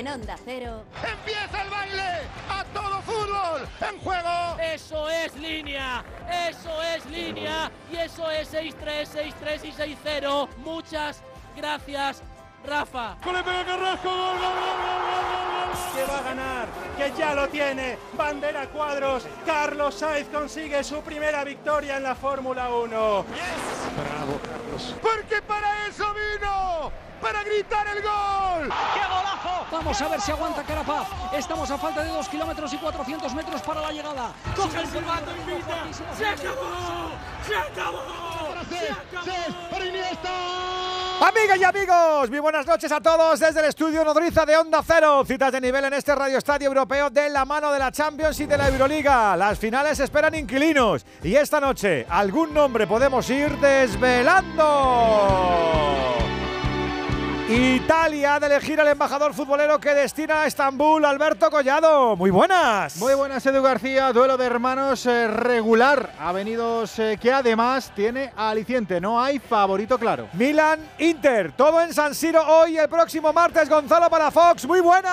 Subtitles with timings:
[0.00, 0.82] En Onda Cero.
[1.06, 2.22] ¡Empieza el baile!
[2.48, 3.68] ¡A todo fútbol!
[3.86, 4.56] ¡En juego!
[4.58, 6.02] Eso es línea,
[6.48, 10.48] eso es línea y eso es 6-3, 6-3 y 6-0.
[10.56, 11.22] Muchas
[11.54, 12.22] gracias,
[12.64, 13.18] Rafa.
[15.94, 16.66] Que va a ganar,
[16.96, 17.98] que ya lo tiene.
[18.16, 19.26] Bandera cuadros.
[19.44, 22.88] Carlos Sainz consigue su primera victoria en la Fórmula 1.
[22.88, 23.24] Bravo,
[24.42, 24.94] Carlos.
[25.02, 26.92] Porque para eso vino.
[27.20, 28.72] Para gritar el gol.
[28.94, 29.66] ¡Qué golazo!
[29.70, 31.06] Vamos a ver si aguanta Carapaz.
[31.34, 34.32] Estamos a falta de 2 kilómetros y 400 metros para la llegada.
[34.56, 35.84] Coge el silbato y grita.
[36.16, 37.10] ¡Se acabó!
[37.46, 38.02] ¡Se acabó!
[38.70, 39.30] ¡Se acabó!
[41.20, 45.22] Amigas y amigos, muy buenas noches a todos desde el estudio Nodriza de Onda Cero.
[45.26, 48.46] Citas de nivel en este Radio Estadio Europeo de la mano de la Champions y
[48.46, 49.36] de la Euroliga.
[49.36, 54.70] Las finales esperan inquilinos y esta noche algún nombre podemos ir desvelando.
[57.52, 62.14] Italia ha de elegir al embajador futbolero que destina a Estambul, Alberto Collado.
[62.14, 62.96] Muy buenas.
[62.98, 64.12] Muy buenas, Edu García.
[64.12, 66.12] Duelo de hermanos eh, regular.
[66.20, 69.00] Avenidos eh, que además tiene aliciente.
[69.00, 70.28] No hay favorito claro.
[70.34, 71.50] Milan, Inter.
[71.50, 73.68] Todo en San Siro hoy, el próximo martes.
[73.68, 74.64] Gonzalo para Fox.
[74.64, 75.08] Muy buenas.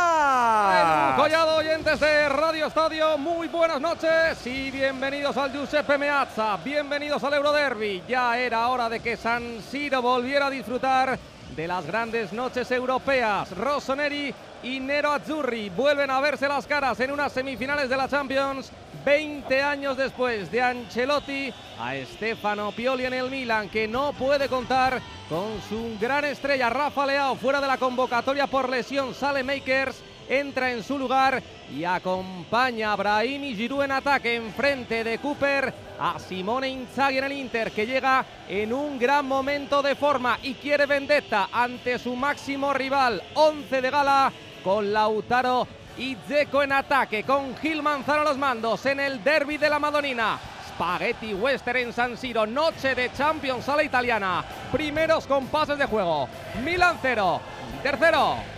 [0.76, 3.18] Edu Collado, oyentes de Radio Estadio.
[3.18, 6.56] Muy buenas noches y bienvenidos al Giuseppe Meazza.
[6.58, 8.04] Bienvenidos al Euroderby.
[8.08, 11.18] Ya era hora de que San Siro volviera a disfrutar
[11.56, 13.56] de las grandes noches europeas.
[13.56, 18.72] Rossoneri y Nero Azzurri vuelven a verse las caras en unas semifinales de la Champions.
[19.06, 25.02] 20 años después de Ancelotti a Stefano Pioli en el Milan, que no puede contar
[25.30, 29.14] con su gran estrella Rafa Leao fuera de la convocatoria por lesión.
[29.14, 31.42] Sale Makers entra en su lugar
[31.76, 37.32] y acompaña a Brahimi Giroud en ataque enfrente de Cooper a Simone Inzaghi en el
[37.34, 42.74] Inter que llega en un gran momento de forma y quiere vendetta ante su máximo
[42.74, 44.32] rival 11 de gala
[44.64, 45.68] con Lautaro
[45.98, 49.80] y Dzeko en ataque con Gil Manzano a los mandos en el derby de la
[49.80, 50.40] Madonina
[50.78, 54.46] Spaghetti Western en San Siro, noche de Champions a la italiana.
[54.72, 56.30] Primeros compases de juego.
[56.64, 57.42] Milan 0,
[57.82, 58.57] tercero.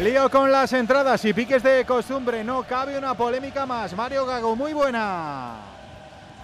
[0.00, 2.42] Lío con las entradas y piques de costumbre.
[2.42, 3.94] No cabe una polémica más.
[3.94, 5.54] Mario Gago, muy buena.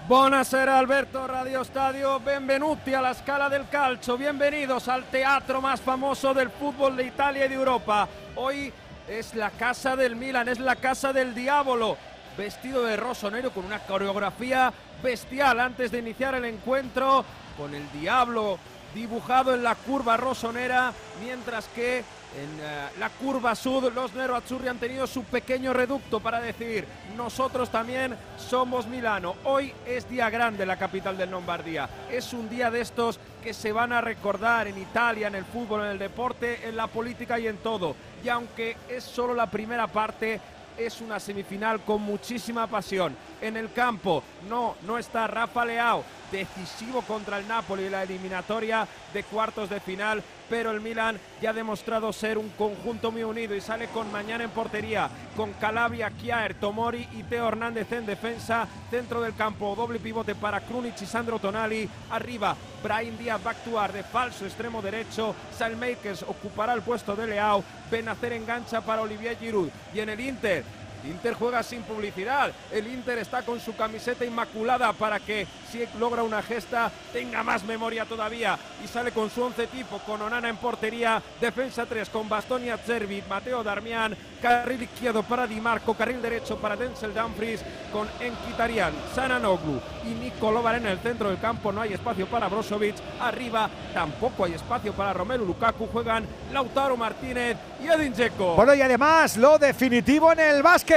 [0.07, 6.49] Buonasera Alberto Radio Stadio, benvenuti alla Scala del Calcio, bienvenidos al teatro más famoso del
[6.49, 8.07] fútbol de Italia y de Europa.
[8.35, 8.73] Hoy
[9.07, 11.97] es la casa del Milan, es la casa del diablo,
[12.37, 14.73] vestido de rossonero con una coreografía
[15.03, 17.23] bestial antes de iniciar el encuentro,
[17.57, 18.57] con el diablo
[18.95, 22.03] dibujado en la curva rosonera, mientras que
[22.37, 26.85] en eh, la curva sud los Nero Azzurri han tenido su pequeño reducto para decir
[27.17, 29.35] nosotros también somos Milano.
[29.43, 31.89] Hoy es día grande la capital del Lombardía.
[32.09, 35.81] Es un día de estos que se van a recordar en Italia, en el fútbol,
[35.81, 37.95] en el deporte, en la política y en todo.
[38.23, 40.39] Y aunque es solo la primera parte,
[40.77, 43.15] es una semifinal con muchísima pasión.
[43.41, 48.87] En el campo, no, no está Rafa Leao, decisivo contra el Napoli en la eliminatoria
[49.13, 53.55] de cuartos de final, pero el Milan ya ha demostrado ser un conjunto muy unido
[53.55, 58.67] y sale con mañana en portería, con Calabria, Chiaer, Tomori y Teo Hernández en defensa,
[58.89, 63.53] centro del campo, doble pivote para Krunic y Sandro Tonali, arriba Brian Díaz va a
[63.53, 69.37] actuar de falso extremo derecho, Salmakers ocupará el puesto de Leao, Benacer engancha para Olivier
[69.37, 70.63] Giroud y en el Inter
[71.05, 72.51] Inter juega sin publicidad.
[72.71, 77.63] El Inter está con su camiseta inmaculada para que si logra una gesta tenga más
[77.63, 78.57] memoria todavía.
[78.83, 83.23] Y sale con su once tipo, con Onana en portería, defensa 3 con Bastonia Cervi,
[83.27, 89.79] Mateo Darmian, carril izquierdo para Di Marco, carril derecho para Denzel Dumfries, con Enkitarian, Sananoglu
[90.05, 91.71] y Nikolovar en el centro del campo.
[91.71, 92.95] No hay espacio para Brozovic.
[93.19, 95.87] Arriba tampoco hay espacio para Romelu Lukaku.
[95.87, 98.55] Juegan Lautaro Martínez y Edin Dzeko.
[98.55, 100.90] Bueno, y además lo definitivo en el básquet.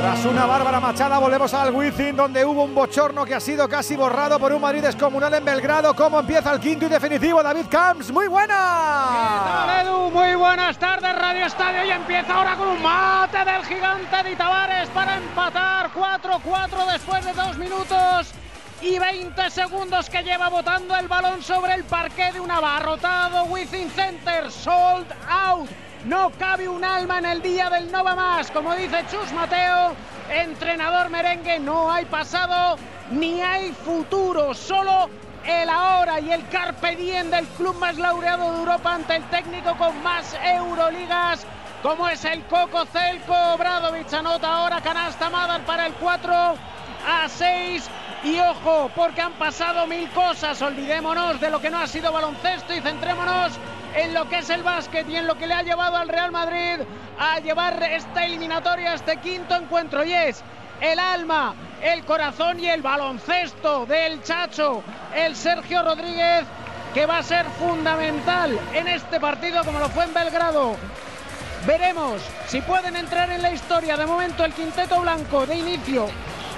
[0.00, 3.94] Tras una bárbara machada volvemos al Wizzing donde hubo un bochorno que ha sido casi
[3.94, 5.94] borrado por un Madrid descomunal en Belgrado.
[5.94, 7.42] ¿Cómo empieza el quinto y definitivo?
[7.42, 9.84] David Camps, muy buena.
[10.12, 11.84] Muy buenas tardes, Radio Estadio.
[11.84, 17.32] Y empieza ahora con un mate del gigante de Tavares para empatar 4-4 después de
[17.34, 18.32] dos minutos
[18.80, 23.90] y 20 segundos que lleva botando el balón sobre el parque de un abarrotado Wizzing
[23.90, 24.50] Center.
[24.50, 25.68] Sold out.
[26.04, 28.50] No cabe un alma en el día del no va más.
[28.50, 29.94] Como dice Chus Mateo,
[30.30, 32.78] entrenador merengue, no hay pasado
[33.10, 34.54] ni hay futuro.
[34.54, 35.10] Solo
[35.44, 39.76] el ahora y el carpe diem del club más laureado de Europa ante el técnico
[39.76, 41.44] con más Euroligas.
[41.82, 47.90] Como es el Coco Celco, Bradovic anota ahora canasta Madar para el 4 a 6.
[48.24, 50.60] Y ojo, porque han pasado mil cosas.
[50.62, 53.52] Olvidémonos de lo que no ha sido baloncesto y centrémonos
[53.98, 56.30] en lo que es el básquet y en lo que le ha llevado al Real
[56.30, 56.80] Madrid
[57.18, 60.04] a llevar esta eliminatoria, este quinto encuentro.
[60.04, 60.42] Y es
[60.80, 64.82] el alma, el corazón y el baloncesto del Chacho,
[65.14, 66.44] el Sergio Rodríguez,
[66.94, 70.76] que va a ser fundamental en este partido como lo fue en Belgrado.
[71.66, 73.96] Veremos si pueden entrar en la historia.
[73.96, 76.06] De momento el quinteto blanco de inicio.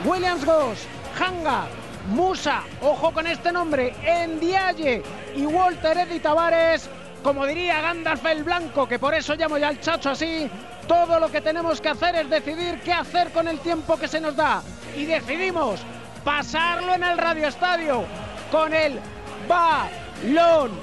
[0.04, 0.87] Williams Goss,
[1.19, 1.64] Hanga,
[2.08, 5.02] Musa, ojo con este nombre, Endiaye
[5.34, 6.88] y Walter Eddy Tavares.
[7.22, 10.50] Como diría Gandalf el Blanco, que por eso llamo ya al chacho así,
[10.88, 14.20] todo lo que tenemos que hacer es decidir qué hacer con el tiempo que se
[14.20, 14.62] nos da.
[14.96, 15.81] Y decidimos
[16.25, 18.05] pasarlo en el Radio Estadio
[18.50, 18.99] con el
[19.46, 20.81] baloncesto.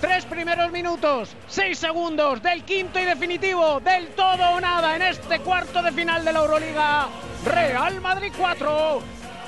[0.00, 5.40] Tres primeros minutos, seis segundos del quinto y definitivo del todo o nada en este
[5.40, 7.08] cuarto de final de la Euroliga.
[7.44, 9.02] Real Madrid 4,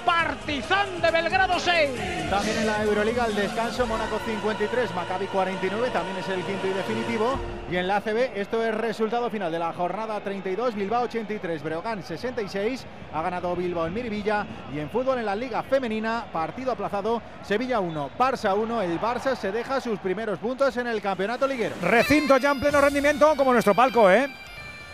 [0.08, 1.90] Partizan de Belgrado 6.
[2.30, 6.70] También en la Euroliga el descanso, Mónaco 53, Maccabi 49, también es el quinto y
[6.70, 7.38] definitivo.
[7.70, 12.02] Y en la ACB esto es resultado final de la jornada 32, Bilbao 83, Breogán
[12.02, 14.46] 66, ha ganado Bilbao en Miribilla.
[14.74, 19.36] Y en fútbol en la Liga Femenina, partido aplazado, Sevilla 1, Barça 1, el Barça
[19.36, 21.74] se deja sus primeros puntos en el campeonato liguero.
[21.82, 24.26] Recinto ya en pleno rendimiento como nuestro palco, ¿eh?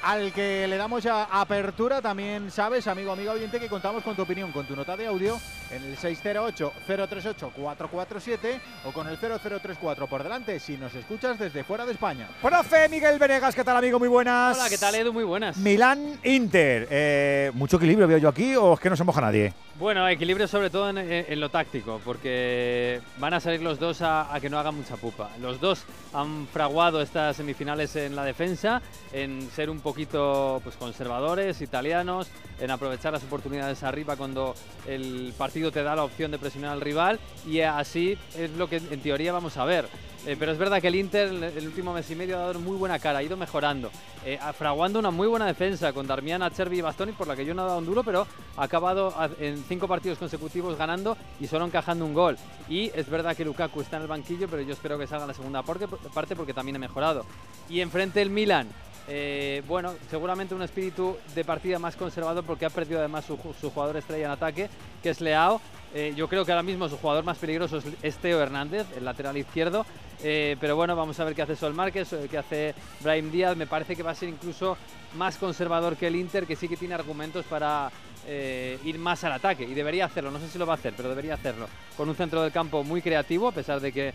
[0.04, 2.02] Al que le damos ya apertura.
[2.02, 5.40] También sabes, amigo, amigo oyente, que contamos con tu opinión, con tu nota de audio
[5.74, 11.92] en el 608-038-447 o con el 0034 por delante si nos escuchas desde fuera de
[11.92, 12.28] España.
[12.40, 13.98] Profe Miguel Venegas, ¿qué tal, amigo?
[13.98, 14.56] Muy buenas.
[14.56, 15.12] Hola, ¿qué tal, Edu?
[15.12, 15.56] Muy buenas.
[15.56, 16.86] Milán Inter.
[16.90, 19.52] Eh, ¿Mucho equilibrio veo yo aquí o es que no se moja nadie?
[19.76, 24.48] Bueno, equilibrio sobre todo en, lo táctico, porque van a salir los dos a, que
[24.48, 25.30] no hagan mucha pupa.
[25.40, 28.80] Los dos han fraguado estas semifinales en la defensa,
[29.12, 32.28] en ser un poquito pues, conservadores, italianos,
[32.60, 34.54] en aprovechar las oportunidades arriba cuando
[34.86, 38.76] el partido te da la opción de presionar al rival y así es lo que
[38.76, 39.86] en teoría vamos a ver.
[40.26, 42.78] Eh, pero es verdad que el Inter el último mes y medio ha dado muy
[42.78, 43.90] buena cara, ha ido mejorando,
[44.24, 47.52] eh, fraguando una muy buena defensa con Darmian, Acerbi y Bastoni, por la que yo
[47.52, 48.26] no he dado un duro, pero
[48.56, 52.38] ha acabado en cinco partidos consecutivos ganando y solo encajando un gol.
[52.70, 55.34] Y es verdad que Lukaku está en el banquillo, pero yo espero que salga la
[55.34, 57.26] segunda parte porque también ha mejorado.
[57.68, 58.68] Y enfrente el Milan,
[59.06, 63.96] eh, bueno, seguramente un espíritu de partida más conservador porque ha perdido además su, jugador
[63.96, 64.68] estrella en ataque,
[65.02, 65.60] que es Leao.
[65.94, 69.36] Eh, yo creo que ahora mismo su jugador más peligroso es Teo Hernández, el lateral
[69.36, 69.84] izquierdo.
[70.22, 73.56] Eh, pero bueno, vamos a ver qué hace Sol Márquez, qué hace Brahim Díaz.
[73.56, 74.76] Me parece que va a ser incluso
[75.16, 77.90] más conservador que el Inter, que sí que tiene argumentos para
[78.26, 79.64] ir más al ataque.
[79.64, 81.68] Y debería hacerlo, no sé si lo va a hacer, pero debería hacerlo.
[81.96, 84.14] Con un centro del campo muy creativo, a pesar de que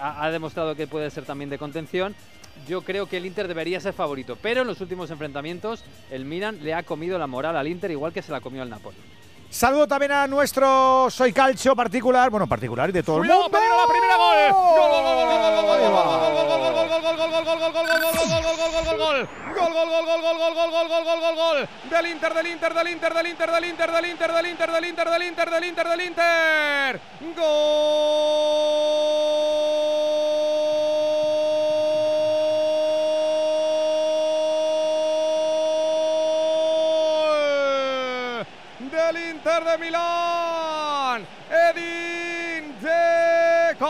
[0.00, 2.14] ha demostrado que puede ser también de contención
[2.66, 4.36] yo creo que el Inter debería ser favorito.
[4.40, 8.12] Pero en los últimos enfrentamientos el Milan le ha comido la moral al Inter igual
[8.12, 8.96] que se la comió al Napoli.
[9.48, 13.48] Saludo también a nuestro Soy Calcio particular, bueno, particular y de todo el mundo.
[13.50, 14.36] la primera gol!
[19.56, 23.14] ¡Gol, gol, gol, gol, gol, gol, gol, gol, gol, del Inter, del Inter, del Inter,
[23.14, 26.00] del Inter, del Inter, del Inter, del Inter, del Inter, del Inter, del Inter, del
[26.00, 27.00] Inter.
[27.36, 28.86] Gol.
[39.46, 43.86] De Milán, Edin Dzeko.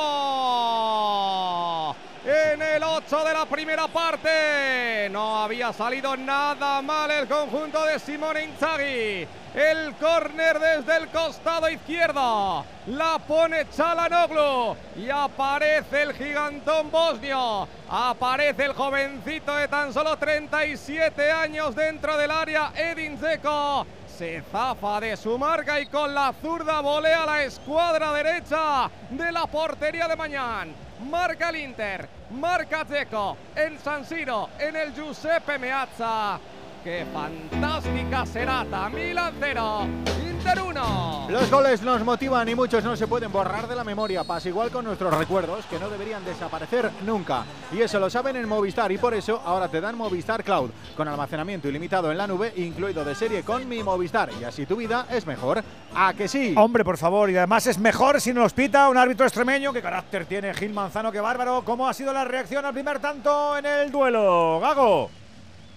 [2.27, 7.99] En el 8 de la primera parte no había salido nada mal el conjunto de
[7.99, 9.27] Simone Inzaghi.
[9.55, 12.63] El córner desde el costado izquierdo.
[12.89, 14.77] La pone Chalanoglu.
[14.97, 17.67] Y aparece el gigantón bosnio.
[17.89, 23.87] Aparece el jovencito de tan solo 37 años dentro del área, Edin Zeko
[24.17, 29.47] se zafa de su marca y con la zurda volea la escuadra derecha de la
[29.47, 30.73] portería de mañana.
[31.11, 36.39] Marca el Inter, marca Zeco en San Siro, en el Giuseppe Meazza.
[36.87, 38.89] ¡Qué fantástica serata!
[38.91, 39.89] Milan 0,
[40.25, 41.27] Inter 1.
[41.31, 44.23] Los goles nos motivan y muchos no se pueden borrar de la memoria.
[44.23, 47.43] Pasa igual con nuestros recuerdos que no deberían desaparecer nunca.
[47.73, 51.09] Y eso lo saben en Movistar y por eso ahora te dan Movistar Cloud con
[51.09, 54.31] almacenamiento ilimitado en la nube, incluido de serie con mi Movistar.
[54.41, 55.65] Y así tu vida es mejor.
[55.93, 56.55] ¿A que sí?
[56.57, 57.29] Hombre, por favor.
[57.31, 59.73] Y además es mejor si nos pita un árbitro extremeño.
[59.73, 61.11] ¿Qué carácter tiene Gil Manzano?
[61.11, 61.63] ¡Qué bárbaro!
[61.65, 64.61] ¿Cómo ha sido la reacción al primer tanto en el duelo?
[64.61, 65.11] Gago.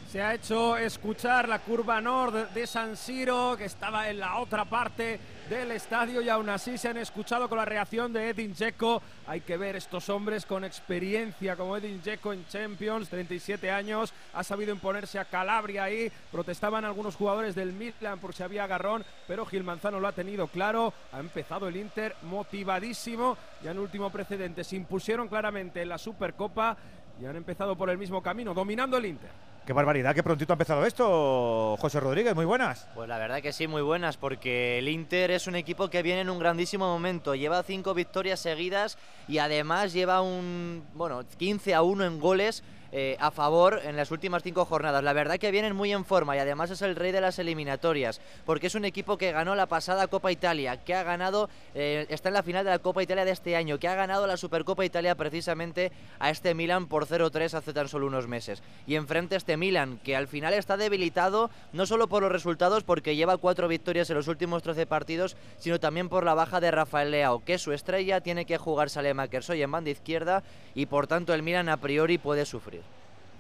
[0.09, 4.65] Se ha hecho escuchar la curva norte de San Siro, que estaba en la otra
[4.65, 9.03] parte del estadio y aún así se han escuchado con la reacción de Edin Dzeko.
[9.27, 14.43] Hay que ver estos hombres con experiencia como Edin Dzeko en Champions, 37 años, ha
[14.43, 16.11] sabido imponerse a Calabria ahí.
[16.31, 20.47] Protestaban algunos jugadores del Midland por si había agarrón, pero Gil Manzano lo ha tenido
[20.47, 20.91] claro.
[21.11, 23.37] Ha empezado el Inter motivadísimo.
[23.63, 26.77] Ya en último precedente se impusieron claramente en la Supercopa
[27.21, 29.29] y han empezado por el mismo camino, dominando el Inter.
[29.65, 32.87] Qué barbaridad, qué prontito ha empezado esto, José Rodríguez, muy buenas.
[32.95, 36.21] Pues la verdad que sí, muy buenas, porque el Inter es un equipo que viene
[36.21, 38.97] en un grandísimo momento, lleva cinco victorias seguidas
[39.27, 44.11] y además lleva un, bueno, 15 a 1 en goles eh, a favor en las
[44.11, 45.03] últimas cinco jornadas.
[45.03, 48.21] La verdad que vienen muy en forma y además es el rey de las eliminatorias,
[48.45, 52.29] porque es un equipo que ganó la pasada Copa Italia, que ha ganado, eh, está
[52.29, 54.85] en la final de la Copa Italia de este año, que ha ganado la Supercopa
[54.85, 58.63] Italia precisamente a este Milan por 0-3 hace tan solo unos meses.
[58.87, 63.15] Y enfrente este Milan, que al final está debilitado no solo por los resultados, porque
[63.15, 67.11] lleva cuatro victorias en los últimos 13 partidos, sino también por la baja de Rafael
[67.11, 70.43] Leao, que su estrella tiene que jugar Salema Kersoy en banda izquierda
[70.73, 72.78] y por tanto el Milan a priori puede sufrir.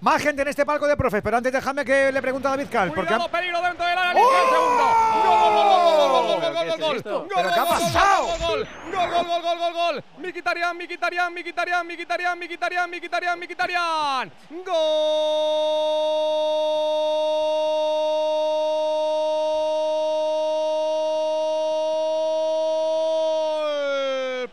[0.01, 2.67] Más gente en este palco de profes, pero antes déjame que le pregunte a David
[2.71, 2.93] Cal.
[2.93, 4.95] Porque peligro dentro del área, el segundo.
[5.25, 7.27] ¡Gol, gol, gol, gol, gol, gol, gol!
[7.35, 8.27] ¿Pero qué ha pasado?
[8.39, 10.03] ¡Gol, gol, gol, gol, gol, gol, gol!
[10.19, 14.31] Miquitarian, Miquitarian, Miquitarian, Miquitarian, Miquitarian, Miquitarian, Miquitarian.
[14.65, 14.79] ¡Gol!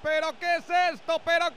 [0.03, 1.21] ¿Pero qué es esto?
[1.25, 1.56] ¿Pero?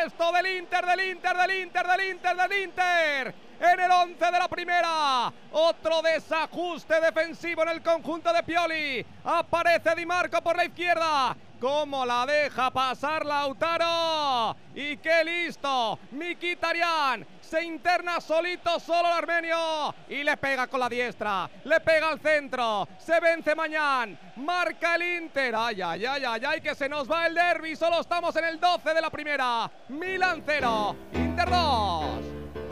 [0.00, 0.32] ¿Pero qué es esto?
[0.32, 3.34] Del Inter, del Inter, del Inter, del Inter, del Inter.
[3.60, 5.32] En el 11 de la primera.
[5.52, 9.04] Otro desajuste defensivo en el conjunto de Pioli.
[9.24, 11.36] Aparece Di Marco por la izquierda.
[11.60, 14.56] ¿Cómo la deja pasar Lautaro?
[14.74, 15.98] ¡Y qué listo!
[16.12, 19.94] Mikitarian se interna solito, solo el armenio.
[20.08, 21.50] Y le pega con la diestra.
[21.64, 22.86] Le pega al centro.
[22.98, 24.16] Se vence mañana.
[24.36, 25.54] Marca el Inter.
[25.56, 27.74] Ay, ay, ay, ay, ay, que se nos va el derby.
[27.74, 29.70] Solo estamos en el 12 de la primera.
[29.88, 30.96] Milan 0.
[31.12, 32.04] Inter 2.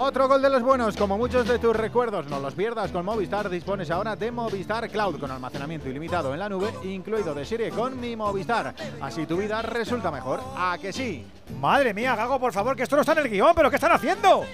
[0.00, 3.50] Otro gol de los buenos, como muchos de tus recuerdos, no los pierdas con Movistar.
[3.50, 7.98] Dispones ahora de Movistar Cloud con almacenamiento ilimitado en la nube, incluido de serie con
[7.98, 8.76] mi Movistar.
[9.00, 10.40] Así tu vida resulta mejor.
[10.56, 11.26] ¿A que sí?
[11.60, 13.92] Madre mía, Gago, por favor, que esto no está en el guion, pero ¿qué están
[13.92, 14.44] haciendo?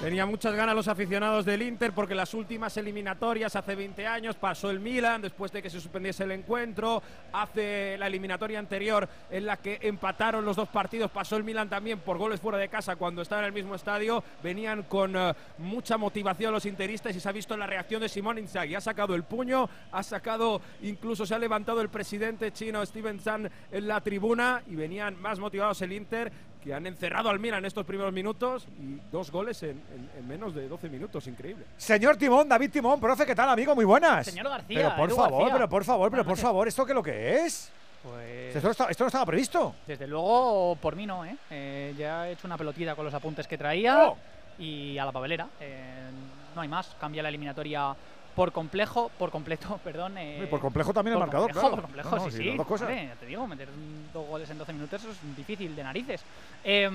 [0.00, 4.68] Tenía muchas ganas los aficionados del Inter porque las últimas eliminatorias hace 20 años pasó
[4.70, 7.00] el Milan después de que se suspendiese el encuentro.
[7.32, 12.00] Hace la eliminatoria anterior en la que empataron los dos partidos pasó el Milan también
[12.00, 14.24] por goles fuera de casa cuando estaba en el mismo estadio.
[14.42, 18.38] Venían con uh, mucha motivación los interistas y se ha visto la reacción de Simón
[18.38, 18.74] Inzaghi.
[18.74, 23.48] Ha sacado el puño, ha sacado, incluso se ha levantado el presidente chino Steven San
[23.70, 26.32] en la tribuna y venían más motivados el Inter
[26.64, 30.26] que han encerrado al Milan en estos primeros minutos y dos goles en, en, en,
[30.26, 31.64] menos de 12 minutos, increíble.
[31.76, 33.74] Señor Timón, David Timón, profe, ¿qué tal, amigo?
[33.74, 34.24] Muy buenas.
[34.26, 35.54] Señor García, pero por Edu favor, García.
[35.54, 37.70] pero por favor, pero por favor, ¿esto qué es lo que es?
[38.02, 39.74] Pues Esto esto no estaba previsto.
[39.86, 41.36] desde luego por mí no, ¿eh?
[41.50, 44.16] Eh, Ya he hecho una pelotita con los apuntes que traía Oh.
[44.58, 45.46] y a la papelera.
[45.60, 46.10] Eh,
[46.54, 47.94] no hay más, cambia la eliminatoria
[48.34, 50.18] por complejo, por completo, perdón.
[50.18, 51.76] eh, Y por complejo también el por marcador, complejo, claro.
[51.76, 52.88] Por complejo, No, no, sí, sí, dos cosas.
[52.88, 53.68] Vale, ya te digo, meter
[54.12, 56.22] dos goles en 12 minutos eso es difícil de narices.
[56.64, 56.90] Eh,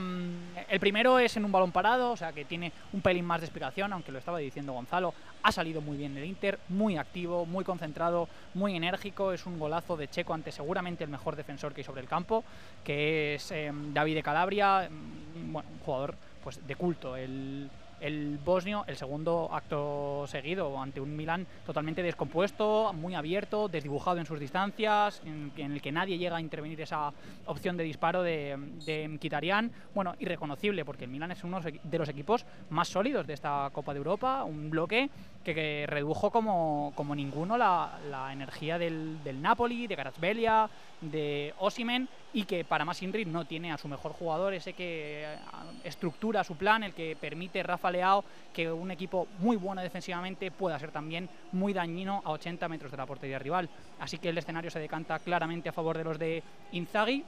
[0.70, 3.48] el primero es en un balón parado, o sea que tiene un pelín más de
[3.48, 5.14] explicación, aunque lo estaba diciendo Gonzalo.
[5.44, 9.32] Ha salido muy bien el Inter, muy activo, muy concentrado, muy enérgico.
[9.32, 12.44] Es un golazo de Checo ante seguramente el mejor defensor que hay sobre el campo,
[12.84, 17.16] que es eh, David de Calabria, mm, bueno, un jugador pues de culto.
[17.16, 17.70] El,
[18.02, 24.26] el bosnio, el segundo acto seguido ante un Milan totalmente descompuesto, muy abierto, desdibujado en
[24.26, 27.14] sus distancias, en, el que nadie llega a intervenir esa
[27.46, 29.72] opción de disparo de, de Mkhitaryan.
[29.94, 33.94] Bueno, irreconocible, porque el Milan es uno de los equipos más sólidos de esta Copa
[33.94, 35.10] de Europa, un bloque
[35.44, 40.70] que, redujo como, como ninguno la, energía del, Napoli, de Kvaratskhelia,
[41.02, 45.24] de Osimen y que para más Inri no tiene a su mejor jugador, ese que
[45.26, 45.38] eh,
[45.84, 50.78] estructura su plan, el que permite Rafa Leao que un equipo muy bueno defensivamente pueda
[50.78, 53.70] ser también muy dañino a 80 metros de la portería rival.
[54.00, 57.24] Así que el escenario se decanta claramente a favor de los de Inzaghi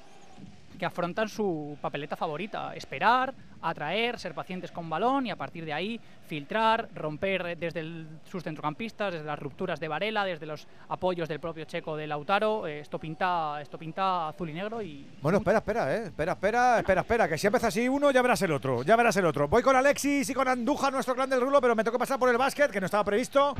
[0.77, 5.73] que afrontan su papeleta favorita, esperar, atraer, ser pacientes con balón y a partir de
[5.73, 11.27] ahí filtrar, romper desde el- sus centrocampistas, desde las rupturas de Varela, desde los apoyos
[11.27, 12.67] del propio Checo de Lautaro.
[12.67, 16.03] Eh, esto pinta, esto pinta azul y negro y Bueno, espera, espera, eh.
[16.05, 17.27] Espera, espera, espera, espera.
[17.27, 18.83] Que si empieza así uno, ya verás el otro.
[18.83, 19.47] Ya verás el otro.
[19.47, 22.17] Voy con Alexis y con Andújar, nuestro clan del rulo, pero me tengo que pasar
[22.17, 23.53] por el básquet, que no estaba previsto.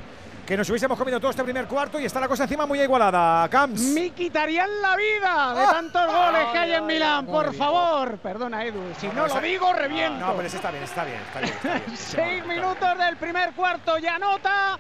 [0.48, 3.48] Que nos hubiésemos comido todo este primer cuarto y está la cosa encima muy igualada.
[3.50, 3.82] Camps.
[3.94, 5.70] Me quitarían la vida de Ah.
[5.72, 7.56] tantos goles que hay en Milán, Muy por bien.
[7.60, 8.18] favor.
[8.20, 10.26] Perdona, Edu, si no, lo digo, reviento.
[10.26, 11.54] No, pero ese está bien, está bien, está bien.
[11.54, 11.84] Está bien.
[11.98, 14.78] Seis minutos del primer cuarto y anota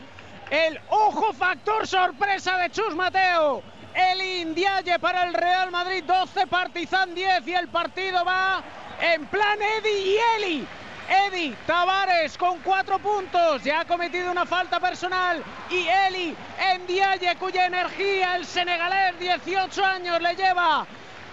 [0.49, 3.63] el ojo factor sorpresa de Chus Mateo.
[3.93, 8.63] el Indiaye para el Real Madrid, 12 Partizan 10 y el partido va
[9.01, 10.67] en plan Eddie y Eli.
[11.09, 16.35] Eddie Tavares con cuatro puntos, ya ha cometido una falta personal y Eli
[16.83, 20.85] Ndiaye cuya energía el senegalés 18 años le lleva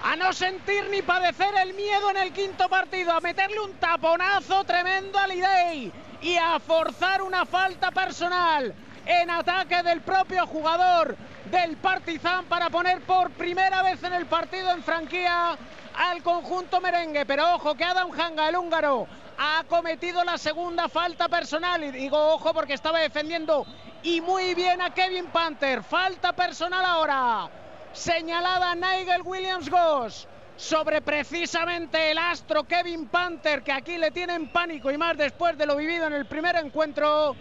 [0.03, 4.65] a no sentir ni padecer el miedo en el quinto partido, a meterle un taponazo
[4.65, 8.75] tremendo a Lidey y a forzar una falta personal
[9.07, 11.17] en ataque del propio jugador
[11.51, 15.57] del Partizan para poner por primera vez en el partido en franquía
[15.95, 17.25] al conjunto merengue.
[17.25, 19.07] Pero ojo que Adam Hanga, el húngaro,
[19.39, 21.83] ha cometido la segunda falta personal.
[21.85, 23.67] Y digo ojo porque estaba defendiendo
[24.03, 25.83] y muy bien a Kevin Panther.
[25.83, 27.51] Falta personal ahora.
[27.93, 34.91] Señalada Nigel Williams Goss sobre precisamente el astro Kevin Panther, que aquí le tienen pánico
[34.91, 37.37] y más después de lo vivido en el primer encuentro.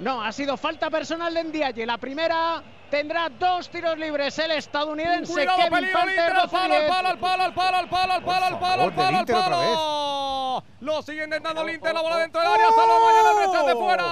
[0.00, 1.84] No, ha sido falta personal de Ndiaye.
[1.84, 6.10] La primera tendrá dos tiros libres el estadounidense Cuidado, Kevin peligro, el Panther.
[6.10, 8.82] Inter, al palo, al palo, al palo, al palo, al palo, al palo, al palo,
[8.84, 10.64] al palo, al palo.
[10.80, 14.04] Lo sigue intentando el Inter, la bola dentro del área, salva mañana el rechace fuera.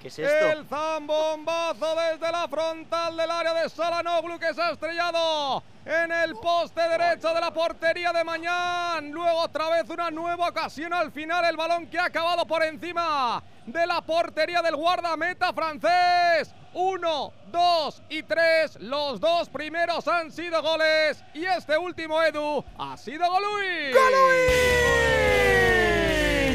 [0.00, 0.46] ¿Qué es esto?
[0.50, 6.34] El zambombazo desde la frontal del área de Salanoglu que se ha estrellado en el
[6.34, 9.10] poste derecho de la portería de Mañán.
[9.10, 11.44] Luego otra vez una nueva ocasión al final.
[11.44, 16.54] El balón que ha acabado por encima de la portería del guardameta francés.
[16.72, 18.76] Uno, dos y tres.
[18.80, 21.22] Los dos primeros han sido goles.
[21.34, 23.90] Y este último, Edu, ha sido Golui.
[23.90, 24.95] Y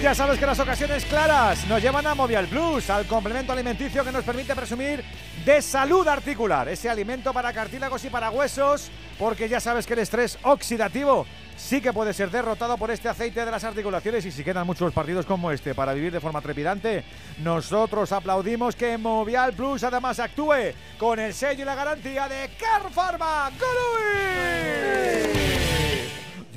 [0.01, 4.12] ya sabes que las ocasiones claras nos llevan a Movial Plus, al complemento alimenticio que
[4.12, 5.03] nos permite presumir
[5.46, 8.89] de salud articular, ese alimento para cartílagos y para huesos,
[9.20, 13.46] porque ya sabes que el estrés oxidativo sí que puede ser derrotado por este aceite
[13.46, 17.03] de las articulaciones y si quedan muchos partidos como este para vivir de forma trepidante,
[17.43, 23.51] nosotros aplaudimos que Movial Plus además actúe con el sello y la garantía de Carpharma.
[23.51, 25.00] ¡Golui!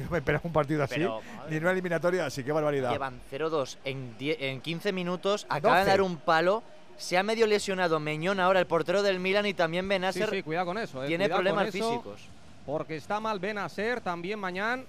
[0.04, 2.90] Yo no me esperaba un partido así, Pero, ni una eliminatoria así, qué barbaridad.
[2.90, 5.46] Llevan 0-2 en, die- en 15 minutos.
[5.49, 5.90] Acaba de 12.
[5.90, 6.62] dar un palo.
[6.96, 10.30] Se ha medio lesionado Meñón ahora, el portero del Milan, y también Benacer.
[10.30, 11.02] sí, cuidado con eso.
[11.02, 12.20] eh, tiene cuidado problemas eso, físicos.
[12.64, 14.82] Porque está mal Benacer también mañana.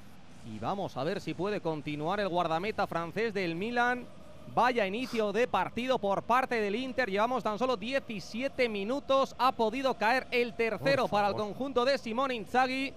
[0.45, 4.05] Y vamos a ver si puede continuar el guardameta francés del Milan.
[4.53, 7.09] Vaya inicio de partido por parte del Inter.
[7.09, 9.35] Llevamos tan solo 17 minutos.
[9.39, 12.93] Ha podido caer el tercero para el conjunto de Simón Inzaghi.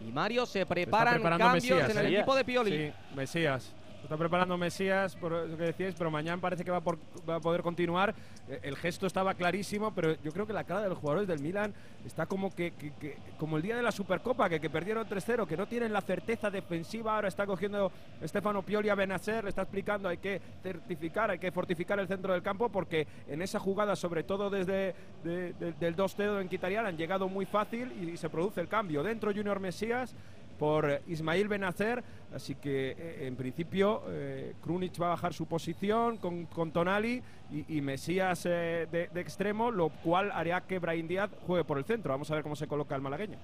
[0.00, 2.16] Y Mario se preparan preparando cambios Mesías, en el ¿eh?
[2.18, 2.70] equipo de Pioli.
[2.70, 3.72] Sí, Mesías.
[4.02, 7.40] Está preparando Mesías, por lo que decíais, pero mañana parece que va, por- va a
[7.40, 8.14] poder continuar.
[8.48, 11.40] Eh, El gesto estaba clarísimo, pero yo creo que la cara de los jugadores del
[11.40, 11.74] Milan
[12.06, 15.46] está como que, que- que- como el día de la Supercopa, que, que perdieron 3-0,
[15.46, 17.16] que no tienen la certeza defensiva.
[17.16, 17.92] Ahora está cogiendo
[18.24, 22.32] Stefano Pioli a Benacer, le está explicando hay que certificar, hay que fortificar el centro
[22.32, 26.86] del campo, porque en esa jugada, sobre todo desde de- de- del 2-0 en Quitarial,
[26.86, 29.02] han llegado muy fácil y, se produce el cambio.
[29.02, 30.14] Dentro Junior Mesías
[30.58, 32.02] por eh, Ismail Benacer,
[32.34, 34.54] así que eh, en principio eh,
[35.00, 39.88] va a bajar su posición con, con Tonali y, y Mesías eh, de, extremo, lo
[39.88, 42.12] cual hará que Brahim Díaz juegue por el centro.
[42.12, 43.38] Vamos a ver cómo se coloca el malagueño.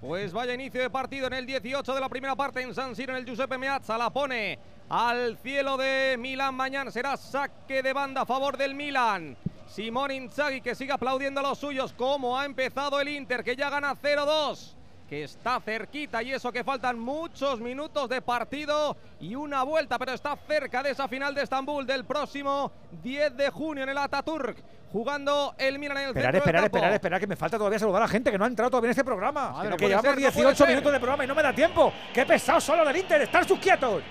[0.00, 3.12] Pues vaya inicio de partido en el 18 de la primera parte en San Siro
[3.12, 3.98] en el Giuseppe Meazza.
[3.98, 6.90] La pone al cielo de Milán mañana.
[6.90, 9.36] Será saque de banda a favor del Milan.
[9.66, 11.92] Simón Inzaghi que sigue aplaudiendo a los suyos.
[11.92, 14.77] Como ha empezado el Inter que ya gana 0-2.
[15.08, 20.12] Que está cerquita y eso que faltan muchos minutos de partido y una vuelta, pero
[20.12, 22.70] está cerca de esa final de Estambul del próximo
[23.02, 24.58] 10 de junio en el Ataturk.
[24.92, 26.76] Jugando el Milan en el Esperar, centro esperar, del campo.
[26.78, 28.88] esperar, esperar, que me falta todavía saludar a la gente que no ha entrado todavía
[28.88, 29.50] en este programa.
[29.50, 30.68] Madre, que llevamos ser, no puede 18 ser.
[30.68, 31.92] minutos de programa y no me da tiempo.
[32.12, 33.22] ¡Qué pesado solo del Inter!
[33.22, 34.02] ¡Estar sus quietos!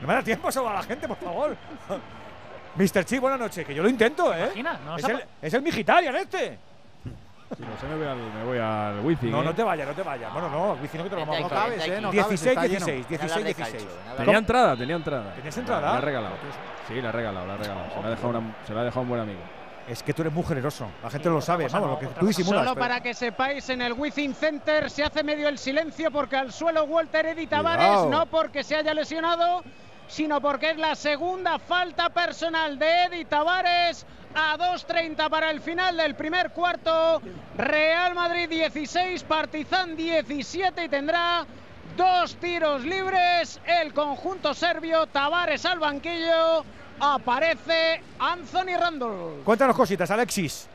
[0.00, 1.56] No me da tiempo a saludar a la gente, por favor.
[2.76, 3.04] Mr.
[3.04, 4.44] Chi, buenas noches, que yo lo intento, ¿eh?
[4.46, 6.58] Imagina, no nos es, el, es el Migitarian este.
[7.56, 9.26] Si no sé, me voy al, me voy al wifi.
[9.28, 9.44] No, ¿eh?
[9.44, 10.32] no te vayas, no te vayas.
[10.32, 13.20] Bueno, no, Wifi no que te lo vamos a no 16, cabes, está 16, Ven
[13.20, 13.56] a hablar 16, de 16.
[13.56, 15.34] calcio, ven a hablar Tenía entrada, tenía entrada.
[15.34, 15.92] ¿Tenías entrada?
[15.92, 16.34] La he regalado.
[16.86, 17.86] Sí, la he regalado, la he regalado.
[17.94, 19.40] Se la ha dejado, una- se la ha dejado un buen amigo.
[19.88, 20.86] Es que tú eres muy generoso.
[21.02, 22.60] La gente lo sabe, vamos, lo que tú disimulas.
[22.62, 26.36] Solo pero- para que sepáis, en el Wizzing Center se hace medio el silencio porque
[26.36, 28.08] al suelo Walter Eddy Tavares, Cuidado.
[28.10, 29.64] no porque se haya lesionado,
[30.06, 35.96] sino porque es la segunda falta personal de Eddy Tavares a 2.30 para el final
[35.96, 37.20] del primer cuarto.
[37.56, 41.44] Real Madrid 16, Partizan 17 y tendrá
[41.96, 43.60] dos tiros libres.
[43.66, 46.64] El conjunto serbio, Tavares al banquillo,
[47.00, 49.40] aparece Anthony Randall.
[49.44, 50.68] Cuéntanos cositas, Alexis.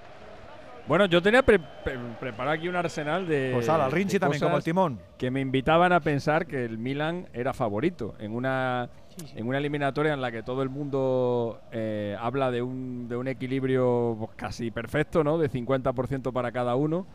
[0.88, 3.50] Bueno, yo tenía pre- pre- preparado aquí un arsenal de.
[3.56, 5.00] Pues al Rinchi también, como el timón.
[5.18, 8.88] Que me invitaban a pensar que el Milan era favorito en una,
[9.36, 13.28] en una eliminatoria en la que todo el mundo eh, habla de un, de un
[13.28, 15.38] equilibrio pues, casi perfecto, ¿no?
[15.38, 17.08] De 50% para cada uno.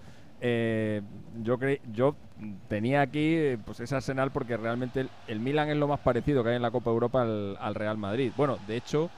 [0.42, 1.02] Eh,
[1.42, 2.16] yo cre- yo
[2.68, 6.56] tenía aquí pues ese arsenal porque realmente el, Milan es lo más parecido que hay
[6.56, 8.32] en la Copa Europa al, al Real Madrid.
[8.34, 9.10] Bueno, de hecho,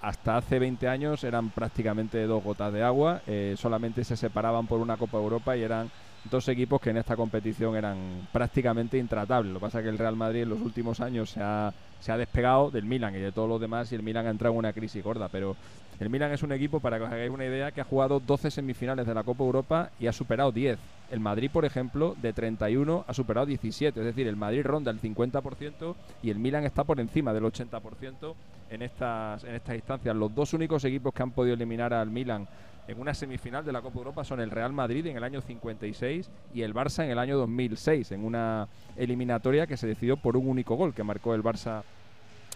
[0.00, 4.80] hasta hace 20 años eran prácticamente dos gotas de agua, eh, solamente se separaban por
[4.80, 5.90] una Copa Europa y eran
[6.30, 9.52] dos equipos que en esta competición eran prácticamente intratables.
[9.52, 12.12] Lo que pasa es que el Real Madrid en los últimos años se ha, se
[12.12, 14.58] ha despegado del Milan y de todos los demás y el Milan ha entrado en
[14.58, 15.56] una crisis gorda, pero
[15.98, 18.50] el Milan es un equipo, para que os hagáis una idea, que ha jugado 12
[18.50, 20.78] semifinales de la Copa Europa y ha superado 10.
[21.10, 23.98] El Madrid, por ejemplo, de 31 ha superado 17.
[23.98, 28.34] Es decir, el Madrid ronda el 50% y el Milan está por encima del 80%
[28.68, 30.14] en estas, en estas instancias.
[30.14, 32.46] Los dos únicos equipos que han podido eliminar al Milan
[32.88, 36.30] en una semifinal de la Copa Europa son el Real Madrid en el año 56
[36.54, 40.48] y el Barça en el año 2006, en una eliminatoria que se decidió por un
[40.48, 41.82] único gol que marcó el Barça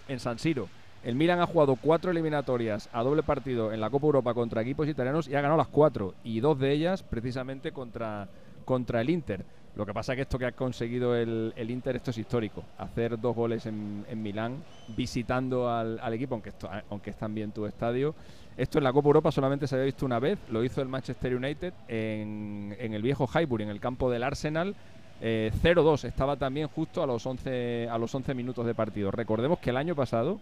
[0.09, 0.69] en San Siro.
[1.03, 4.87] El Milan ha jugado cuatro eliminatorias a doble partido en la Copa Europa contra equipos
[4.87, 8.29] italianos y ha ganado las cuatro, y dos de ellas precisamente contra,
[8.65, 9.45] contra el Inter.
[9.77, 12.65] Lo que pasa es que esto que ha conseguido el, Inter, esto es histórico.
[12.77, 14.63] Hacer dos goles en, en Milán,
[14.97, 18.15] visitando al, al equipo, aunque, esto, aunque es también tu estadio.
[18.57, 21.35] Esto en la Copa Europa solamente se había visto una vez, lo hizo el Manchester
[21.35, 24.75] United en, el viejo Highbury, en el campo del Arsenal,
[25.23, 26.05] eh, 0-2.
[26.05, 29.11] Estaba también justo a los, 11, a los 11 minutos de partido.
[29.11, 30.39] Recordemos que el año pasado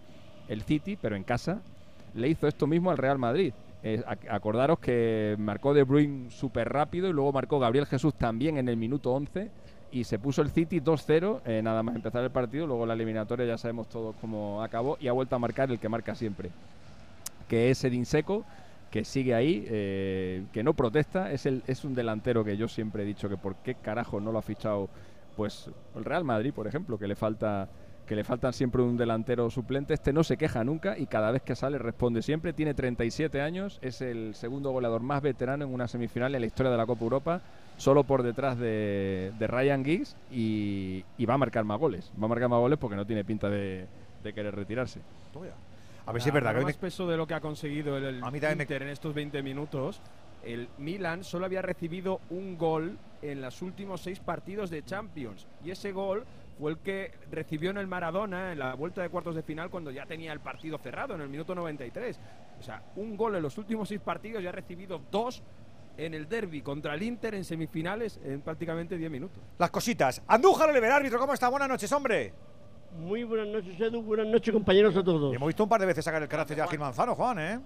[0.48, 1.60] el City, pero en casa,
[2.14, 3.52] le hizo esto mismo al Real Madrid.
[3.84, 8.58] Eh, ac- acordaros que marcó De Bruyne súper rápido y luego marcó Gabriel Jesús también
[8.58, 9.48] en el minuto 11
[9.92, 12.66] y se puso el City 2-0 eh, nada más empezar el partido.
[12.66, 15.88] Luego la eliminatoria ya sabemos todos cómo acabó y ha vuelto a marcar el que
[15.88, 16.50] marca siempre,
[17.48, 18.44] que es Edin Seco
[18.90, 23.02] que sigue ahí, eh, que no protesta, es, el, es un delantero que yo siempre
[23.02, 24.88] he dicho que por qué carajo no lo ha fichado
[25.36, 27.68] pues el Real Madrid, por ejemplo, que le falta
[28.06, 31.42] que le faltan siempre un delantero suplente, este no se queja nunca y cada vez
[31.42, 35.86] que sale responde siempre, tiene 37 años, es el segundo goleador más veterano en una
[35.88, 37.42] semifinal en la historia de la Copa Europa,
[37.76, 42.24] solo por detrás de, de Ryan Giggs y, y va a marcar más goles, va
[42.24, 43.86] a marcar más goles porque no tiene pinta de,
[44.24, 45.00] de querer retirarse.
[46.08, 48.04] A ver si es verdad que más me- peso de lo que ha conseguido el,
[48.04, 50.00] el A mí también me- Inter en estos 20 minutos.
[50.42, 55.46] El Milan solo había recibido un gol en los últimos seis partidos de Champions.
[55.64, 56.24] Y ese gol
[56.58, 59.90] fue el que recibió en el Maradona en la vuelta de cuartos de final cuando
[59.90, 62.18] ya tenía el partido cerrado, en el minuto 93.
[62.58, 65.42] O sea, un gol en los últimos seis partidos y ha recibido dos
[65.96, 69.38] en el derby contra el Inter en semifinales en prácticamente 10 minutos.
[69.58, 70.22] Las cositas.
[70.28, 71.48] Andújar Oliver, árbitro, ¿cómo está?
[71.48, 72.32] Buenas noches, hombre.
[72.96, 74.02] Muy buenas noches, Edu.
[74.02, 75.34] Buenas noches, compañeros a todos.
[75.34, 77.60] Hemos visto un par de veces sacar el carácter a Gil Manzano, Juan, ¿eh?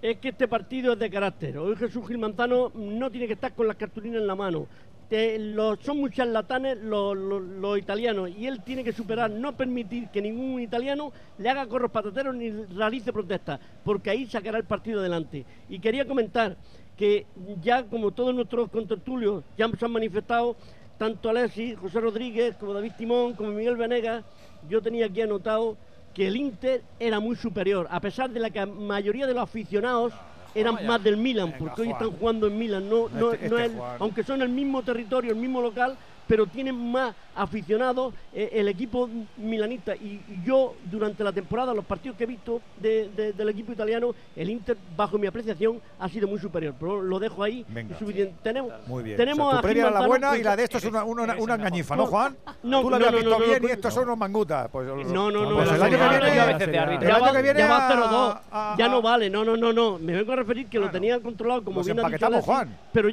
[0.00, 1.58] Es que este partido es de carácter.
[1.58, 4.66] Hoy Jesús Gil Manzano no tiene que estar con las cartulinas en la mano.
[5.08, 9.52] Te- los- son muy charlatanes los, los- los italianos y él tiene que superar, no
[9.56, 14.64] permitir que ningún italiano le haga corros patateros ni realice protestas, porque ahí sacará el
[14.64, 15.44] partido adelante.
[15.68, 16.56] Y quería comentar
[16.96, 17.26] que
[17.60, 20.56] ya como todos nuestros contertulios ya se han manifestado,
[20.98, 24.24] tanto Alexis, José Rodríguez, como David Timón, como Miguel Venegas,
[24.68, 25.76] yo tenía aquí anotado
[26.14, 29.42] que el Inter era muy superior, a pesar de la que la mayoría de los
[29.42, 30.12] aficionados
[30.54, 30.86] eran Vaya.
[30.88, 33.72] más del Milan, Venga, porque hoy están jugando en Milan, no, no, Este- no este
[33.72, 33.96] es- Juan.
[33.98, 35.96] aunque son el mismo territorio, el mismo local,
[36.26, 39.94] pero tienen más aficionados eh, el equipo milanista.
[39.96, 43.72] Y, y yo, durante la temporada, los partidos que he visto de- de- del equipo
[43.72, 46.74] italiano, el Inter, bajo mi apreciación, ha sido muy superior.
[46.78, 47.64] Pero lo dejo ahí.
[47.68, 47.98] Venga.
[47.98, 48.34] suficiente.
[48.42, 49.16] Tenemos, Muy bien.
[49.16, 51.34] Tenemos O sea, tu previa la buena y con- la de esto es una, una,
[51.38, 52.36] una engañifa, ¿no, Juan?
[52.62, 54.68] No, Tú la no, habías no, visto bien y estos son unos mangutas.
[54.70, 55.56] Pues, No, no, no.
[55.56, 56.34] Pues el año que viene.
[56.36, 56.82] ya- El ya
[57.16, 57.58] año va- que viene.
[57.58, 58.40] ya va a- 0-2.
[58.50, 59.98] a- Ya a- no vale, no, no, no, no.
[59.98, 62.76] Me vengo a referir que lo tenía controlado como bien ha dicho Juan.
[62.92, 63.08] Pero,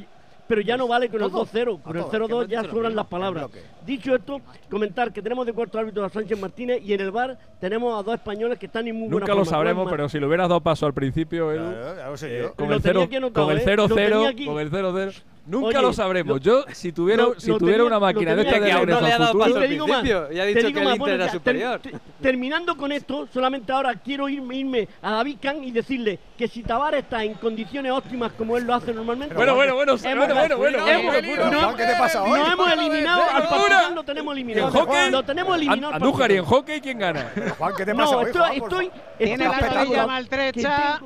[0.50, 1.46] pero ya no vale con el ¿Todo?
[1.46, 1.82] 2-0.
[1.84, 2.28] Con el todo.
[2.28, 3.50] 0-2 Que ya sobran las palabras.
[3.86, 7.38] Dicho esto, comentar que tenemos de cuarto árbitro a Sánchez Martínez y en el bar
[7.62, 10.50] tenemos a dos españoles que están en muy Nunca lo sabremos, pero si le hubieras
[10.50, 13.76] dado paso al principio, eh, con, el tenía cero, aquí anotado, con el ¿eh?
[13.76, 14.46] 0-0, Lo tenía aquí.
[14.48, 16.38] con el 0-0, nunca Oye, lo sabremos.
[16.38, 18.66] lo- Yo, si tuviera, lo- si lo tuviera tenía- una máquina de esta de no
[18.80, 20.60] regreso le ha al dado futuro, paso te digo más, principio y ha te dicho
[20.68, 21.80] digo que el más, Inter bueno, era ya, superior.
[21.80, 26.20] ter- ter- terminando con esto, solamente ahora quiero irme, irme a David Can y decirle
[26.38, 29.34] que si Tavares está en condiciones óptimas como él lo hace normalmente.
[29.36, 32.40] Bueno, bueno, bueno, bueno, bueno, bueno, no- ¿qué te pasa hoy?
[32.40, 33.48] no hemos eliminado al!
[33.50, 34.68] Partizan, lo tenemos eliminado.
[34.68, 35.94] En hockey, lo tenemos eliminado.
[35.94, 37.32] Andújar, ¿y en hockey quién gana?
[37.58, 41.00] Juan, ¿qué te pasa No, hoy, por estoy, Tiene la rodilla maltrecha,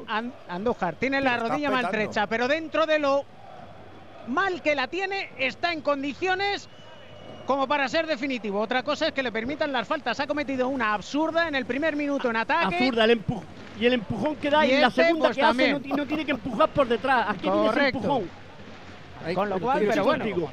[0.49, 3.25] Andújar, tiene la rodilla maltrecha, pero dentro de lo
[4.27, 6.67] mal que la tiene, está en condiciones
[7.45, 8.59] como para ser definitivo.
[8.59, 10.19] Otra cosa es que le permitan las faltas.
[10.19, 12.75] Ha cometido una absurda en el primer minuto en ataque.
[12.77, 13.45] Absurda el empujón.
[13.79, 15.71] Y el empujón que da Y y la este, segunda pues, que hace también.
[15.71, 17.25] no, ti- no tiene que empujar por detrás.
[17.29, 17.97] Aquí tiene ese Correcto.
[17.97, 18.29] empujón.
[19.35, 20.25] Con lo cual, pero bueno.
[20.25, 20.51] contigo.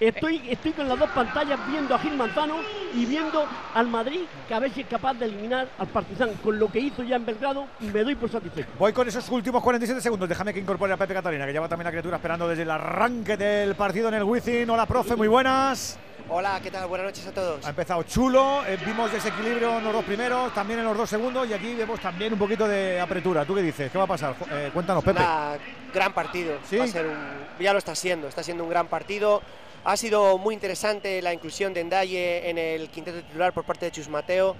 [0.00, 2.56] Estoy, estoy con las dos pantallas viendo a Gil Manzano
[2.94, 6.34] y viendo al Madrid que a ver si es capaz de eliminar al Partizan.
[6.34, 8.68] Con lo que hizo ya en Belgrado, me doy por satisfecho.
[8.78, 10.28] Voy con esos últimos 47 segundos.
[10.28, 13.36] Déjame que incorpore a Pepe Catalina, que lleva también la criatura esperando desde el arranque
[13.36, 14.70] del partido en el Wizzing.
[14.70, 15.98] Hola, profe, muy buenas.
[16.30, 16.86] Hola, ¿qué tal?
[16.86, 17.64] Buenas noches a todos.
[17.64, 21.48] Ha empezado chulo, eh, vimos desequilibrio en los dos primeros, también en los dos segundos
[21.48, 23.44] y aquí vemos también un poquito de apretura.
[23.46, 23.90] ¿Tú qué dices?
[23.90, 24.34] ¿Qué va a pasar?
[24.50, 25.20] Eh, cuéntanos, Pepe.
[25.20, 25.56] Una
[25.92, 26.58] gran partido.
[26.68, 26.76] ¿Sí?
[26.76, 27.16] Va a ser un,
[27.58, 29.42] ya lo está siendo, está siendo un gran partido.
[29.88, 33.90] Ha sido muy interesante la inclusión de Endaye en el quinteto titular por parte de
[33.90, 34.54] Chus Mateo.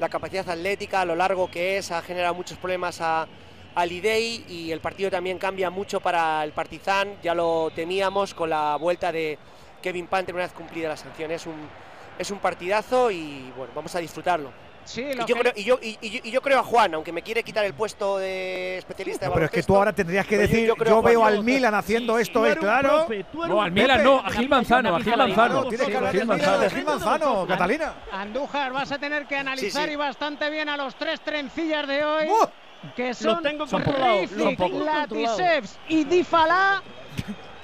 [0.00, 3.28] La capacidad atlética, lo largo que es, ha generado muchos problemas a,
[3.76, 7.14] Idei y el partido también cambia mucho para el Partizan.
[7.22, 9.38] Ya lo temíamos con la vuelta de
[9.80, 11.30] Kevin Panther una vez cumplida la sanción.
[11.30, 11.54] Es un,
[12.18, 14.50] es un partidazo y bueno, vamos a disfrutarlo.
[14.84, 16.62] Sí, y, lo yo que- creo, y, yo, y- y yo- y yo creo a
[16.62, 19.76] Juan, aunque me quiere quitar el puesto de especialista de No, pero es que tú
[19.76, 21.44] ahora tendrías que decir, yo, Juan veo al.
[21.44, 23.06] Milan haciendo esto, es claro.
[23.46, 25.64] No, al Milan no, a Gil Manzano, a Gil Manzano.
[25.66, 26.58] Tienes que hablar Manzano.
[26.58, 27.94] de Gil Manzano, Catalina.
[28.12, 29.92] Andújar, vas a tener que analizar sí.
[29.92, 32.28] y bastante bien a los tres trencillas de hoy.
[32.96, 33.64] Que son tengo
[34.84, 36.82] Latisevs y Difala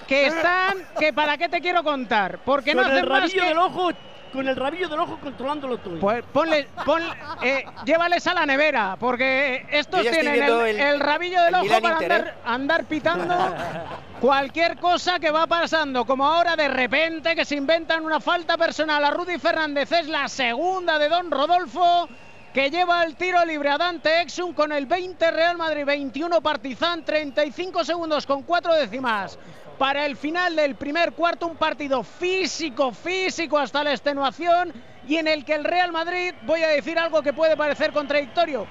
[0.07, 3.91] que están que para qué te quiero contar porque no hacen más que del ojo,
[4.33, 5.99] con el rabillo del ojo controlándolo todo.
[5.99, 7.03] pues ponle, pon-
[7.43, 11.55] eh, llévales a la nevera, porque estos tienen el, viendo el- el rabillo del el
[11.57, 12.39] ojo Milan para Inter, andar, ¿eh?
[12.45, 13.35] andar pitando
[14.21, 16.05] cualquier cosa que va pasando.
[16.05, 20.29] Como ahora de repente que se inventan una falta personal a Rudy Fernández, es la
[20.29, 22.09] segunda de Don Rodolfo.
[22.53, 27.05] Que lleva el tiro libre a Dante Exum con el 20 Real Madrid, 21 Partizan,
[27.05, 29.39] 35 segundos con cuatro décimas
[29.79, 34.73] para el final del primer cuarto, un partido físico, físico hasta la extenuación
[35.07, 38.67] y en el que el Real Madrid, voy a decir algo que puede parecer contradictorio,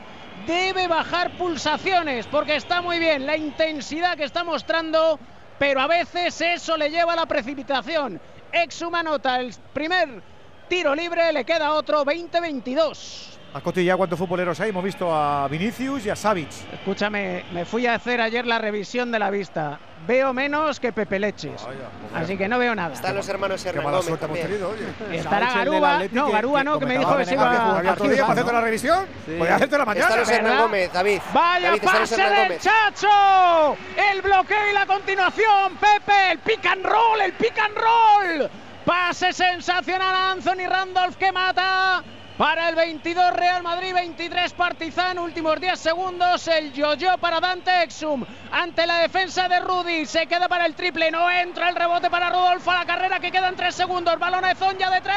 [0.46, 5.18] debe bajar pulsaciones porque está muy bien la intensidad que está mostrando,
[5.58, 8.20] pero a veces eso le lleva a la precipitación.
[8.52, 10.22] Exum anota el primer
[10.68, 13.37] tiro libre, le queda otro 20-22.
[13.58, 14.70] ¿Has cotillado cuántos futboleros hay?
[14.70, 16.48] Hemos visto a Vinicius y a Savic.
[16.74, 19.80] Escúchame, me fui a hacer ayer la revisión de la vista.
[20.06, 21.66] Veo menos que Pepe Leches.
[22.14, 22.94] Así que no veo nada.
[22.94, 24.60] Están los hermanos Qué Hernán mala Gómez suerte hemos también.
[24.62, 25.18] tenido, oye.
[25.18, 26.04] Estará Garúa.
[26.12, 29.06] No, Garúa no, que me dijo que se iba ¿Había a para hacerte la revisión?
[29.26, 30.06] Podías hacerte la mañana.
[30.06, 30.58] Están los Hernán.
[30.60, 31.22] Gómez, David.
[31.34, 32.60] Vaya David, pase del.
[32.60, 33.76] Chacho.
[34.14, 35.78] El bloqueo y la continuación.
[35.80, 38.50] Pepe, el pick and roll, el pick and roll.
[38.86, 42.04] Pase sensacional a Anthony Randolph que mata.
[42.38, 48.24] Para el 22 Real Madrid, 23 Partizan, últimos 10 segundos, el yo-yo para Dante Exum
[48.52, 52.30] ante la defensa de Rudy, se queda para el triple, no entra el rebote para
[52.30, 55.16] Rodolfo, a la carrera que quedan 3 segundos, balón a Zonja de 3,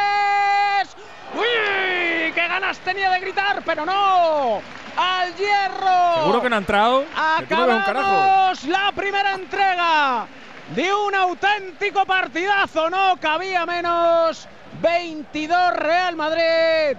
[1.35, 2.33] ¡Uy!
[2.33, 4.63] ¡Qué ganas tenía de gritar, pero no!
[4.97, 6.15] ¡Al hierro!
[6.21, 7.01] Seguro que no ha entrado.
[7.01, 7.07] un.
[7.15, 10.27] Acabamos la primera entrega
[10.75, 14.49] de un auténtico partidazo, no cabía menos.
[14.81, 16.97] 22 Real Madrid,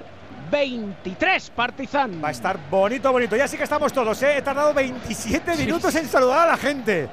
[0.51, 2.21] 23 Partizan.
[2.23, 3.35] Va a estar bonito, bonito.
[3.35, 4.37] Ya sí que estamos todos, ¿eh?
[4.37, 7.09] He tardado 27 minutos en saludar a la gente.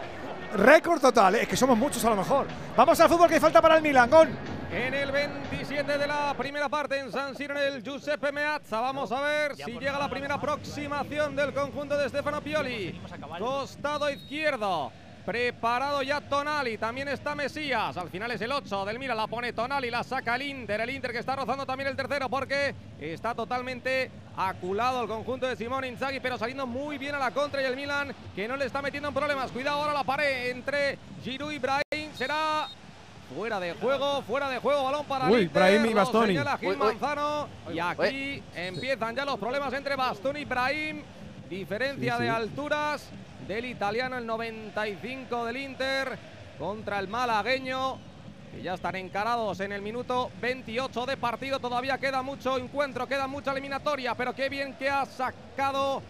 [0.55, 1.43] Récord total, ¿eh?
[1.43, 2.47] es que somos muchos a lo mejor.
[2.77, 4.29] Vamos al fútbol que falta para el Milan, Gon.
[4.73, 8.81] En el 27 de la primera parte en San Siro en el Giuseppe Meazza.
[8.81, 13.01] Vamos a ver si llega la primera aproximación del conjunto de Stefano Pioli.
[13.39, 14.91] Costado izquierdo.
[15.29, 17.95] Preparado ya Tonali, también está Mesías.
[17.99, 20.81] Al final es el 8 del Mira, la pone Tonali, la saca el Inter.
[20.81, 25.55] El Inter que está rozando también el tercero porque está totalmente aculado el conjunto de
[25.55, 27.61] Simón Inzaghi, pero saliendo muy bien a la contra.
[27.61, 29.51] Y el Milan que no le está metiendo en problemas.
[29.51, 32.11] Cuidado ahora la pared entre Giroud y Brahim.
[32.15, 32.67] Será
[33.37, 36.27] Fuera de juego, fuera de juego, balón para el Uy, Inter, Brahim y lo Bastoni.
[36.29, 36.79] señala Gil Uy, uy.
[36.79, 37.49] Manzano.
[37.71, 41.03] Y aquí empiezan ya los problemas entre Bastoni y Brahim.
[41.51, 42.25] Diferencia Sí, sí.
[42.25, 43.11] de alturas
[43.49, 46.19] del italiano, el 95 del Inter,
[46.59, 47.99] contra el malagueño.
[48.53, 51.59] Que ya están encarados en el minuto 28 de partido.
[51.59, 54.15] Todavía queda mucho encuentro, queda mucha eliminatoria.
[54.15, 56.03] Pero qué bien que ha sacado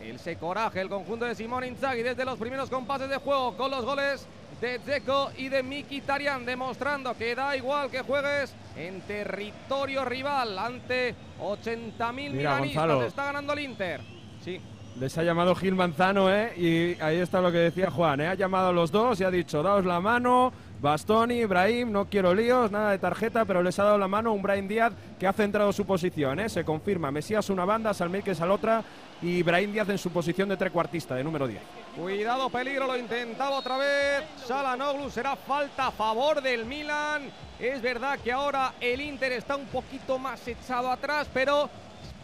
[0.00, 3.84] el coraje el conjunto de Simón Inzaghi desde los primeros compases de juego con los
[3.84, 4.26] goles
[4.60, 11.14] de Dzeko y de Mkhitaryan demostrando que da igual que juegues en territorio rival ante
[11.40, 13.02] 80.000 Mira, milanistas.
[13.08, 14.00] Está ganando el Inter.
[14.44, 14.60] Sí.
[14.98, 16.54] Les ha llamado Gil Manzano, ¿eh?
[16.56, 18.28] Y ahí está lo que decía Juan, ¿eh?
[18.28, 22.34] Ha llamado a los dos y ha dicho, daos la mano, Bastoni, Ibrahim, no quiero
[22.34, 25.34] líos, nada de tarjeta, pero les ha dado la mano un Brahim Díaz que ha
[25.34, 26.48] centrado su posición, ¿eh?
[26.48, 28.84] Se confirma, Mesías una banda, Salmíquez a la otra
[29.20, 31.60] y Brahim Díaz en su posición de trecuartista, de número 10.
[31.94, 34.24] Cuidado, peligro, lo intentaba otra vez.
[34.46, 37.30] Salanoglu será falta a favor del Milan.
[37.58, 41.68] Es verdad que ahora el Inter está un poquito más echado atrás, pero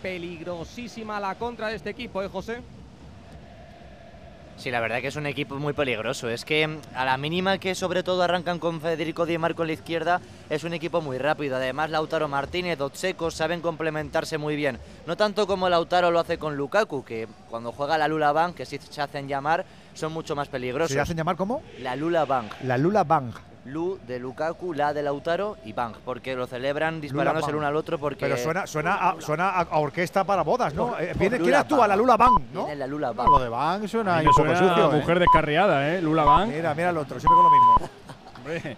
[0.03, 2.61] peligrosísima la contra de este equipo, ¿eh, José?
[4.57, 6.29] Sí, la verdad que es un equipo muy peligroso.
[6.29, 9.69] Es que mm, a la mínima que sobre todo arrancan con Federico Di Marco en
[9.69, 11.57] la izquierda, es un equipo muy rápido.
[11.57, 14.79] Además, Lautaro Martínez, Otseco saben complementarse muy bien.
[15.07, 18.67] No tanto como Lautaro lo hace con Lukaku, que cuando juega la Lula Bank, que
[18.67, 20.93] sí se hacen llamar, son mucho más peligrosos.
[20.93, 21.62] ¿Se hacen llamar cómo?
[21.81, 22.53] La Lula Bank.
[22.62, 23.33] La Lula Bang.
[23.64, 27.59] Lu de Lukaku, la de Lautaro y Bang, porque lo celebran disparándose el Bang.
[27.61, 30.98] uno al otro porque Pero suena, suena, a, suena a, orquesta para bodas, ¿no?
[30.98, 31.79] Eh, viene, Lula ¿Quién actúa?
[31.79, 31.88] Bang.
[31.88, 32.64] La Lula Bang, ¿no?
[32.64, 33.29] Viene la Lula Bang.
[33.29, 34.90] Lo de Bang suena un poco sucio.
[34.90, 35.01] a ¿eh?
[35.01, 36.03] mujer descarriada, ¿eh?
[36.03, 36.48] Lula Van.
[36.51, 37.90] Mira, mira el otro, siempre con lo mismo.
[38.38, 38.77] Hombre,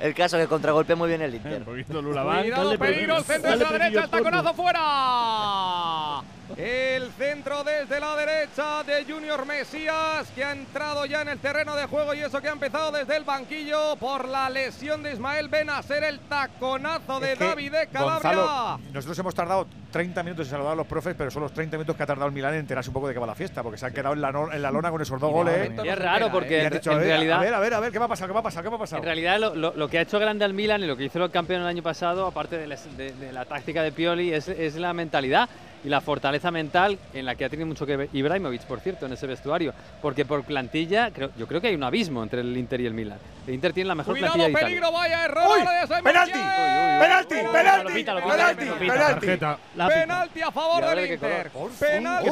[0.00, 1.58] El, caso que contragolpea muy bien el Inter.
[1.58, 2.40] un poquito Lula Van.
[2.40, 6.22] Cuidado, peligro, el centro desde la derecha, el taconazo fuera.
[6.56, 11.74] El centro desde la derecha de Junior Mesías, que ha entrado ya en el terreno
[11.74, 15.48] de juego y eso que ha empezado desde el banquillo por la lesión de Ismael
[15.48, 18.30] Benacer, el taconazo de Es que, David de Calabria.
[18.32, 21.76] Gonzalo, nosotros hemos tardado 30 minutos en saludar a los profes, pero son los 30
[21.78, 23.62] minutos que ha tardado el Milán en enterarse un poco de qué va la fiesta,
[23.62, 25.70] porque se han quedado en la, no- en la lona con esos dos goles.
[25.84, 28.04] Es raro porque en, dicho, ver, realidad a ver, a ver, a ver, ¿qué va
[28.04, 28.28] a pasar?
[28.28, 28.62] ¿Qué va a pasar?
[28.62, 28.98] ¿Qué va a pasar?
[29.00, 31.22] En realidad, lo, lo- lo que ha hecho grande al Milan y lo que hizo
[31.24, 34.48] el campeón el año pasado, aparte de, las- de- de la táctica de Pioli, es,
[34.48, 35.48] es la mentalidad
[35.86, 39.06] y la fortaleza mental en la que ha tenido mucho que ver Ibrahimovic, por cierto,
[39.06, 39.72] en ese vestuario.
[40.02, 42.92] Porque por plantilla, creo, yo creo que hay un abismo entre el Inter y el
[42.92, 43.18] Milan.
[43.46, 44.66] El Inter tiene la mejor Cuidado, plantilla de Italia.
[44.66, 45.44] peligro, vaya error.
[45.48, 45.60] ¡Uy!
[45.60, 46.32] de ¡Penalti!
[46.32, 47.34] ¡Penalti!
[47.40, 47.92] Lo ¡Penalti!
[47.92, 48.64] pita, pita, ¡Penalti!
[48.64, 48.78] pita.
[48.78, 49.26] ¡Penalti!
[49.26, 49.58] Tarjeta.
[49.76, 50.00] La pita.
[50.00, 51.12] Penalti a favor del.
[51.12, 51.50] Inter.
[51.50, 52.28] Por Penalti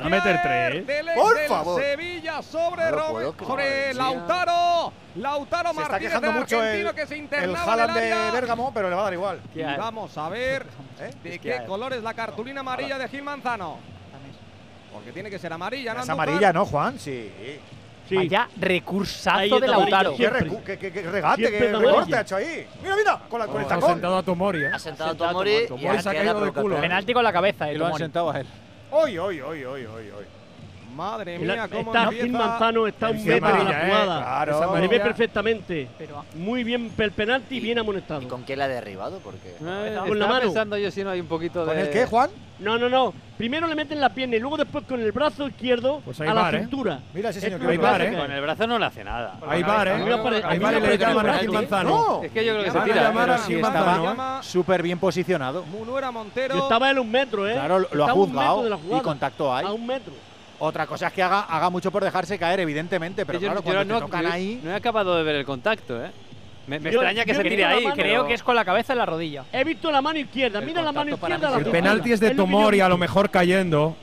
[0.00, 0.82] a meter tres, ¿eh?
[0.82, 1.82] del Por del favor.
[1.82, 3.94] Sevilla sobre, No puedo sobre.
[3.94, 4.92] Lautaro.
[5.16, 8.12] Lautaro Se está Martínez, quejando mucho el, que se el internaba en el Haaland de
[8.12, 8.30] área.
[8.30, 9.40] Bérgamo, pero le va a dar igual.
[9.54, 10.64] Y vamos a ver
[11.00, 11.10] ¿Eh?
[11.22, 13.78] de qué color es la cartulina amarilla de Gil Manzano.
[14.92, 16.00] Porque tiene que ser amarilla, ¿no?
[16.02, 16.98] Es amarilla, ¿no, Juan?
[16.98, 17.30] Sí.
[18.08, 18.16] Sí.
[18.16, 20.14] Vaya recursazo de Lautaro.
[20.16, 22.66] ¿Qué, recu- qué- qué- qué regate, Siempre qué recorte ha hecho ahí.
[22.82, 23.90] Mira, mira, con, la, con el Ha tacón.
[23.90, 24.66] sentado a Tomori, ¿eh?
[24.66, 25.84] Ha sentado a Sentado a Tomori Tomori.
[25.84, 26.80] y ahora Se ha caído de culo.
[26.80, 28.04] Penalti con la cabeza, eh, Y lo han Tomori.
[28.04, 28.46] sentado a él.
[28.90, 30.24] Hoy, hoy, hoy, hoy, hoy, hoy.
[30.94, 32.24] Madre mía, cómo está empieza.
[32.24, 34.18] Gil Manzano, está un metro de la eh, jugada.
[34.22, 34.56] Claro.
[34.56, 35.88] Esa Se ve perfectamente.
[35.98, 38.28] Pero Muy bien el penalti, bien ¿Y amonestado.
[38.28, 39.18] con qué la ha derribado?
[39.20, 40.40] Porque Eh, Con la mano.
[40.42, 41.82] pensando yo si no hay un poquito ¿Con de...
[41.82, 42.30] el qué, Juan?
[42.58, 43.12] No, no, no.
[43.36, 46.50] Primero le meten la pierna y luego después con el brazo izquierdo Pues a la
[46.50, 46.60] ¿eh?
[46.60, 47.00] cintura.
[47.12, 48.16] Mira ese señor Hay ¿eh?
[48.16, 49.34] Con el brazo no le hace nada.
[49.48, 50.42] Hay bar, ¿eh?
[50.44, 51.38] Hay bar y le llaman a.
[51.38, 51.88] Gil Manzano.
[51.90, 52.22] No.
[52.22, 53.38] Es que yo creo que se tira.
[53.38, 54.42] sí estaba ¿eh?
[54.42, 55.64] Súper bien posicionado.
[55.64, 56.54] Munuera Montero.
[56.54, 57.54] Yo estaba en un metro, ¿eh?
[57.54, 59.66] Claro, lo ha juzgado y contacto hay.
[59.66, 60.12] A un metro.
[60.64, 63.64] Otra cosa es que haga, haga mucho por dejarse caer, evidentemente, pero Yo- claro, yo
[63.64, 64.60] cuando no, te tocan yo ahí…
[64.62, 66.10] no he acabado de ver el contacto, ¿eh?
[66.68, 67.82] Me, me Yo- extraña que se tire la ahí.
[67.82, 69.44] mano, creo que es con la cabeza en la rodilla.
[69.52, 70.60] He visto la mano izquierda.
[70.60, 71.50] El Mira la mano izquierda.
[71.50, 71.56] la.
[71.58, 73.96] El penalti es de Tomori, a lo mejor cayendo.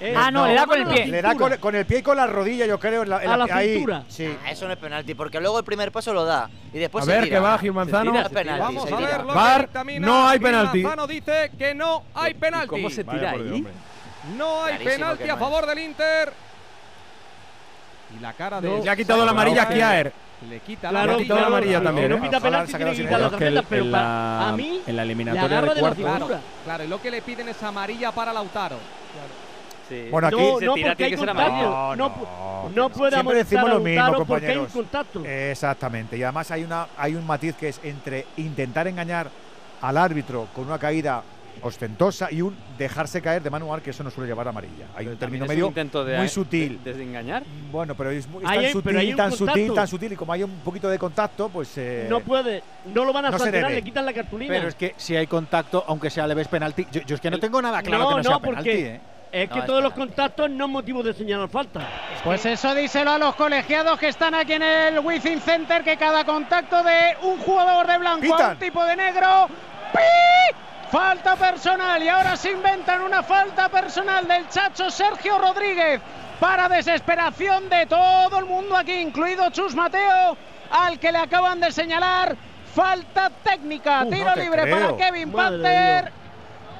[0.00, 1.06] Eh, Ah, no, le da con el la pie.
[1.06, 3.02] Le da con, con el pie y con la rodilla, yo creo.
[3.02, 3.74] En la, en A la ahí.
[3.74, 4.02] cintura.
[4.08, 4.26] Sí.
[4.44, 7.06] Ah, eso no es penalti, porque luego el primer paso lo da y después A
[7.06, 7.36] se ver, tira.
[7.36, 8.12] que va Gil Manzano.
[8.12, 9.18] No es penalti, Vamos se a tira.
[9.22, 10.06] ver dictamina.
[10.06, 10.82] no hay Gil penalti.
[10.82, 12.68] Manzano dice que no hay penalti.
[12.68, 13.66] ¿Cómo se tira ahí?
[14.36, 16.32] No hay Clarísimo penalti que a no favor del Inter.
[18.16, 18.68] Y la cara de.
[18.68, 18.82] No.
[18.84, 20.12] Le ha quitado la amarilla a Kiaer.
[20.48, 22.20] Le quita Claro, la quitado la claro, amarilla también, no ¿eh?
[22.20, 23.30] pita penalti, tiene que quitar
[23.70, 26.04] Pero en la- a mí en la eliminatoria de cuartos.
[26.06, 26.40] cintura.
[26.64, 28.76] Claro, y lo que le piden es amarilla para Lautaro.
[29.88, 30.08] Sí.
[30.10, 31.62] Bueno, aquí No, se no, tira, porque tiene hay que ser amarillo.
[31.64, 32.88] No, No, no, no no.
[32.90, 34.72] puede Siempre decimos lo mismo, compañeros.
[34.72, 35.24] contacto.
[35.24, 36.18] Exactamente.
[36.18, 39.30] Y además hay, una, hay un matiz que es entre intentar engañar
[39.80, 41.22] al árbitro con una caída
[41.62, 44.86] ostentosa y un dejarse caer de manual, que eso no suele llevar a amarilla.
[44.96, 46.80] Hay un término un medio intento de, muy sutil.
[46.82, 47.42] De, desengañar.
[47.70, 49.74] Bueno, pero es, muy- es tan hay- sutil, pero hay un tan sutil, contacto.
[49.74, 50.12] tan sutil.
[50.12, 51.72] Y como hay un poquito de contacto, pues.
[51.76, 52.62] eh, No puede,
[52.94, 54.52] no lo van a no sancionar, le quitan la cartulina.
[54.54, 56.86] Pero es que si hay contacto, aunque sea leve, es penalti.
[56.92, 58.70] Yo, yo es que no tengo nada claro no, que no, no, sea porque penalti,
[58.86, 59.00] ¿eh?
[59.32, 61.80] es que No, es todos los contactos no es motivo de señalar falta.
[62.24, 66.24] Pues eso díselo a los colegiados que están aquí en el Wizzing Center, que cada
[66.24, 68.50] contacto de un jugador de blanco a Pitan.
[68.52, 69.48] un tipo de negro.
[69.92, 70.56] ¡pi!
[70.90, 76.00] Falta personal y ahora se inventan una falta personal del chacho Sergio Rodríguez
[76.38, 80.36] para desesperación de todo el mundo aquí, incluido Chus Mateo,
[80.70, 82.36] al que le acaban de señalar
[82.74, 84.04] falta técnica.
[84.04, 84.96] Uh, Tiro libre creo.
[84.96, 86.12] para Kevin Madre Panther.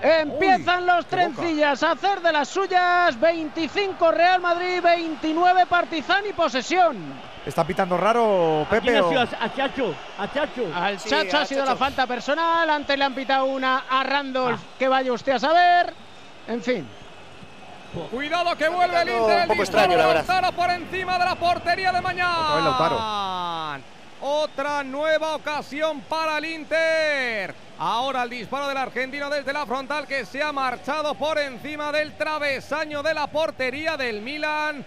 [0.03, 1.09] Empiezan Uy, los boca.
[1.17, 3.19] trencillas a hacer de las suyas.
[3.19, 6.97] 25 Real Madrid, 29 Partizan y posesión.
[7.47, 8.99] ¿Está pitando raro, ¿Quién Pepe?
[8.99, 9.21] ha o- sido?
[9.21, 10.63] A, a Chacho, a Chacho.
[10.75, 11.71] Al Sí, Chacho ha sido Chacho.
[11.73, 12.69] la falta personal.
[12.69, 14.61] Antes le han pitado una a Randolph.
[14.61, 14.75] Ah.
[14.79, 15.95] Que vaya usted a saber.
[16.49, 16.89] En fin.
[18.11, 19.47] Cuidado que vuelve el Un Inter.
[19.47, 20.53] poco disparo extraño, la verdad.
[20.55, 22.55] Por encima de la portería de mañana.
[22.57, 23.83] Otra Lautaro.
[24.21, 27.55] Otra nueva ocasión para el Inter.
[27.79, 32.17] Ahora el disparo del argentino desde la frontal que se ha marchado por encima del
[32.17, 34.85] travesaño de la portería del Milan.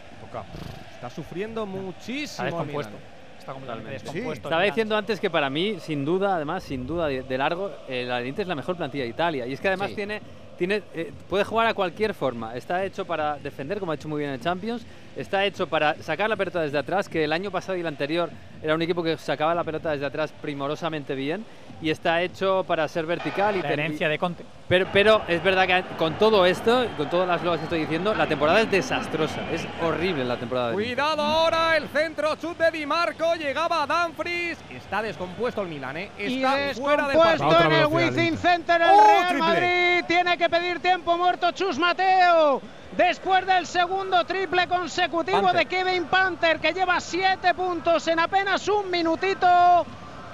[1.00, 2.26] Está sufriendo muchísimo.
[2.26, 2.94] Está descompuesto.
[3.40, 4.48] Está completamente descompuesto.
[4.50, 8.04] Estaba diciendo antes que para mí, sin duda, además, sin duda de, de largo, eh,
[8.06, 9.48] la es la mejor plantilla de Italia.
[9.48, 9.96] Y es que además Sí.
[9.96, 10.22] tiene,
[10.60, 12.54] tiene, eh, puede jugar a cualquier forma.
[12.54, 14.86] Está hecho para defender, como ha hecho muy bien en Champions.
[15.16, 18.30] Está hecho para sacar la pelota desde atrás, que el año pasado y el anterior
[18.62, 21.46] era un equipo que sacaba la pelota desde atrás primorosamente bien.
[21.82, 24.44] Y está hecho para ser vertical y La herencia de Conte.
[24.68, 28.14] Pero, pero es verdad que con todo esto, con todas las loas que estoy diciendo,
[28.14, 29.50] la temporada es desastrosa.
[29.52, 30.70] Es horrible la temporada.
[30.70, 35.70] de Cuidado ahora, el centro chut de Di Marco, llegaba a Dumfries, está descompuesto el
[35.70, 36.12] Milan, ¿eh?
[36.18, 37.72] Y está fuera del descompuesto partido.
[37.72, 39.48] en el Wizzing Center el ¡Oh, Real triple!
[39.48, 40.06] Madrid.
[40.06, 42.62] Tiene que pedir tiempo muerto Chus Mateo.
[42.98, 45.60] Después del segundo triple consecutivo Panther.
[45.60, 49.48] de Kevin Panther, que lleva siete puntos en apenas un minutito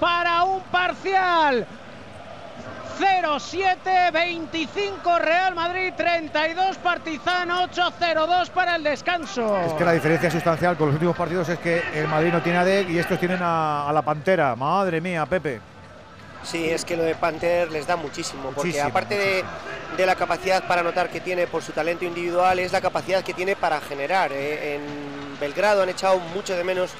[0.00, 1.66] para un parcial.
[2.98, 9.58] 0-7, 25 Real Madrid, 32 Partizan, 8-0-2 para el descanso.
[9.58, 12.58] Es que la diferencia sustancial con los últimos partidos es que el Madrid no tiene
[12.58, 14.56] a Dek y estos tienen a, a la Pantera.
[14.56, 15.60] Madre mía, Pepe.
[16.50, 19.44] Sí, es que lo de Panther les da muchísimo, porque Muchísimo, aparte de,
[19.96, 23.34] de la capacidad para anotar que tiene por su talento individual, es la capacidad que
[23.34, 24.30] tiene para generar.
[24.32, 24.76] eh.
[24.76, 26.90] En Belgrado han echado mucho de menos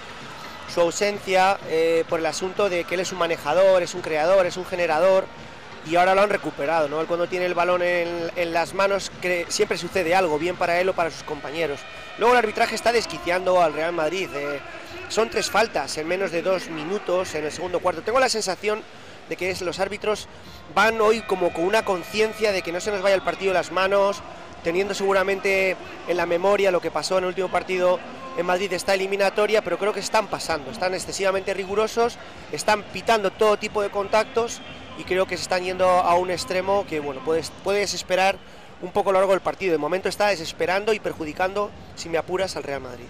[0.73, 4.47] su ausencia eh, por el asunto de que él es un manejador, es un creador,
[4.47, 5.25] es un generador,
[5.89, 6.89] y ahora lo han recuperado.
[6.89, 7.01] ¿no?
[7.01, 9.13] Él cuando tiene el balón en, en las manos
[9.49, 11.79] siempre sucede algo, bien para él o para sus compañeros.
[12.19, 14.29] Luego el arbitraje está desquiciando al Real Madrid.
[14.35, 14.61] eh.
[15.09, 18.03] Son tres faltas en menos de dos minutos en el segundo cuarto.
[18.03, 18.83] Tengo la sensación
[19.29, 20.29] de que es- los árbitros
[20.75, 23.73] van hoy como con una conciencia de que no se nos vaya el partido las
[23.73, 24.23] manos,
[24.65, 25.77] teniendo seguramente
[26.09, 28.01] en la memoria lo que pasó en el último partido
[28.37, 32.19] en Madrid esta eliminatoria, pero creo que están pasando, están excesivamente rigurosos,
[32.53, 34.61] están pitando todo tipo de contactos
[34.99, 38.37] y creo que se están yendo a un extremo que bueno, puedes, puedes esperar
[38.83, 39.73] un poco lo largo del partido.
[39.73, 43.07] De momento está desesperando y perjudicando, si me apuras, al Real Madrid.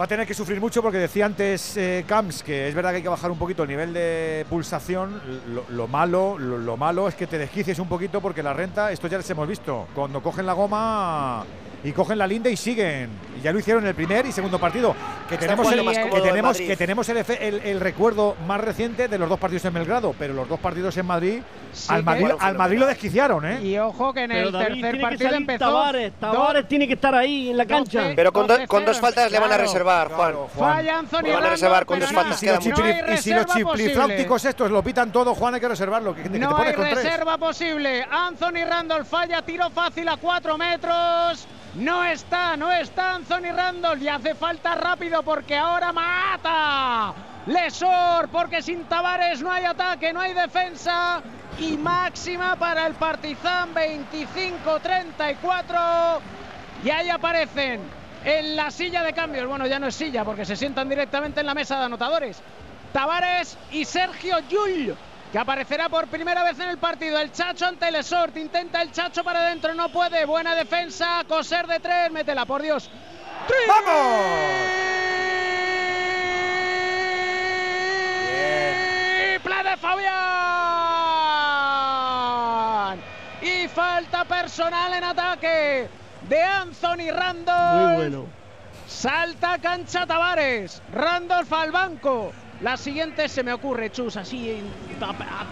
[0.00, 2.96] Va a tener que sufrir mucho porque decía antes eh, Camps que es verdad que
[2.96, 5.20] hay que bajar un poquito el nivel de pulsación.
[5.54, 8.92] Lo, lo malo, lo, lo malo es que te desquicies un poquito porque la renta,
[8.92, 9.88] esto ya les hemos visto.
[9.94, 11.44] Cuando cogen la goma
[11.82, 13.08] y cogen la linda y siguen.
[13.38, 14.94] Y ya lo hicieron en el primer y segundo partido.
[15.28, 19.08] Que Está tenemos, el, más que tenemos, que tenemos el, el- el recuerdo más reciente
[19.08, 21.40] de los dos partidos en Belgrado, pero los dos partidos en Madrid,
[21.88, 23.60] al, que- Madrid Bueno, al Madrid lo desquiciaron, ¿eh?
[23.62, 25.58] Y ojo que en Pero el David, tercer partido empezó.
[25.66, 28.02] Tavares, Tavares tiene que estar ahí en la cancha.
[28.02, 29.62] doce- Pero con, do- con 12-0, dos faltas le van a claro.
[29.62, 30.34] reservar, Juan.
[30.58, 32.42] Falla Anthony Le van a reservar con dos faltas.
[32.42, 35.68] Y si los, no y si los chiflifláuticos estos lo pitan todo, Juan, hay que
[35.68, 36.14] reservarlo.
[36.14, 37.04] Que, que te No pones hay con tres.
[37.04, 38.04] reserva posible.
[38.10, 41.46] Anthony Randall falla, tiro fácil a 4 metros.
[41.74, 44.02] No está, no está Anthony Randall.
[44.02, 47.14] Y hace falta rápido porque ahora mata.
[47.46, 51.22] Lesor, porque sin Tavares no hay ataque, no hay defensa.
[51.58, 56.20] Y máxima para el Partizan 25-34.
[56.84, 57.80] Y ahí aparecen
[58.24, 59.46] en la silla de cambios.
[59.46, 62.42] Bueno, ya no es silla porque se sientan directamente en la mesa de anotadores.
[62.92, 64.96] Tavares y Sergio Llull,
[65.30, 67.18] que aparecerá por primera vez en el partido.
[67.18, 70.24] El Chacho ante el Esort, intenta el Chacho para adentro, no puede.
[70.24, 72.90] Buena defensa, coser de tres, métela, por Dios.
[73.46, 73.70] ¡Triple
[79.70, 80.20] de Fabián!
[83.42, 85.88] Y falta personal en ataque
[86.28, 87.86] de Anthony Randall.
[87.86, 88.26] Muy bueno.
[88.86, 90.82] Salta cancha Tavares.
[90.92, 92.32] Randolph al banco.
[92.62, 94.70] La siguiente se me ocurre, Chus, así en,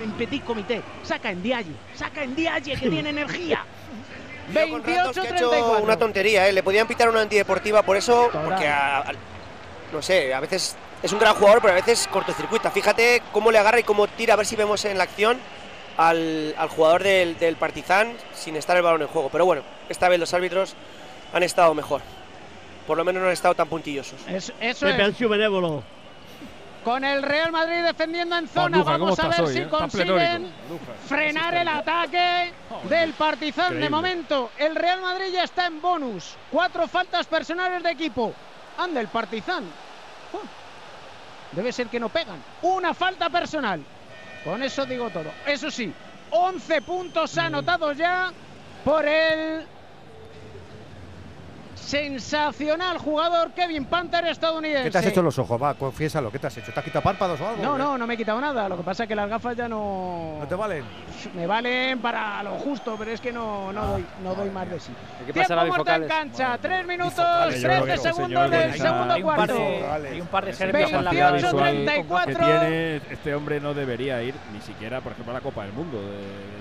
[0.03, 0.83] en petit comité.
[1.03, 1.73] Saca en Dialle.
[1.95, 3.65] Saca en Dialle que tiene energía.
[4.53, 5.83] Yo con Randolph que ha hecho 28-34.
[5.83, 6.53] una tontería, ¿eh?
[6.53, 9.13] le podían pitar una antideportiva por eso, porque a- a-
[9.93, 12.71] no sé, a veces es un gran jugador, pero a veces cortocircuita.
[12.71, 15.39] Fíjate cómo le agarra y cómo tira, a ver si vemos en la acción
[15.99, 19.29] al, al jugador del, del Partizan sin estar el balón en juego.
[19.31, 20.75] Pero bueno, esta vez los árbitros
[21.33, 22.01] han estado mejor.
[22.87, 24.19] Por lo menos no han estado tan puntillosos.
[24.29, 24.99] Es- eso es.
[24.99, 25.85] han sido benévolos.
[26.89, 28.79] Con el Real Madrid defendiendo en zona.
[28.79, 29.69] Andújar, ¿cómo Vamos a ver hoy, si eh?
[29.69, 30.51] Consiguen
[31.07, 32.51] frenar el ataque
[32.89, 33.79] del Partizan.
[33.79, 36.37] De momento, el Real Madrid ya está en bonus.
[36.51, 38.33] Cuatro faltas personales de equipo.
[38.79, 39.65] Anda el Partizan.
[40.33, 40.41] Oh,
[41.53, 42.43] Debe ser que no pegan.
[42.63, 43.85] Una falta personal.
[44.43, 45.31] Con eso digo todo.
[45.45, 45.93] Eso sí,
[46.31, 48.33] 11 puntos anotados ya
[48.83, 49.63] por el
[51.89, 54.85] sensacional jugador Kevin Panther estadounidense.
[54.85, 55.61] ¿Qué te has hecho en los ojos?
[55.61, 56.31] Va, confiésalo.
[56.31, 56.71] ¿Qué te has hecho?
[56.73, 57.63] ¿Te has quitado párpados o algo?
[57.63, 58.69] No, no, no me he quitado nada.
[58.69, 60.37] Lo que pasa es que las gafas ya no.
[60.41, 60.85] ¿No te valen?
[61.35, 64.79] Me valen para lo justo, pero es que no, no, doy, no doy más de
[64.81, 64.93] sí.
[65.21, 68.29] Hay que Tiempo muerto en cancha, tres minutos, Bifocales, yo creo 13 que ese segundos
[68.29, 69.55] señor del segundo hay cuarto.
[69.55, 71.53] de, hay un par de serbios en la capacidad final.
[71.53, 72.37] visual 34.
[72.39, 75.73] que tiene este hombre no debería ir ni siquiera, por ejemplo, a la Copa del
[75.73, 75.99] Mundo.
[76.01, 76.58] de-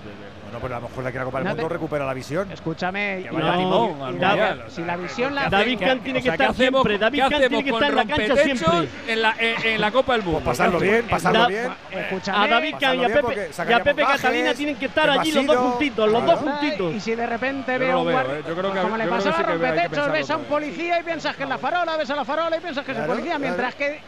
[0.48, 2.06] Bueno, pero a lo mejor de aquí a la Copa del No Mundo te- recupera
[2.06, 2.52] la visión.
[2.52, 3.20] Escúchame.
[3.24, 4.64] Que vaya timón al David- Mundial.
[4.70, 6.98] si la visión la David Kahn tiene O que sea, ¿qué estar hacemos- siempre.
[6.98, 8.89] David Kahn tiene que estar en la cancha siempre.
[9.08, 10.39] En la, en, en la Copa del Mundo.
[10.43, 11.70] Pues pasarlo bien, pasarlo Da- bien.
[11.91, 12.38] Escúchame.
[12.38, 15.32] A David Kahn y a Pasarlo Pepe, y a Pepe Catalina tienen que estar allí
[15.32, 16.93] los dos juntitos, los dos juntitos.
[16.95, 18.41] Y si de repente Yo veo no un eh.
[18.48, 21.00] Yo creo que- como le yo creo pasa que a rompetechos, ves a un policía
[21.00, 23.06] y piensas que es la farola, ves a la farola y piensas que es el
[23.06, 24.00] policía, mientras que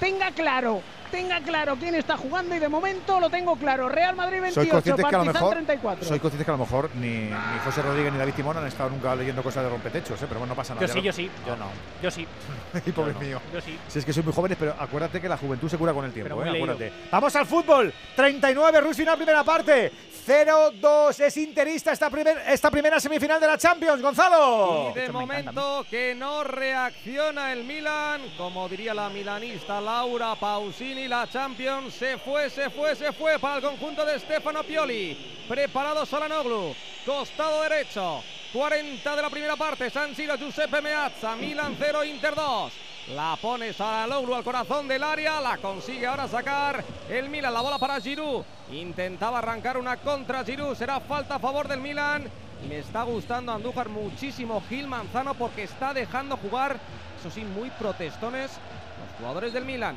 [0.00, 3.88] tenga claro, tenga claro quién está jugando y de momento lo tengo claro.
[3.88, 6.04] Real Madrid Sois 28, conscientes que a lo Partizan mejor 34.
[6.06, 8.90] sois conscientes que a lo mejor ni, ni José Rodríguez ni David Timón han estado
[8.90, 10.26] nunca leyendo cosas de rompetechos, ¿eh?
[10.28, 10.86] pero bueno, no pasa nada.
[10.86, 11.30] Yo sí, lo- yo sí.
[11.46, 11.66] Yo no.
[12.02, 12.26] Yo sí.
[12.86, 13.40] y pobre mío.
[13.52, 13.78] Yo sí.
[13.88, 16.12] Si es que sois muy jóvenes, pero acuérdate que la juventud se cura con el
[16.12, 16.50] tiempo, ¿eh?
[16.50, 16.92] acuérdate.
[17.10, 17.92] Vamos al fútbol.
[18.14, 19.92] 39, Rusina, primera parte.
[20.26, 24.90] 0-2 es interista esta, primer- esta primera semifinal de la Champions, Gonzalo.
[24.90, 31.28] Y de momento que no reacciona el Milan, como diría la milanista Laura Pausini, la
[31.28, 35.44] Champions se fue, se fue, se fue para el conjunto de Stefano Pioli.
[35.46, 36.74] Preparado Solanoglu,
[37.04, 38.22] costado derecho,
[38.52, 42.72] 40 de la primera parte, San Siro Giuseppe Meazza, Milan 0, Inter 2.
[43.14, 47.78] La pone Solanoglu al corazón del área, la consigue ahora sacar el Milan, la bola
[47.78, 48.44] para Giroud.
[48.72, 52.28] Intentaba arrancar una contra Giroud, será falta a favor del Milan.
[52.64, 56.78] Y me está gustando Andújar muchísimo Gil Manzano porque está dejando jugar,
[57.20, 59.96] eso sí, muy protestones los jugadores del Milan.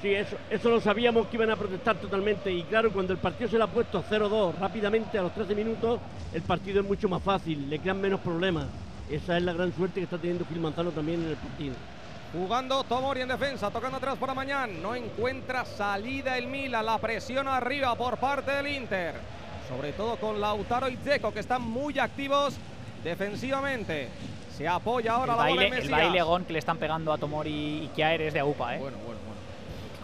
[0.00, 2.52] Sí, eso, eso lo sabíamos que iban a protestar totalmente.
[2.52, 6.00] Y claro, cuando el partido se le ha puesto 0-2 rápidamente a los 13 minutos,
[6.32, 8.66] el partido es mucho más fácil, le crean menos problemas.
[9.10, 11.74] Esa es la gran suerte que está teniendo Gil Manzano también en el partido.
[12.32, 14.72] Jugando Tomori en defensa, tocando atrás para mañana.
[14.82, 16.84] No encuentra salida el Milan.
[16.84, 19.14] La presión arriba por parte del Inter.
[19.66, 22.54] Sobre todo con Lautaro y Dzeko, que están muy activos
[23.02, 24.08] defensivamente.
[24.56, 27.18] Se apoya ahora El la bola baile, el baile gon que le están pegando a
[27.18, 28.78] Tomori y Kjaer es de AUPA, ¿eh?
[28.78, 29.37] Bueno, bueno, bueno.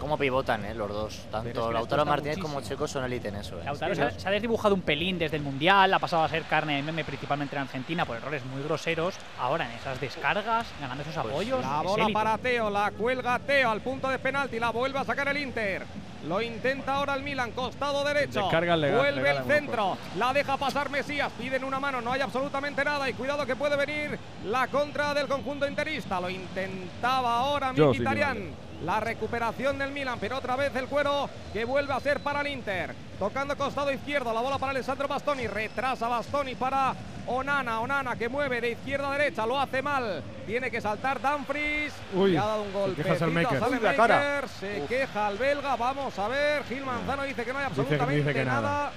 [0.05, 0.75] Cómo pivotan, ¿eh?
[0.75, 1.13] Los dos.
[1.15, 2.61] Es Tanto que Lautaro Martínez como.
[2.61, 3.63] Checo son élite en eso, ¿eh?
[3.65, 6.43] Lautaro se ha, se ha desdibujado un pelín desde el Mundial, ha pasado a ser
[6.43, 9.15] carne de meme principalmente en Argentina por errores muy groseros.
[9.39, 11.59] Ahora en esas descargas, ganando esos apoyos.
[11.59, 12.13] La es bola élite.
[12.13, 15.83] para Teo, la cuelga Teo al punto de penalti, la vuelve a sacar el Inter.
[16.27, 18.41] Lo intenta ahora el Milan, costado derecho.
[18.41, 22.11] Descarga legal- vuelve legal el en centro, la deja pasar Mesías, piden una mano, no
[22.11, 26.21] hay absolutamente nada y cuidado que puede venir la contra del conjunto interista.
[26.21, 28.65] Lo intentaba ahora Yo Mkhitaryan.
[28.85, 32.47] La recuperación del Milan, pero otra vez el cuero que vuelve a ser para el
[32.47, 32.93] Inter.
[33.17, 35.47] Tocando costado izquierdo, la bola para Alessandro Bastoni.
[35.47, 36.93] Retrasa Bastoni para
[37.25, 37.79] Onana.
[37.79, 40.21] Onana que mueve de izquierda a derecha, lo hace mal.
[40.45, 41.93] Tiene que saltar Dumfries.
[42.13, 43.01] Uy, Le ha dado un se golpe.
[43.03, 43.63] queja Salmaker.
[43.63, 44.43] a Uy, la cara.
[44.59, 45.75] Se queja al belga.
[45.75, 46.63] Vamos a ver.
[46.65, 48.61] Gil Manzano dice que no hay Dice que- absolutamente dice que nada.
[48.61, 48.91] nada.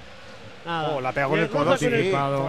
[0.65, 0.89] Nada.
[0.89, 1.85] Oh, la pega con el codo, roza sí.
[1.85, 2.03] con el-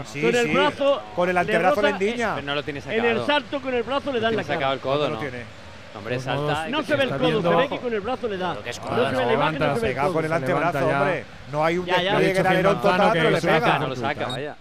[0.04, 0.52] Sí, con el sí.
[0.52, 2.34] brazo, Con el le antebrazo roza le endiña.
[2.34, 4.60] Pero no lo tiene En el salto con el brazo le dan la Tiene sacado
[4.60, 4.72] cara.
[4.74, 5.22] el codo, ¿Dónde ¿no?
[5.22, 5.59] lo tiene?
[5.94, 6.68] Hombre, Los salta.
[6.68, 8.56] No se ve el codo, viendo se ve que con el brazo le da.
[8.62, 9.18] Que es No codo, se ve no.
[9.26, 10.14] la imagen, Levanta, no se ve el Pegado codo.
[10.16, 11.24] con el antebrazo, hombre.
[11.50, 12.10] No hay un Ya, ya.
[12.12, 13.78] despliegue Gil alerón total, que pero le No pega.
[13.78, 14.56] no lo saca, vaya.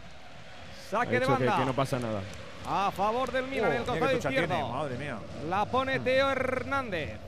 [0.90, 1.56] Saque de que, banda.
[1.58, 2.22] que no pasa nada.
[2.68, 4.48] A favor del Milan en el costado izquierdo.
[4.56, 5.18] tiene, madre mía.
[5.50, 7.20] La pone Teo Hernández.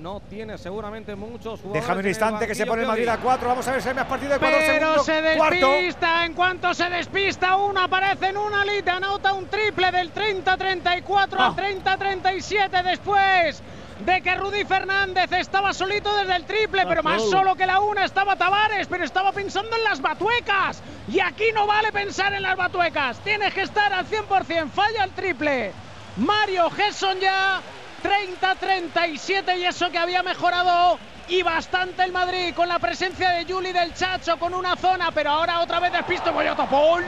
[0.00, 1.82] No tiene seguramente muchos jugadores.
[1.82, 3.48] Déjame un instante que se pone el Madrid a 4.
[3.48, 4.58] Vamos a ver si hay más partido de Ecuador.
[4.66, 5.70] Pero segundo, se cuarto.
[5.72, 11.36] despista, en cuanto se despista uno aparece en una lita, anota un triple del 30-34
[11.38, 11.46] Ah.
[11.48, 13.62] al 30-37 después
[13.98, 17.30] de que Rudy Fernández estaba solito desde el triple, pero más solo.
[17.38, 20.82] solo que la una estaba Tavares, pero estaba pensando en las batuecas.
[21.12, 25.10] Y aquí no vale pensar en las batuecas, tienes que estar al 100%, falla el
[25.10, 25.72] triple.
[26.16, 27.60] Mario Gesson ya
[28.02, 30.98] 30-37 y eso que había mejorado
[31.28, 35.30] y bastante el Madrid con la presencia de Juli del Chacho con una zona, pero
[35.30, 37.04] ahora otra vez despisto, vaya tapón.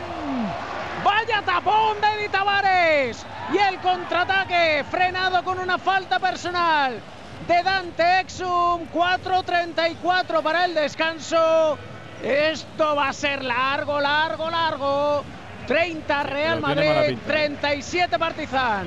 [1.04, 7.00] Vaya tapón de Eddie Tavares y el contraataque frenado con una falta personal
[7.48, 11.76] de Dante Exum 4.34 para el descanso.
[12.22, 15.24] Esto va a ser largo, largo, largo.
[15.66, 17.26] 30 Real Madrid, pinta.
[17.26, 18.86] 37 Partizan.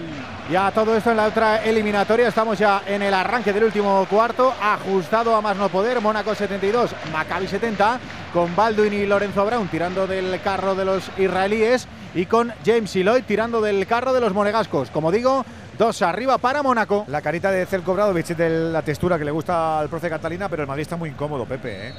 [0.52, 2.28] Ya todo esto en la otra eliminatoria.
[2.28, 4.54] Estamos ya en el arranque del último cuarto.
[4.62, 6.02] Ajustado a más no poder.
[6.02, 8.00] Mónaco 72, Maccabi 70.
[8.34, 11.88] Con Baldwin y Lorenzo Brown tirando del carro de los israelíes.
[12.14, 14.90] Y con James y Lloyd tirando del carro de los monegascos.
[14.92, 15.46] Como digo,
[15.78, 17.06] dos arriba para Mónaco.
[17.08, 20.64] La carita de Celko Bradovic de la textura que le gusta al profe Catalina, pero
[20.64, 21.90] el Madrid está muy incómodo, Pepe.
[21.90, 21.94] ¿eh?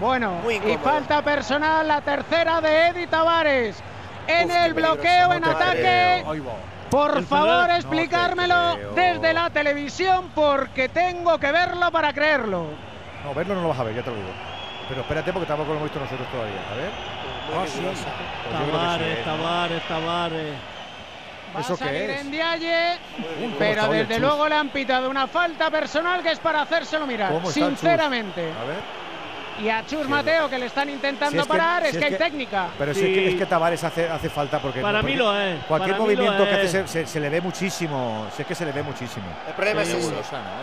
[0.00, 3.76] Bueno, Muy y falta personal, la tercera de Eddie Tavares.
[4.26, 6.24] En Uf, el qué bloqueo, en No ataque.
[6.90, 12.68] Por El favor, explicármelo No desde la televisión porque tengo que verlo para creerlo.
[13.24, 14.28] No, verlo no lo vas a ver, ya te lo digo.
[14.88, 16.60] Pero espérate porque tampoco lo hemos visto nosotros todavía.
[16.70, 16.90] A ver.
[17.56, 17.80] Ah, sí.
[17.82, 19.22] Pues que sí, Tavares, ¿eh?
[19.24, 20.54] Tavares, Tavares.
[21.56, 22.20] Va ¿Eso a qué salir es?
[22.20, 22.98] en Dialle,
[23.40, 27.32] ¿cómo pero desde luego le han pitado una falta personal que es para hacérselo mirar,
[27.46, 28.52] sinceramente.
[28.60, 29.03] A ver.
[29.60, 31.98] Y a Chus Mateo que le están intentando Si es que- parar, si es, es
[32.00, 32.68] que hay técnica.
[32.78, 33.00] Pero sí.
[33.00, 34.80] es que, es que Tavares hace, hace falta porque.
[34.80, 38.26] Para mí lo es, Cualquier para movimiento que hace se, se- se le ve muchísimo.
[38.34, 39.26] Si es que se le ve muchísimo.
[39.48, 40.12] El problema es ese.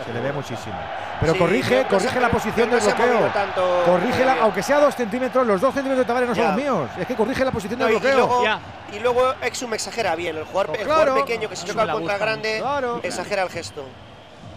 [0.05, 0.75] Se le ve muchísimo.
[1.19, 3.19] Pero Sí, corrige, corrige se- la posición del bloqueo.
[3.33, 6.51] tanto Corrige la, aunque sea dos centímetros, los dos centímetros de Tavares no son Ya.
[6.51, 6.89] los míos.
[6.99, 8.59] Es que corrige la posición No, del y bloqueo.
[8.93, 10.35] y luego Exum exagera bien.
[10.37, 11.01] El jugador, el Claro.
[11.01, 12.63] jugador pequeño que se choca la contra grande
[13.03, 13.85] exagera el gesto.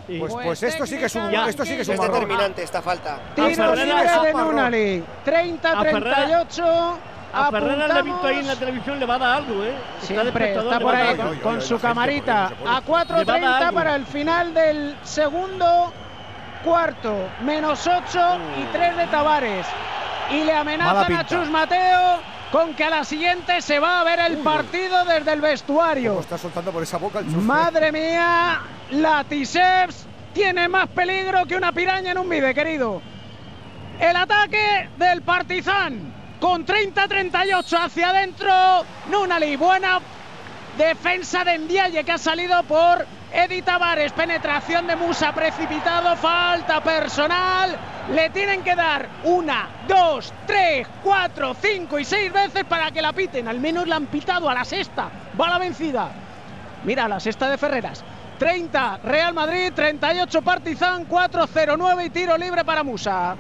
[0.07, 1.49] Pues, pues esto sí que es un, Ya.
[1.49, 2.15] esto sí que es un Es marrón.
[2.21, 3.19] determinante esta falta.
[3.35, 4.33] Tiro libre de.
[4.35, 5.05] Nunali.
[5.25, 6.97] 30-38.
[7.37, 9.75] A Ferreras le he visto ahí en la televisión, le va a dar algo, ¿eh?
[10.01, 12.47] Siempre está por ahí dar con, con su camarita.
[12.47, 12.85] A Le va a dar
[13.27, 13.75] 4.30 algo.
[13.75, 15.93] para el final del segundo
[16.63, 17.13] cuarto.
[17.43, 19.67] Menos 8 y 3 de Tavares.
[20.31, 21.27] Y le amenazan a.
[21.27, 22.19] Chus Mateo
[22.53, 26.21] con que a la siguiente se va a ver el partido desde el vestuario.
[26.21, 27.27] Está soltando por esa boca el.
[27.27, 28.61] Madre mía,
[28.95, 33.03] la Tisevs tiene más peligro que una piraña en un vide, querido.
[33.99, 38.53] El ataque del Partizan con 30-38 hacia adentro.
[39.11, 40.01] Nunali, buena
[40.79, 44.13] defensa de Ndiaye que ha salido por Edi Tavares.
[44.13, 47.77] Penetración de Musa precipitado, falta personal.
[48.13, 53.13] Le tienen que dar una, dos, tres, cuatro, cinco y seis veces para que la
[53.13, 53.49] piten.
[53.49, 55.09] Al menos la han pitado a la sexta.
[55.41, 56.11] Va la vencida.
[56.85, 58.05] Mira, la sexta de Ferreras.
[58.45, 63.37] 30 Real Madrid, 38 Partizan, 4-0-9 y tiro libre para Musa.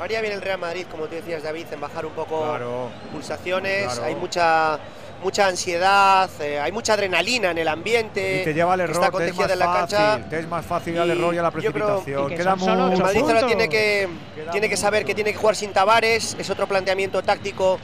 [0.00, 2.88] Haría bien el Real Madrid, como tú decías, David, en bajar un poco Claro.
[3.12, 3.84] pulsaciones.
[3.84, 4.04] Claro.
[4.04, 4.78] Hay mucha
[5.22, 8.40] mucha ansiedad, eh, hay mucha adrenalina en el ambiente.
[8.40, 9.78] Y te lleva al error, está te es contagiada más en la
[10.16, 10.30] cancha.
[10.30, 12.28] te es más fácil al error y a la precipitación.
[12.28, 12.72] que Queda mucho.
[12.92, 16.36] El Madrid ahora tiene que, Queda tiene que saber que tiene que jugar sin Tavares,
[16.38, 17.78] es otro planteamiento táctico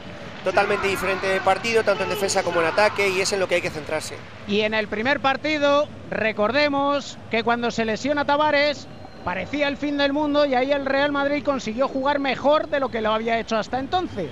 [0.48, 3.56] totalmente diferente de partido, tanto en defensa como en ataque, y es en lo que
[3.56, 4.16] hay que centrarse.
[4.46, 8.86] Y en el primer partido, recordemos que cuando se lesiona Tavares,
[9.24, 12.88] parecía el fin del mundo y ahí el Real Madrid consiguió jugar mejor de lo
[12.88, 14.30] que lo había hecho hasta entonces.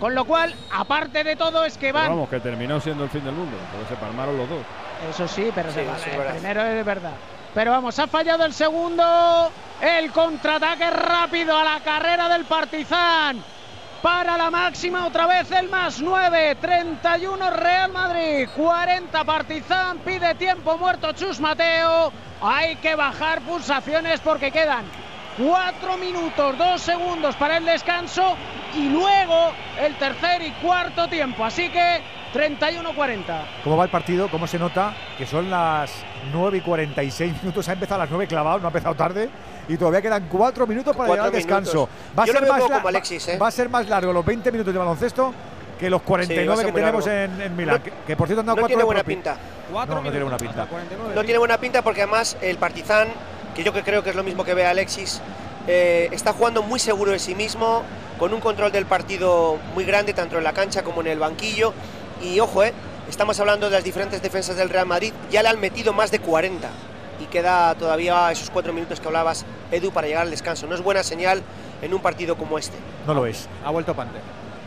[0.00, 2.08] Con lo cual, aparte de todo, es que Pero van.
[2.08, 4.62] vamos, que terminó siendo el fin del mundo, porque se palmaron los dos.
[5.10, 6.32] Eso sí, pero Sí, se vale, el verdad.
[6.34, 7.12] primero es verdad.
[7.54, 9.50] Pero vamos, ha fallado el segundo.
[9.82, 13.42] El contraataque rápido a la carrera del Partizan.
[14.02, 16.56] Para la máxima, otra vez el más 9.
[16.60, 18.48] 31 Real Madrid.
[18.56, 19.98] 40 Partizan.
[19.98, 22.12] Pide tiempo muerto Chus Mateo.
[22.40, 24.84] Hay que bajar pulsaciones porque quedan
[25.38, 28.36] 4 minutos, 2 segundos para el descanso.
[28.74, 31.44] Y luego el tercer y cuarto tiempo.
[31.44, 32.00] Así que
[32.34, 33.22] 31-40.
[33.62, 34.28] ¿Cómo va el partido?
[34.28, 34.94] ¿Cómo se nota?
[35.16, 37.68] Que son las 9 y 46 minutos.
[37.68, 39.28] Ha empezado a las 9 clavado, no ha empezado tarde.
[39.68, 41.88] Y todavía quedan 4 minutos para llegar al descanso.
[42.18, 43.38] Va a, Yo lo ser veo más como Alexis, ¿eh?
[43.38, 45.32] va a ser más largo los 20 minutos de baloncesto
[45.78, 47.76] que los 49 ser que tenemos en, en Milán.
[47.76, 49.36] No- que, que, por cierto han dado no tiene buena pinta.
[49.72, 50.68] No, no tiene buena pinta.
[51.14, 53.08] No tiene buena pinta porque además el Partizan,
[53.54, 55.20] que yo que creo que es lo mismo que ve Alexis,
[55.66, 57.82] eh, está jugando muy seguro de sí mismo,
[58.18, 61.72] con un control del partido muy grande, tanto en la cancha como en el banquillo.
[62.22, 62.72] Y ojo, eh,
[63.12, 66.18] estamos hablando de las diferentes defensas del Real Madrid, ya le han metido más de
[66.18, 66.68] 40.
[67.20, 70.66] Y queda todavía esos cuatro minutos que hablabas, Edu, para llegar al descanso.
[70.66, 71.42] No es buena señal
[71.82, 72.76] en un partido como este.
[73.06, 73.48] No lo es.
[73.64, 74.18] Ha vuelto Pante.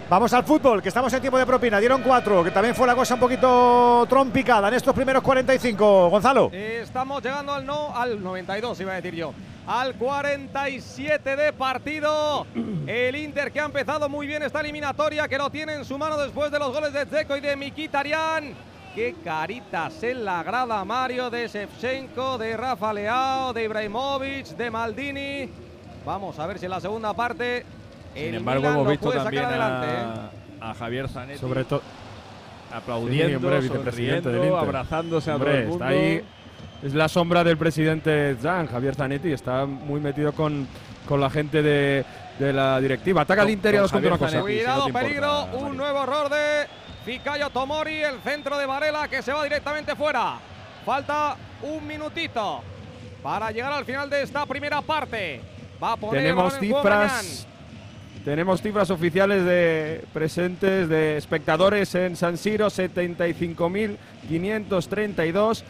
[0.07, 1.79] Vamos al fútbol, que estamos en tiempo de propina.
[1.79, 6.09] Dieron cuatro, que también fue la cosa un poquito trompicada en estos primeros 45.
[6.09, 6.51] Gonzalo.
[6.53, 9.33] Estamos llegando al no al 92, iba a decir yo.
[9.67, 12.45] Al 47 de partido.
[12.85, 16.17] El Inter que ha empezado muy bien esta eliminatoria, que lo tiene en su mano
[16.17, 18.53] después de los goles de Zeko y de Mikitarian.
[18.93, 25.49] Qué caritas en la grada, Mario, de Shevchenko, de Rafa Leao, de Ibrahimovic, de Maldini.
[26.05, 27.65] Vamos a ver si en la segunda parte.
[28.13, 29.87] Sin el embargo, Milan hemos visto puede también sacar adelante.
[29.93, 30.41] ¿eh?
[30.61, 31.39] a, Javier Zanetti.
[31.39, 31.81] Sobre todo.
[32.71, 34.59] aplaudiendo, Sí, hombre, vicepresidente del Inter.
[34.59, 35.85] abrazándose a Hombre, todo el mundo.
[35.85, 36.23] Está ahí,
[36.83, 40.67] es la sombra del presidente Zan, Javier Zanetti, está muy metido con,
[41.07, 42.05] con la gente de,
[42.39, 43.21] de la directiva.
[43.21, 44.31] Ataca al Con- Inter y con ahora os cuento una cosa.
[44.31, 44.53] Zanetti.
[44.57, 45.41] Cuidado, si no te peligro.
[45.45, 46.67] importa, un nuevo error de
[47.05, 50.35] Ficayo Tomori, el centro de Varela que se va directamente fuera.
[50.85, 52.61] Falta un minutito
[53.23, 55.41] para llegar al final de esta primera parte.
[55.83, 57.47] Va a poner el Tenemos cifras.
[58.23, 65.63] Tenemos cifras oficiales de presentes de espectadores en San Siro, 75.532,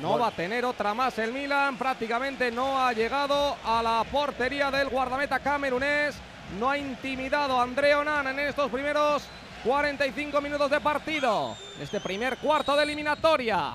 [0.01, 1.77] No va a tener otra más el Milan.
[1.77, 6.16] Prácticamente no ha llegado a la portería del guardameta camerunés.
[6.59, 9.24] No ha intimidado a André Onana en estos primeros
[9.64, 11.57] 45 minutos de partido.
[11.80, 13.72] Este primer cuarto de eliminatoria.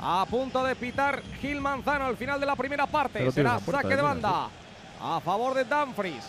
[0.00, 3.20] A punto de pitar Gil Manzano al final de la primera parte.
[3.20, 4.48] Pero Será puerta, saque de eh, banda
[5.00, 6.24] a favor de Dumfries.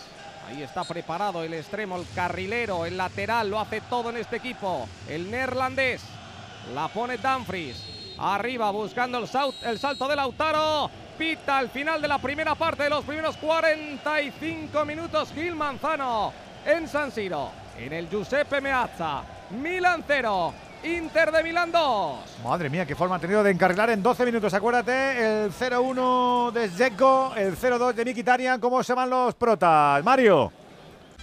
[0.48, 4.88] Ahí está preparado el extremo, el carrilero, el lateral, lo hace todo en este equipo.
[5.08, 6.02] El neerlandés
[6.74, 7.82] la pone Dumfries.
[8.18, 10.88] Arriba buscando el, saut- el salto de Lautaro.
[11.18, 15.32] Pita al final de la primera parte de los primeros 45 minutos.
[15.32, 16.32] Gil Manzano
[16.64, 17.50] en San Siro.
[17.78, 19.22] En el Giuseppe Meazza.
[19.50, 20.52] Milan 0.
[20.84, 22.38] Inter de Milán 2.
[22.44, 24.52] Madre mía, qué forma ha tenido de encarrilar en 12 minutos.
[24.52, 28.60] Acuérdate, el 0-1 de Zeko, el 0-2 de Mkhitaryan.
[28.60, 30.04] ¿Cómo se van los protas?
[30.04, 30.52] Mario.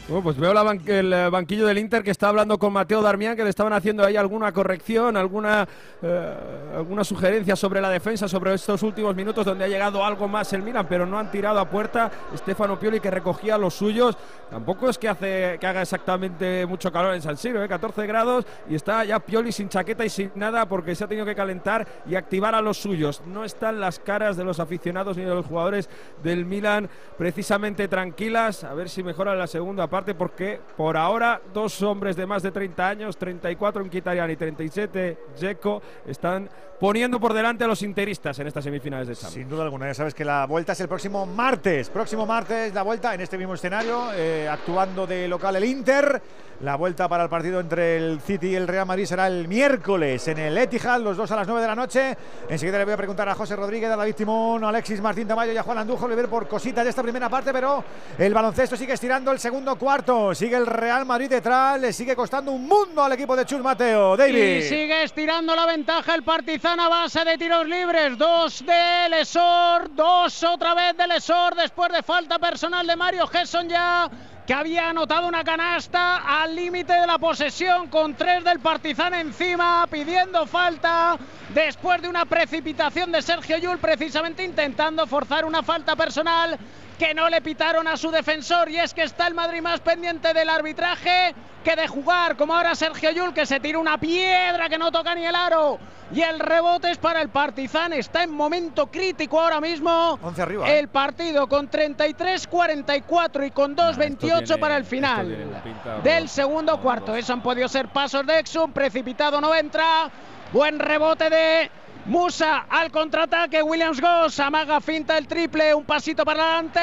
[0.06, 3.02] Bueno, pues veo la ban- el eh, banquillo del Inter que está hablando con Mateo
[3.02, 5.66] Darmian, que le estaban haciendo ahí alguna corrección, alguna,
[6.02, 6.34] eh,
[6.76, 10.62] alguna sugerencia sobre la defensa, sobre estos últimos minutos donde ha llegado algo más el
[10.62, 12.12] Milan, pero no han tirado a puerta.
[12.36, 14.18] Stefano Pioli que recogía los suyos.
[14.52, 17.68] Tampoco es que, hace, que haga exactamente mucho calor en San Siro, ¿eh?
[17.70, 21.26] 14 grados y está ya Pioli sin chaqueta y sin nada porque se ha tenido
[21.26, 23.22] que calentar y activar a los suyos.
[23.26, 25.90] No están las caras de los aficionados ni de los jugadores
[26.22, 28.66] del Milan precisamente tranquilas.
[28.66, 32.50] A ver si mejora la segunda parte porque por ahora dos hombres de más de
[32.50, 38.48] 30 años, 34 Mkhitaryan y 37 Dzeko, están poniendo por delante a los interistas en
[38.48, 39.36] estas semifinales de Champions.
[39.36, 41.92] Sin duda alguna, ya sabes que la vuelta es el próximo martes.
[41.92, 46.20] Próximo martes, la vuelta en este mismo escenario, eh, actuando de local el Inter.
[46.62, 50.28] La vuelta para el partido entre el City y el Real Madrid será el miércoles
[50.28, 52.18] en el Etihad, los dos a las 9 de la noche.
[52.48, 55.52] Enseguida le voy a preguntar a José Rodríguez, a David Timón, a Alexis Martín Tamayo
[55.52, 57.84] y a Juan Andujo ver por cositas de esta primera parte, pero
[58.18, 60.34] el baloncesto sigue estirando el segundo cuarto.
[60.36, 64.16] Sigue el Real Madrid detrás, le sigue costando un mundo al equipo de Chus Mateo.
[64.16, 64.58] David.
[64.58, 68.18] Y sigue estirando la ventaja el Partizan a base de tiros libres.
[68.18, 73.68] Dos de Lesor, dos otra vez de Lesor después de falta personal de Mario Gesson
[73.68, 74.10] ya
[74.46, 79.88] que había anotado una canasta al límite de la posesión con tres del Partizan encima
[79.90, 81.18] pidiendo falta
[81.54, 86.58] después de una precipitación de Sergio Yul precisamente intentando forzar una falta personal
[87.04, 88.70] que no le pitaron a su defensor.
[88.70, 92.76] Y es que está el Madrid más pendiente del arbitraje que de jugar, como ahora
[92.76, 95.80] Sergio Yul que se tira una piedra que no toca ni el aro.
[96.14, 100.18] Y el rebote es para el Partizan, está en momento crítico ahora mismo.
[100.22, 100.80] 11 arriba, ¿eh?
[100.80, 105.62] el partido con 33-44 y con 2-28 para el final
[106.04, 107.16] del segundo cuarto.
[107.16, 110.10] Eso han podido ser pasos de Exum, precipitado no entra,
[110.54, 111.70] buen rebote de
[112.06, 116.82] Musa al contraataque, Williams Goss, amaga, finta el triple, un pasito para adelante,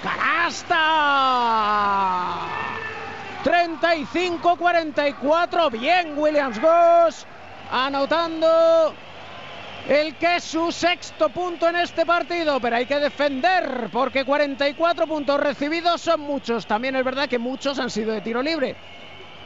[0.00, 0.76] canasta.
[3.42, 7.26] 35-44, bien Williams Goss,
[7.72, 8.94] anotando
[9.88, 15.08] el que es su sexto punto en este partido, pero hay que defender porque 44
[15.08, 16.64] puntos recibidos son muchos.
[16.64, 18.76] También es verdad que muchos han sido de tiro libre.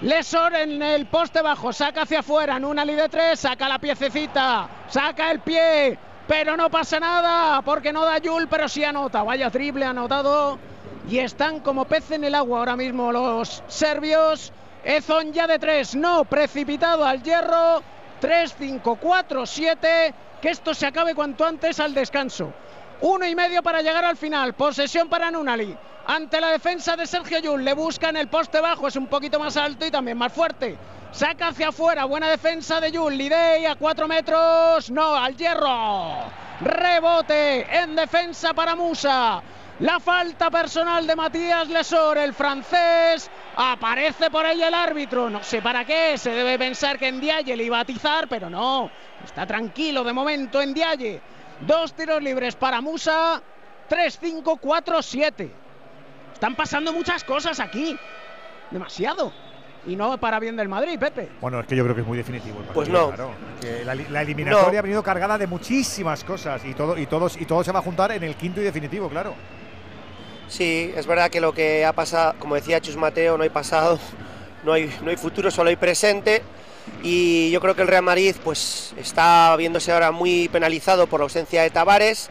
[0.03, 5.30] Lesor en el poste bajo, saca hacia afuera, en de tres, saca la piececita, saca
[5.30, 5.96] el pie,
[6.26, 9.22] pero no pasa nada porque no da Yul, pero sí anota.
[9.22, 10.59] Vaya triple anotado
[11.09, 14.53] y están como pez en el agua ahora mismo los serbios.
[14.82, 17.82] Ezon ya de tres, no, precipitado al hierro.
[18.20, 20.14] 3, 5, 4, 7.
[20.40, 22.53] Que esto se acabe cuanto antes al descanso.
[23.00, 24.55] Uno y medio para llegar al final.
[24.55, 25.76] Posesión para Nunali.
[26.07, 27.64] Ante la defensa de Sergio Yul.
[27.64, 28.88] Le busca en el poste bajo.
[28.88, 30.76] Es un poquito más alto y también más fuerte.
[31.12, 32.05] Saca hacia afuera.
[32.05, 33.16] Buena defensa de Yul.
[33.16, 34.90] Lidey a 4 metros.
[34.90, 36.24] No, al hierro.
[36.61, 39.42] Rebote en defensa para Musa.
[39.80, 43.30] La falta personal de Matías Lesor, el francés.
[43.57, 45.30] Aparece por ahí el árbitro.
[45.30, 46.18] No sé para qué.
[46.18, 48.90] Se debe pensar que Ndiaye le iba a atizar, pero no.
[49.24, 51.20] Está tranquilo de momento Ndiaye.
[51.61, 53.40] Dos tiros libres para Musa.
[53.88, 55.61] 3-5, 4-7.
[56.43, 57.97] Están pasando muchas cosas aquí.
[58.72, 59.32] Demasiado.
[59.86, 61.28] Y no para bien del Madrid, Pepe.
[61.40, 62.59] Bueno, es que yo creo que es muy definitivo.
[62.59, 63.11] el Pues no.
[63.11, 63.30] claro.
[63.61, 64.78] Que la, la eliminatoria No.
[64.80, 67.82] ha venido cargada de muchísimas cosas y todo, y, todos, y todo se va a
[67.82, 69.34] juntar en el quinto y definitivo, claro.
[70.49, 74.01] Sí, es verdad que lo que ha pasado, como decía Chus Mateo, no hay pasado,
[74.64, 76.43] no hay, no hay futuro, solo hay presente.
[77.05, 81.24] Y yo creo que el Real Madrid pues, está viéndose ahora muy penalizado por la
[81.24, 82.30] ausencia de Tavares.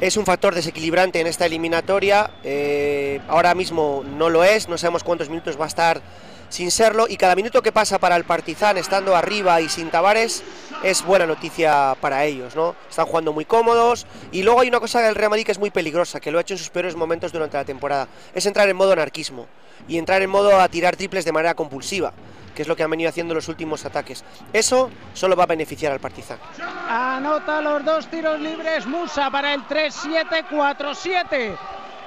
[0.00, 2.30] Es un factor desequilibrante en esta eliminatoria.
[2.44, 6.00] eh, ahora mismo no lo es, no sabemos cuántos minutos va a estar
[6.48, 10.44] sin serlo y cada minuto que pasa para el Partizan estando arriba y sin Tavares
[10.84, 12.76] es buena noticia para ellos, ¿no?
[12.88, 15.70] Están jugando muy cómodos y luego hay una cosa del Real Madrid que es muy
[15.70, 18.76] peligrosa, que lo ha hecho en sus peores momentos durante la temporada, es entrar en
[18.76, 19.46] modo anarquismo
[19.88, 22.12] y entrar en modo a tirar triples de manera compulsiva,
[22.58, 24.24] que es lo que han venido haciendo los últimos ataques.
[24.52, 26.40] Eso solo va a beneficiar al Partizan.
[26.88, 31.56] Anota los dos tiros libres Musa para el 3-7-4-7.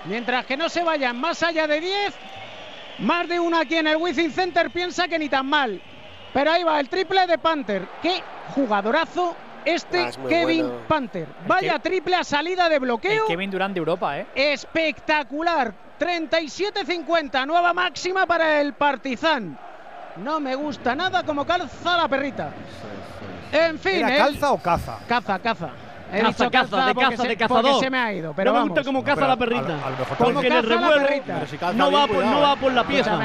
[0.04, 2.14] Mientras que no se vayan más allá de 10,
[3.00, 5.82] más de uno aquí en el Wizzing Center piensa que ni tan mal.
[6.34, 7.88] Pero ahí va el triple de Panther.
[8.02, 8.22] Qué
[8.54, 9.34] jugadorazo
[9.64, 10.84] este Ah, es Kevin bueno.
[10.86, 11.28] Panther.
[11.48, 13.22] Vaya triple a salida de bloqueo.
[13.22, 14.28] El Kevin Durant de Europa, ¿eh?
[14.36, 15.74] Espectacular.
[15.98, 19.58] 37-50, nueva máxima para el Partizan.
[20.18, 22.50] No me gusta nada como calza la perrita.
[23.52, 24.98] En fin, ¿Era el- calza o caza?
[25.08, 25.70] Caza, caza.
[26.14, 27.80] He Caza, dicho caza, de caza, se- de cazador.
[27.80, 29.78] se me ha ido, pero no me gusta como caza la perrita.
[30.18, 31.08] Porque en el la revuelo
[31.48, 32.58] si no, bien, va por, no va eh.
[32.60, 33.20] por la pieza.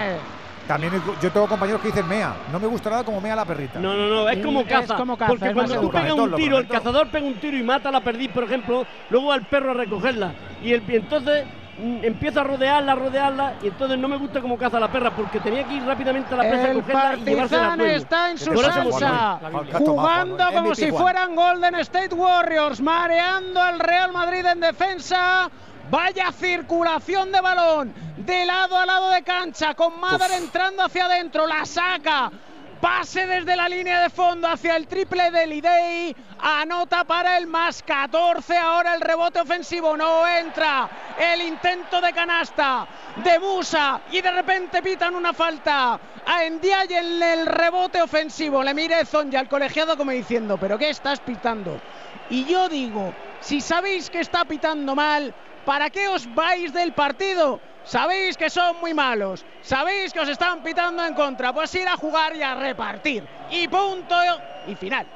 [0.69, 2.35] También yo tengo compañeros que dicen mea.
[2.53, 3.79] No me gusta nada como mea la perrita.
[3.81, 4.97] No, no, no, es como Es caza.
[4.97, 7.89] como caza, porque cuando tú pegas un tiro, el cazador pega un tiro y mata
[7.89, 10.33] a la perdiz, por ejemplo, luego va el perro a recogerla.
[10.63, 11.45] Y, el, entonces
[11.79, 15.41] empieza a rodearla, a rodearla, y entonces no me gusta como caza la perra, porque
[15.41, 18.39] tenía que ir rápidamente a la presa a El cogerla y llevársela al está en
[18.39, 19.41] su salsa,
[19.73, 25.51] jugando como si fueran Golden State Warriors, mareando al Real Madrid en defensa.
[25.89, 31.47] Vaya circulación de balón, de lado a lado de cancha, con Madar entrando hacia adentro,
[31.47, 32.33] la saca.
[32.87, 36.17] Pase desde la línea de fondo hacia el triple de Lidey.
[36.39, 38.57] Anota para el más 14.
[38.57, 40.89] Ahora el rebote ofensivo no entra.
[41.19, 42.87] El intento de canasta
[43.25, 44.03] de Busa.
[44.13, 48.63] Y de repente pitan una falta a Ndiaye en el rebote ofensivo.
[48.63, 51.81] Le mire Zonja al colegiado como diciendo, ¿pero qué estás pitando?
[52.31, 55.33] Y yo digo, si sabéis que está pitando mal,
[55.65, 57.61] ¿para qué os vais del partido?
[57.85, 61.97] Sabéis que son muy malos, sabéis que os están pitando en contra, pues ir a
[61.97, 63.25] jugar y a repartir.
[63.51, 64.17] Y punto
[64.67, 65.07] y final.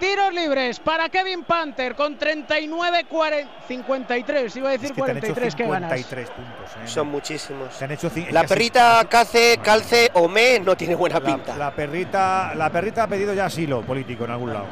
[0.00, 5.10] Tiros libres para Kevin Panther con 39 40, 53, iba a decir Es que te
[5.12, 5.90] han hecho 43, ¿qué ganas?
[5.92, 6.70] 53 puntos.
[6.82, 6.88] ¿eh?
[6.88, 7.78] Son muchísimos.
[7.78, 11.20] Te han hecho cin- es La que perrita Cace, Calce o Me no tiene buena
[11.20, 11.56] la, pinta.
[11.56, 14.66] la perrita, la perrita ha pedido ya asilo político en algún lado.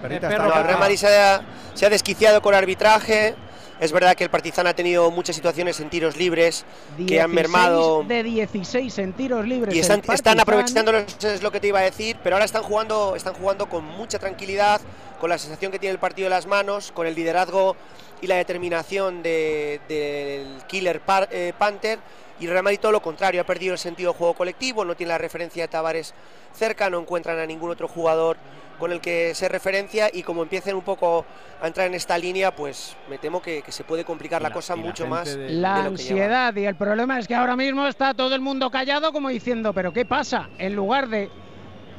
[0.00, 1.40] Perrita está el Real Madrid se ha,
[1.74, 3.34] se ha desquiciado con arbitraje.
[3.80, 6.66] Es verdad que el Partizan ha tenido muchas situaciones en tiros libres
[7.06, 9.74] que han 16 mermado de 16 en tiros libres.
[9.74, 13.16] y están, están aprovechándolos, es lo que te iba a decir, pero ahora están jugando,
[13.16, 14.82] están jugando con mucha tranquilidad,
[15.18, 17.74] con la sensación que tiene el partido en las manos, con el liderazgo
[18.20, 21.98] y la determinación de- del killer Par- eh, Panther.
[22.38, 24.94] Y el Real Madrid todo lo contrario, ha perdido el sentido de juego colectivo, no
[24.94, 26.12] tiene la referencia de Tavares
[26.54, 28.36] cerca, no encuentran a ningún otro jugador
[28.80, 31.24] con el que se referencia y como empiecen un poco
[31.62, 34.74] a entrar en esta línea, pues me temo que, que se puede complicar la, cosa
[34.74, 35.88] mucho más de, La lo que lleva.
[36.24, 39.72] ansiedad y el problema es que ahora mismo está todo el mundo callado como diciendo,
[39.72, 40.48] pero ¿qué pasa?
[40.58, 41.30] En lugar de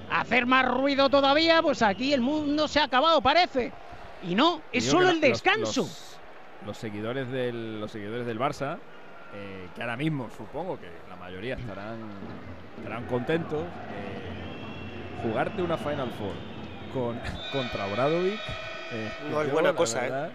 [0.09, 3.71] hacer más ruido todavía, pues aquí el mundo se ha acabado, parece.
[4.27, 5.81] Y no, es Digo solo el los- descanso.
[5.83, 6.17] Los,
[6.65, 8.77] los seguidores del, los seguidores del Barça,
[9.33, 11.97] eh, que ahora mismo supongo que la mayoría estarán,
[12.77, 16.33] estarán contentos, eh, jugarte una Final Four
[16.93, 17.19] con,
[17.51, 18.39] contra Bradovic.
[18.91, 20.09] eh, No es yo, buena la cosa, ¿eh?
[20.09, 20.29] verdad-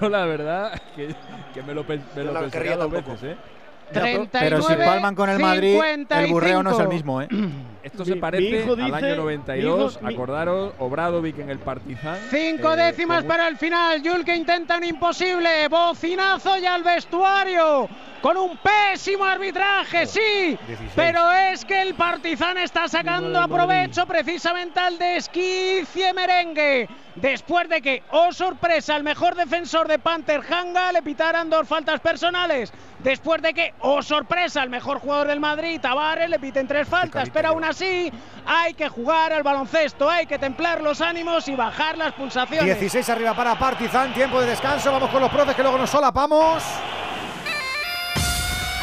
[0.00, 1.14] Yo la verdad que,
[1.52, 3.12] que me lo, me Yo lo querría dos tampoco.
[3.12, 3.36] veces,
[3.92, 4.28] ¿eh?
[4.32, 5.78] Pero si palman con el Madrid,
[6.10, 6.88] el burreo no es el 55.
[6.88, 7.28] mismo, ¿eh?
[7.84, 10.00] Esto Mi- se parece al dice- año 92.
[10.00, 12.16] mi hijo- Acordaros, Obradovic en el Partizan.
[12.30, 14.02] Cinco eh, décimas un- para el final.
[14.02, 15.68] Yul que intenta un imposible.
[15.68, 17.86] Bocinazo y al vestuario.
[18.22, 20.56] Con un pésimo arbitraje, sí.
[20.66, 20.92] 16.
[20.96, 26.88] Pero es que el Partizan está sacando a provecho precisamente al desquicie merengue.
[27.16, 32.00] Después de que, oh sorpresa, el mejor defensor de Panther Hanga le pitaran dos faltas
[32.00, 32.72] personales.
[32.98, 37.30] Después de que, oh sorpresa, el mejor jugador del Madrid, Tavares, le piten tres faltas.
[37.30, 38.10] Pero aún así,
[38.46, 42.64] hay que jugar al baloncesto, hay que templar los ánimos y bajar las pulsaciones.
[42.64, 44.90] 16 arriba para Partizan, tiempo de descanso.
[44.90, 46.62] Vamos con los profes que luego nos solapamos.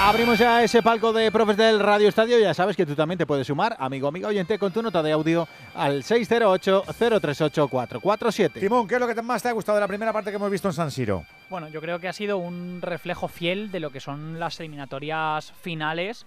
[0.03, 2.39] Abrimos ya ese palco de profes del Radio Estadio.
[2.39, 5.11] Ya sabes que tú también te puedes sumar, amigo, amiga oyente, con tu nota de
[5.11, 8.59] audio al 608-038-447.
[8.59, 10.49] Timón, ¿qué es lo que más te ha gustado de la primera parte que hemos
[10.49, 11.23] visto en San Siro?
[11.51, 15.53] Bueno, yo creo que ha sido un reflejo fiel de lo que son las eliminatorias
[15.61, 16.25] finales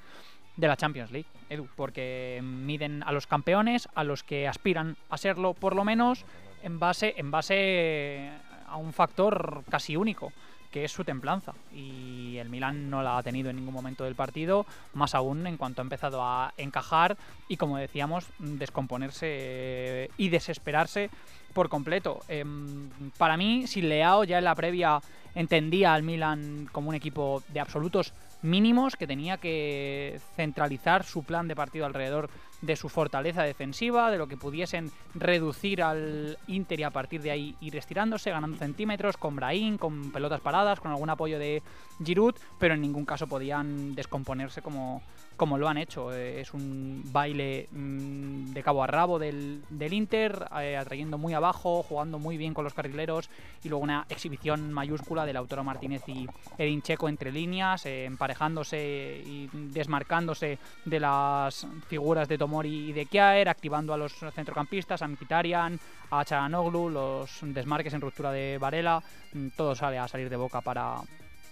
[0.57, 5.19] de la Champions League, Edu, porque miden a los campeones, a los que aspiran a
[5.19, 6.25] serlo, por lo menos
[6.63, 8.31] en base, en base
[8.69, 10.33] a un factor casi único,
[10.75, 11.53] que es su templanza.
[11.73, 15.57] Y el Milan no la ha tenido en ningún momento del partido, más aún en
[15.57, 17.17] cuanto ha empezado a encajar
[17.47, 21.11] y, como decíamos, descomponerse y desesperarse
[21.53, 22.23] por completo.
[22.27, 25.01] Em, para mí, si Leao ya en la previa
[25.37, 28.13] entendía al Milan como un equipo de absolutos
[28.43, 32.31] mínimos, que tenía que centralizar su plan de partido alrededor
[32.65, 37.31] de su fortaleza defensiva, de lo que pudiesen reducir al Inter y a partir de
[37.31, 41.63] ahí ir estirándose, ganando centímetros con Brahim, con pelotas paradas, con algún apoyo de
[42.03, 45.03] Giroud, pero en ningún caso podían descomponerse como,
[45.37, 46.13] como lo han hecho.
[46.13, 51.35] Eh, es un baile mm, de cabo a rabo del, del Inter, eh, atrayendo muy
[51.35, 53.29] abajo, jugando muy bien con los carrileros
[53.63, 56.27] y luego una exhibición mayúscula de Lautaro Martínez y
[56.59, 63.07] Edin Checo entre líneas, eh, emparejándose y desmarcándose de las figuras de Tomori y de
[63.07, 65.79] Kjaer, activando a los centrocampistas, a Mkhitaryan,
[66.11, 70.61] a Charanoglu, los desmarques en ruptura de Varela, mm, todo sale a salir de boca
[70.61, 70.97] para,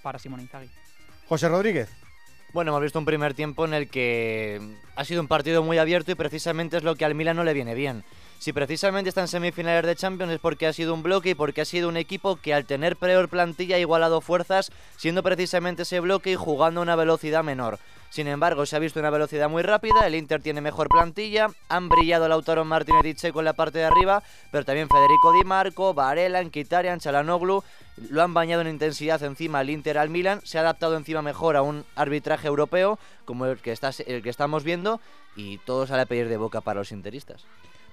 [0.02, 0.68] para Simón Inzaghi.
[1.28, 2.01] José Rodríguez.
[2.52, 4.60] Bueno, hemos visto un primer tiempo en el que
[4.94, 7.54] ha sido un partido muy abierto y precisamente es lo que al Milan no le
[7.54, 8.04] viene bien.
[8.42, 11.60] Si precisamente está en semifinales de Champions es porque ha sido un bloque y porque
[11.60, 16.00] ha sido un equipo que al tener peor plantilla ha igualado fuerzas, siendo precisamente ese
[16.00, 17.78] bloque y jugando a una velocidad menor.
[18.10, 21.88] Sin embargo, se ha visto una velocidad muy rápida, el Inter tiene mejor plantilla, han
[21.88, 25.94] brillado Lautaro Martínez y Checo en la parte de arriba, pero también Federico Di Marco,
[25.94, 27.62] Varela, Nkitarian, Chalanoglu,
[28.10, 31.54] lo han bañado en intensidad encima al Inter al Milan, se ha adaptado encima mejor
[31.54, 33.72] a un arbitraje europeo como el que,
[34.08, 35.00] el que estamos viendo
[35.36, 37.46] y todo sale a pedir de boca para los interistas.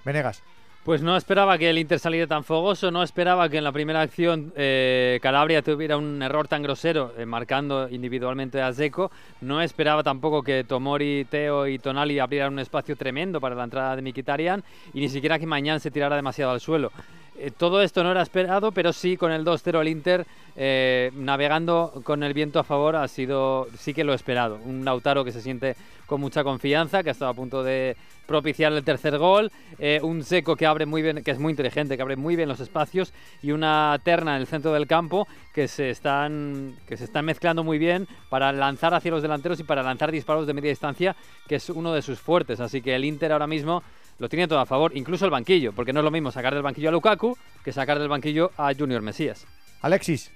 [0.04, 0.42] Venegas.
[0.84, 4.00] Pues no esperaba que el Inter saliera tan fogoso, no esperaba que en la primera
[4.00, 9.10] acción eh, Calabria tuviera un error tan grosero eh, marcando individualmente a Zeco,
[9.42, 13.94] no esperaba tampoco que Tomori, Teo y Tonali abrieran un espacio tremendo para la entrada
[13.94, 16.90] de Mikitarian y ni siquiera que Mañán se tirara demasiado al suelo.
[17.38, 20.26] Eh, todo esto no era esperado, pero sí con el 2-0 el Inter
[21.14, 24.58] navegando con el viento a favor ha sido sí que lo esperado.
[24.64, 25.74] Un Lautaro que se siente
[26.10, 30.24] con mucha confianza, que ha estado a punto de propiciar el tercer gol, eh, un
[30.24, 33.12] Seco que abre muy bien, que es muy inteligente, que abre muy bien los espacios
[33.42, 37.62] y una terna en el centro del campo que se están que se están mezclando
[37.62, 41.14] muy bien para lanzar hacia los delanteros y para lanzar disparos de media distancia,
[41.46, 43.84] que es uno de sus fuertes, así que el Inter ahora mismo
[44.20, 46.62] lo tiene todo a favor, incluso el banquillo, porque no es lo mismo sacar del
[46.62, 49.46] banquillo a Lukaku que sacar del banquillo a Junior Mesías.
[49.80, 50.30] Alexis.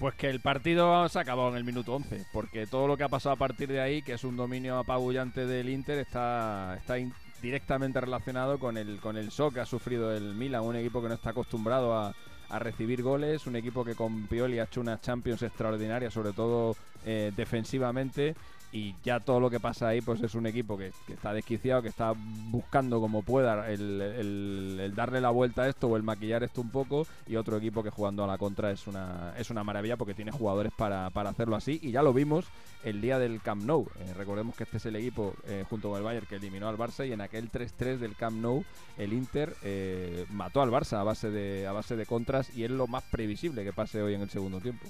[0.00, 3.04] Pues que el partido se ha acabado en el minuto 11, porque todo lo que
[3.04, 6.96] ha pasado a partir de ahí, que es un dominio apabullante del Inter, está, está
[7.40, 11.08] directamente relacionado con el, con el shock que ha sufrido el Milan, un equipo que
[11.08, 12.14] no está acostumbrado a,
[12.48, 16.74] a recibir goles, un equipo que con Pioli ha hecho unas Champions extraordinarias, sobre todo
[17.04, 18.34] eh, defensivamente,
[18.72, 21.88] y ya todo lo que pasa ahí pues es un equipo que, está desquiciado, que
[21.88, 22.14] está
[22.50, 27.06] buscando como pueda el, darle la vuelta a esto o el maquillar esto un poco
[27.26, 30.30] y otro equipo que jugando a la contra es una, es una maravilla porque tiene
[30.30, 32.46] jugadores para, hacerlo así y ya lo vimos
[32.84, 33.86] el día del Camp Nou.
[34.00, 36.78] Eh, recordemos que este es el equipo eh, junto con el Bayern que eliminó al
[36.78, 38.64] Barça y en aquel 3-3 del Camp Nou
[38.96, 42.70] el Inter eh, mató al Barça a base, de, a base de contras y es
[42.70, 44.86] lo más previsible que pase hoy en el segundo tiempo.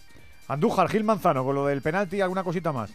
[0.48, 2.90] Andújar, Gil Manzano, con lo del penalti, ¿alguna cosita más?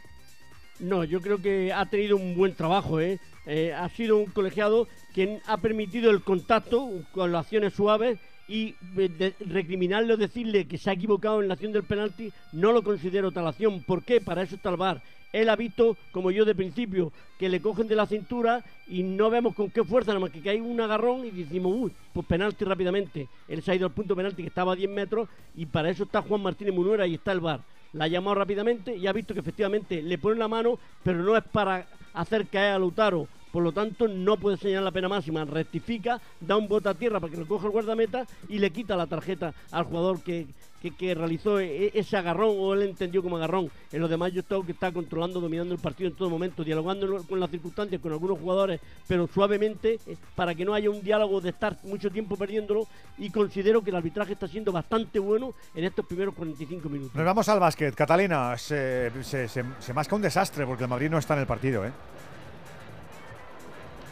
[0.79, 3.19] No, yo creo que ha tenido un buen trabajo, ¿eh?
[3.45, 3.73] ¿eh?
[3.73, 8.19] ha sido un colegiado quien ha permitido el contacto con las acciones suaves
[8.49, 12.73] y de, recriminarle o decirle que se ha equivocado en la acción del penalti, no
[12.73, 13.83] lo considero tal acción.
[13.83, 14.19] ¿Por qué?
[14.19, 15.01] Para eso está el VAR.
[15.31, 19.29] Él ha visto, como yo de principio, que le cogen de la cintura y no
[19.29, 22.65] vemos con qué fuerza, nada más que hay un agarrón y decimos, uy, pues penalti
[22.65, 23.29] rápidamente.
[23.47, 26.03] Él se ha ido al punto penalti que estaba a 10 metros y para eso
[26.03, 27.61] está Juan Martínez Munuera y está el VAR
[27.95, 31.35] la ha llamado rápidamente y ha visto que efectivamente le pone la mano, pero no
[31.35, 33.27] es para hacer caer a Lautaro.
[33.55, 35.45] Por lo tanto, no puede señalar la pena máxima.
[35.45, 38.97] Rectifica, da un bote a tierra para que lo coja el guardameta y le quita
[38.97, 40.45] la tarjeta al jugador que,
[40.91, 43.71] que, realizó e, e, ese agarrón o él entendió como agarrón.
[43.93, 47.23] En lo demás yo tengo que está controlando, dominando el partido en todo momento, dialogando
[47.23, 51.39] con las circunstancias, con algunos jugadores, pero suavemente eh, para que no haya un diálogo
[51.39, 52.85] de estar mucho tiempo perdiéndolo
[53.17, 57.15] y considero que el arbitraje está siendo bastante bueno en estos primeros 45 minutos.
[57.15, 57.95] Nos vamos al básquet.
[57.95, 61.85] Catalina, se, se, se, masca un desastre porque el Madrid no está en el partido,
[61.85, 61.93] ¿eh?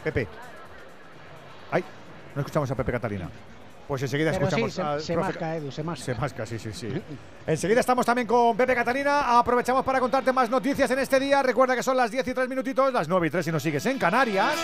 [0.04, 0.28] Pepe.
[1.70, 1.82] Ay,
[2.34, 3.28] no escuchamos a Pepe Catalina.
[3.88, 6.04] Pues enseguida escuchamos se, al se masca, Edu, se masca.
[6.04, 6.88] Se masca, sí, sí, sí.
[7.46, 9.38] enseguida estamos también con Pepe Catalina.
[9.38, 11.42] Aprovechamos para contarte más noticias en este día.
[11.42, 13.84] Recuerda que son las 10 y 3 minutitos, las 9 y 3 si nos sigues
[13.86, 14.54] en Canarias.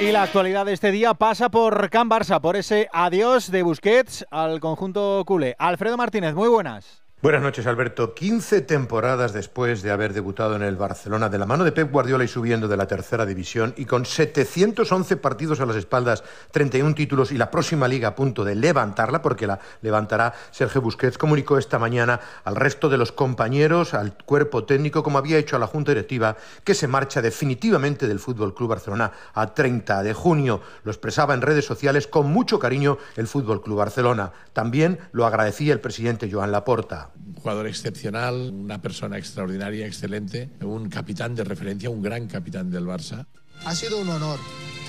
[0.00, 4.26] Y la actualidad de este día pasa por Can Barça, por ese adiós de Busquets
[4.30, 5.56] al conjunto culé.
[5.58, 7.02] Alfredo Martínez, muy buenas.
[7.22, 8.14] Buenas noches, Alberto.
[8.14, 12.24] 15 temporadas después de haber debutado en el Barcelona de la mano de Pep Guardiola
[12.24, 17.30] y subiendo de la tercera división y con 711 partidos a las espaldas, 31 títulos
[17.30, 21.78] y la próxima liga a punto de levantarla, porque la levantará Sergio Busquets, comunicó esta
[21.78, 25.90] mañana al resto de los compañeros, al cuerpo técnico, como había hecho a la Junta
[25.90, 30.62] Directiva, que se marcha definitivamente del Fútbol Club Barcelona a 30 de junio.
[30.84, 34.32] Lo expresaba en redes sociales con mucho cariño el Fútbol Club Barcelona.
[34.54, 37.09] También lo agradecía el presidente Joan Laporta.
[37.26, 42.86] Un jugador excepcional, una persona extraordinaria, excelente, un capitán de referencia, un gran capitán del
[42.86, 43.26] Barça.
[43.64, 44.38] Ha sido un honor,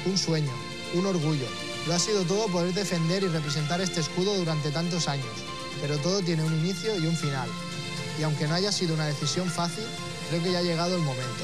[0.06, 0.52] un sueño,
[0.94, 1.48] un orgullo.
[1.88, 5.26] Lo ha sido todo poder defender y representar este escudo durante tantos años.
[5.82, 7.50] Pero todo tiene un inicio y un final.
[8.20, 9.84] Y aunque no haya sido una decisión fácil,
[10.30, 11.44] creo que ya ha llegado el momento.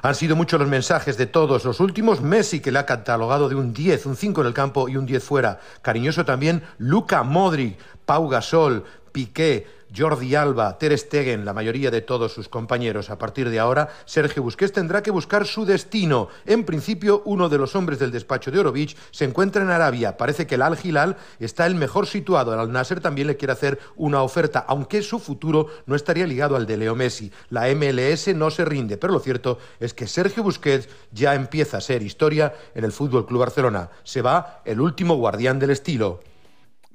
[0.00, 2.20] Han sido muchos los mensajes de todos los últimos.
[2.20, 5.06] Messi, que le ha catalogado de un 10, un 5 en el campo y un
[5.06, 5.60] 10 fuera.
[5.82, 9.66] Cariñoso también Luca Modric, Pau Gasol, Piqué,
[9.96, 13.10] Jordi Alba, Ter Stegen, la mayoría de todos sus compañeros.
[13.10, 16.28] A partir de ahora, Sergio Busquets tendrá que buscar su destino.
[16.46, 20.16] En principio, uno de los hombres del despacho de Orovich se encuentra en Arabia.
[20.16, 22.52] Parece que el Al Hilal está el mejor situado.
[22.52, 26.56] El Al Nasser también le quiere hacer una oferta, aunque su futuro no estaría ligado
[26.56, 27.32] al de Leo Messi.
[27.50, 31.80] La MLS no se rinde, pero lo cierto es que Sergio Busquets ya empieza a
[31.80, 33.90] ser historia en el Fútbol Club Barcelona.
[34.04, 36.20] Se va el último guardián del estilo.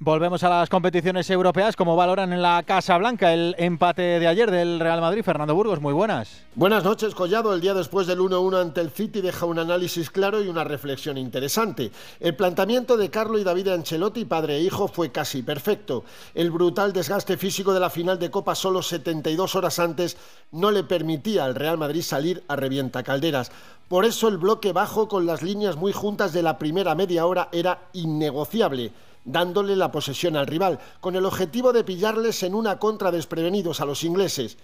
[0.00, 1.76] Volvemos a las competiciones europeas.
[1.76, 5.22] ¿Cómo valoran en la Casa Blanca el empate de ayer del Real Madrid?
[5.22, 6.42] Fernando Burgos, muy buenas.
[6.56, 7.54] Buenas noches, Collado.
[7.54, 11.16] El día después del 1-1 ante el City deja un análisis claro y una reflexión
[11.16, 11.92] interesante.
[12.18, 16.02] El planteamiento de Carlo y David Ancelotti, padre e hijo, fue casi perfecto.
[16.34, 20.16] El brutal desgaste físico de la final de Copa solo 72 horas antes
[20.50, 23.52] no le permitía al Real Madrid salir a revienta calderas.
[23.86, 27.48] Por eso el bloque bajo con las líneas muy juntas de la primera media hora
[27.52, 28.90] era innegociable
[29.24, 33.86] dándole la posesión al rival, con el objetivo de pillarles en una contra desprevenidos a
[33.86, 34.56] los ingleses.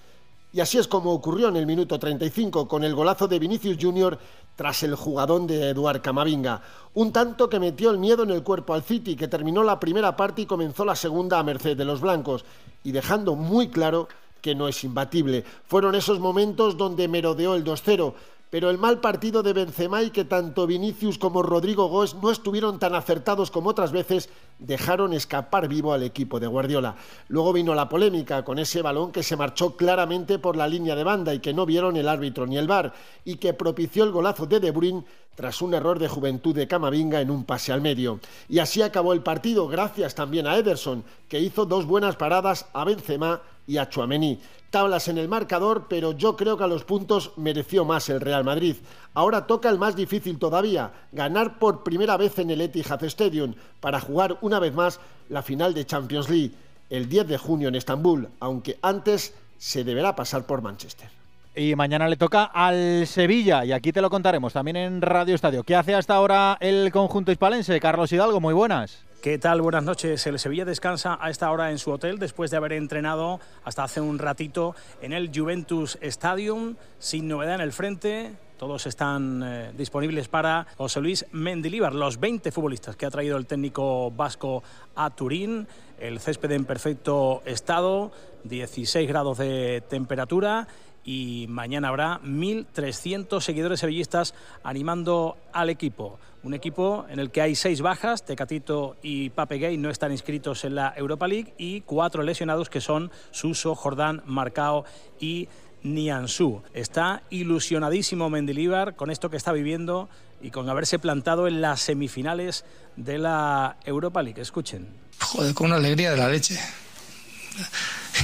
[0.53, 4.19] Y así es como ocurrió en el minuto 35 con el golazo de Vinicius Junior
[4.57, 6.61] tras el jugadón de Eduard Camavinga.
[6.95, 10.17] Un tanto que metió el miedo en el cuerpo al City, que terminó la primera
[10.17, 12.45] parte y comenzó la segunda a merced de los blancos,
[12.83, 14.09] y dejando muy claro
[14.43, 15.45] que no es imbatible.
[15.67, 18.13] Fueron esos momentos donde merodeó el 2-0,
[18.51, 22.81] pero el mal partido de Benzema y que tanto Vinicius como Rodrigo Góes no estuvieron
[22.81, 24.29] tan acertados como otras veces
[24.59, 26.97] dejaron escapar vivo al equipo de Guardiola.
[27.29, 31.05] Luego vino la polémica con ese balón que se marchó claramente por la línea de
[31.05, 32.93] banda y que no vieron el árbitro ni el VAR
[33.25, 35.05] y que propició el golazo de De Bruyne
[35.37, 38.19] tras un error de juventud de Camavinga en un pase al medio.
[38.49, 42.85] Y así acabó el partido gracias también a Ederson, que hizo dos buenas paradas a
[42.85, 44.41] Benzema y a Chuamení
[44.71, 48.45] tablas en el marcador, pero yo creo que a los puntos mereció más el Real
[48.45, 48.77] Madrid.
[49.15, 54.01] Ahora toca el más difícil todavía, ganar por primera vez en el Etihad Stadium para
[54.01, 56.53] jugar una vez más la final de Champions League
[56.89, 61.09] el 10 de junio en Estambul, aunque antes se deberá pasar por Manchester.
[61.55, 65.65] Y mañana le toca al Sevilla, y aquí te lo contaremos también en Radio Estadio.
[65.65, 67.81] ¿Qué hace hasta ahora el conjunto hispalense?
[67.81, 69.05] Carlos Hidalgo, muy buenas.
[69.23, 69.61] ¿Qué tal?
[69.61, 70.27] Buenas noches.
[70.27, 74.01] El Sevilla descansa a esta hora en su hotel después de haber entrenado hasta hace
[74.01, 78.33] un ratito en el Juventus Stadium, sin novedad en el frente.
[78.57, 83.45] Todos están eh, disponibles para José Luis Mendilíbar, los 20 futbolistas que ha traído el
[83.45, 84.63] técnico vasco
[84.97, 85.69] a Turín.
[85.99, 88.13] El césped en perfecto estado,
[88.45, 90.67] 16 grados de temperatura
[91.05, 96.19] y mañana habrá 1.300 seguidores sevillistas animando al equipo.
[96.43, 100.65] Un equipo en el que hay seis bajas, Tecatito y Pape Gay no están inscritos
[100.65, 104.85] en la Europa League y cuatro lesionados que son Suso, Jordán, Marcao
[105.19, 105.49] y
[105.83, 106.63] Nianzú.
[106.73, 110.09] Está ilusionadísimo Mendilíbar con esto que está viviendo
[110.41, 112.65] y con haberse plantado en las semifinales
[112.97, 114.41] de la Europa League.
[114.41, 114.89] Escuchen.
[115.19, 116.59] Joder, con una alegría de la leche.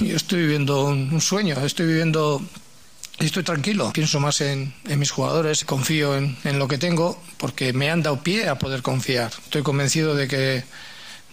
[0.01, 2.41] Yo estoy viviendo un sueño, estoy viviendo
[3.19, 8.03] Estoy tranquilo, pienso más en, mis jugadores, confío en, lo que tengo porque me han
[8.03, 9.31] dado pie a poder confiar.
[9.45, 10.64] Estoy convencido de que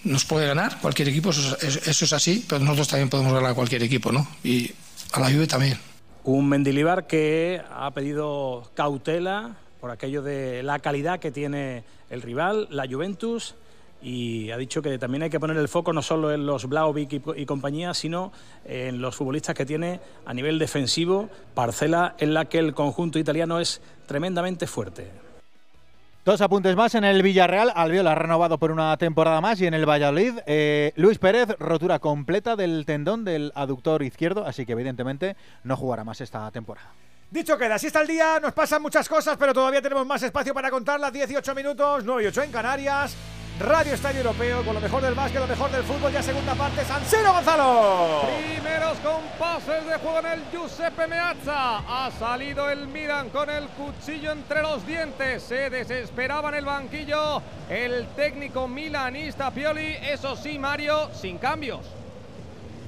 [0.06, 3.84] nos puede ganar cualquier equipo, eso es, así, pero nosotros también podemos ganar a cualquier
[3.84, 4.26] equipo, ¿no?
[4.44, 4.72] Y
[5.12, 5.78] a la Juve también.
[6.24, 12.70] Un Mendilibar que ha pedido cautela por aquello de la calidad que tiene el rival,
[12.72, 13.56] la Juventus,
[14.04, 17.22] y ha dicho que también hay que poner el foco no solo en los Blaovic
[17.36, 18.34] y, compañía, sino
[18.66, 23.60] en los futbolistas que tiene a nivel defensivo, parcela en la que el conjunto italiano
[23.60, 25.10] es tremendamente fuerte.
[26.26, 27.72] Dos apuntes más en el Villarreal.
[27.76, 32.00] Albiol ha renovado por una temporada más y en el Valladolid eh, Luis Pérez, rotura
[32.00, 36.90] completa del tendón del aductor izquierdo, así que evidentemente no jugará más esta temporada.
[37.30, 40.54] Dicho queda, así está el día, nos pasan muchas cosas, pero todavía tenemos más espacio
[40.54, 41.12] para contarlas.
[41.12, 43.18] 18 minutos, 9 y 8 en Canarias.
[43.60, 46.12] Radio Estadio Europeo con lo mejor del básquet, lo mejor del fútbol.
[46.12, 48.22] Ya segunda parte, San Siro Gonzalo.
[48.48, 51.78] Primeros compases de juego en el Giuseppe Meazza.
[51.78, 55.44] Ha salido el Milan con el cuchillo entre los dientes.
[55.44, 59.98] Se desesperaba en el banquillo el técnico milanista Pioli.
[60.02, 61.82] Eso sí, Mario, sin cambios.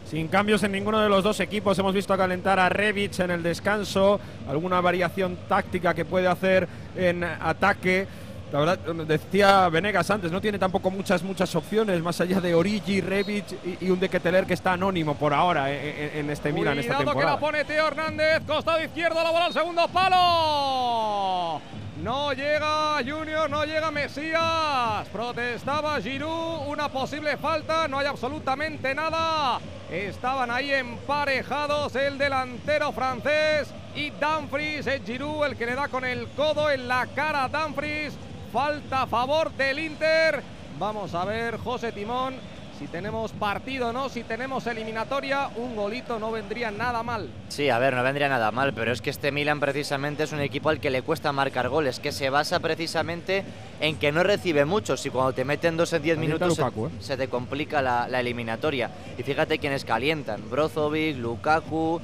[0.09, 1.77] Sin cambios en ninguno de los dos equipos.
[1.77, 4.19] Hemos visto calentar a Revic en el descanso.
[4.47, 8.07] Alguna variación táctica que puede hacer en ataque
[8.51, 13.01] la verdad, decía Venegas antes, no tiene tampoco muchas muchas opciones más allá de Origi,
[13.01, 13.45] Rebic
[13.81, 16.77] y, y un de Keteler que está anónimo por ahora en, en- en este Milan
[16.79, 17.39] esta Cuidado que la temporada.
[17.39, 21.61] pone Teo Hernández, costado izquierdo, la bola al segundo palo.
[22.05, 25.07] No llega Junior, no llega Mesías.
[25.11, 29.59] Protestaba Giroud, una posible falta, no hay absolutamente nada.
[29.89, 36.05] Estaban ahí emparejados el delantero francés y Dumfries, es Giroud el que le da con
[36.05, 38.13] el codo en la cara a Dumfries.
[38.53, 40.43] Falta a favor del Inter.
[40.77, 42.35] Vamos a ver, José Timón,
[42.77, 47.29] si tenemos partido no, si tenemos eliminatoria, un golito no vendría nada mal.
[47.49, 50.41] Sí, a ver, no vendría nada mal, pero es que este Milan precisamente es un
[50.41, 53.43] equipo al que le cuesta marcar goles, que se basa precisamente
[53.79, 56.87] en que no recibe muchos y cuando te meten dos en diez Calienta minutos Lukaku,
[56.87, 56.89] ¿eh?
[56.99, 58.89] se te complica la, la eliminatoria.
[59.17, 62.01] Y fíjate quiénes calientan, Brozovic, Lukaku...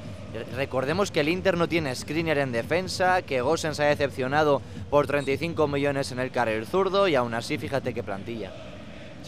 [0.56, 5.06] Recordemos que el Inter no tiene screener en defensa, que Gosen se ha decepcionado por
[5.06, 8.50] 35 millones en el carril zurdo y aún así fíjate qué plantilla.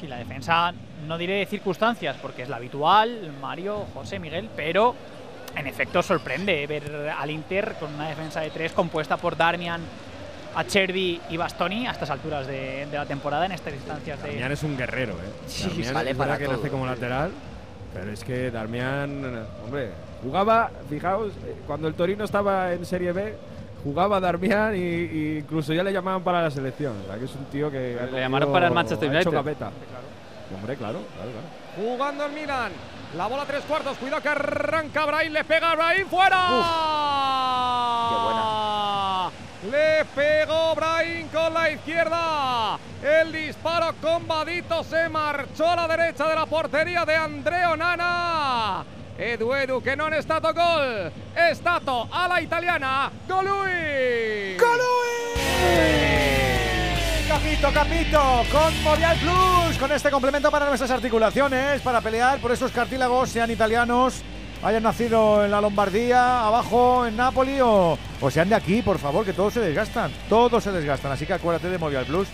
[0.03, 0.73] Sí, la defensa,
[1.07, 4.93] no diré de circunstancias, porque es la habitual, Mario, José, Miguel, pero
[5.55, 9.79] en efecto sorprende ver al Inter con una defensa de tres compuesta por Darmian,
[10.55, 14.27] Acerbi y Bastoni a estas alturas de, de la temporada, en estas instancias de...
[14.27, 15.31] Darmian es un guerrero, ¿eh?
[15.47, 16.89] Sí, Darmian vale es para que todo, nace como sí.
[16.89, 17.31] lateral,
[17.93, 23.37] pero es que Darmian, hombre, jugaba, fijaos, eh, cuando el Torino estaba en Serie B,
[23.83, 26.95] jugaba Darmian y, y incluso ya le llamaban para la selección.
[27.03, 29.31] O sea, que es un tío que ha Le llamaron para el Manchester United.
[29.31, 29.71] gaveta.
[30.55, 31.47] Hombre, claro, claro, claro.
[31.75, 32.71] Jugando el Milan.
[33.17, 33.97] La bola a tres cuartos.
[33.97, 35.33] Cuidado que arranca Brahim.
[35.33, 36.07] Le pega a Brahim.
[36.07, 36.47] ¡Fuera!
[38.09, 39.29] ¡Qué buena!
[39.71, 42.77] Le pegó Brahim con la izquierda.
[43.01, 48.83] El disparo combadito se marchó a la derecha de la portería de Andreo Nana.
[49.17, 51.11] Edu Edu que non è stato gol.
[51.33, 53.11] È stato alla italiana.
[53.27, 54.57] Golui.
[57.27, 58.19] Capito, capito,
[58.51, 63.49] con Movial Plus, con este complemento para nuestras articulaciones, para pelear por esos cartílagos, sean
[63.49, 64.21] italianos,
[64.61, 69.25] hayan nacido en la Lombardía, abajo en Nápoli o, o sean de aquí, por favor,
[69.25, 71.11] que todos se desgastan, todos se desgastan.
[71.11, 72.27] Así que acuérdate de Movial Plus,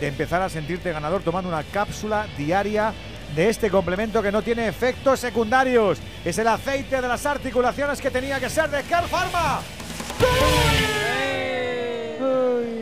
[0.00, 2.92] de empezar a sentirte ganador tomando una cápsula diaria
[3.34, 5.98] de este complemento que no tiene efectos secundarios.
[6.24, 9.60] Es el aceite de las articulaciones que tenía que ser de Care Pharma.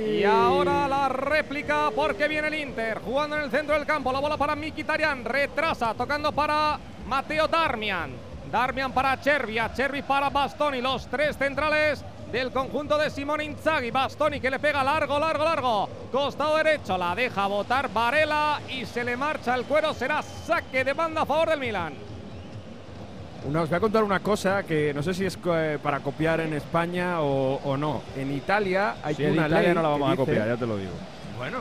[0.07, 4.13] Y ahora la réplica porque viene el Inter jugando en el centro del campo.
[4.13, 8.13] La bola para Mkhitaryan, retrasa, tocando para Mateo Darmian.
[8.51, 13.91] Darmian para Cervi, Cervi para Bastoni, los tres centrales del conjunto de Simone Inzaghi.
[13.91, 15.89] Bastoni que le pega largo, largo, largo.
[16.11, 19.93] Costado derecho, la deja botar Varela y se le marcha el cuero.
[19.95, 21.93] Será saque de banda a favor del Milan.
[23.45, 26.41] Una- os voy a contar una cosa que no sé si es eh, para copiar
[26.41, 28.01] en España o, o no.
[28.17, 30.67] En Italia hay en una Italia ley no la vamos a copiar, dice- ya te
[30.67, 30.93] lo digo.
[31.37, 31.59] Bueno,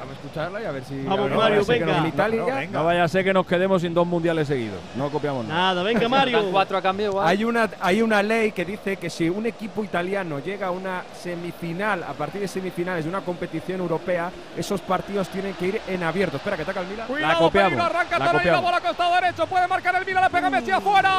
[0.00, 1.02] déjame escucharla y a ver si.
[1.02, 1.98] Vamos, a Mario, a venga.
[1.98, 4.78] En Italia No, no, No vaya a ser que nos quedemos sin dos mundiales seguidos.
[4.96, 5.60] No copiamos nada.
[5.60, 6.50] Nada, venga, Mario.
[6.50, 7.26] Cuatro a cambio igual.
[7.28, 11.02] hay una, hay una ley que dice que si un equipo italiano llega a una
[11.20, 16.02] semifinal, a partir de semifinales de una competición europea, esos partidos tienen que ir en
[16.02, 16.36] abierto.
[16.38, 17.06] Espera, que ataca el Milan.
[17.06, 18.62] Cuidado, copiamos, peligro, arranca la Tonali, la copiamos.
[18.62, 21.10] bola costado derecho, puede marcar el Milan, le pega Messi afuera.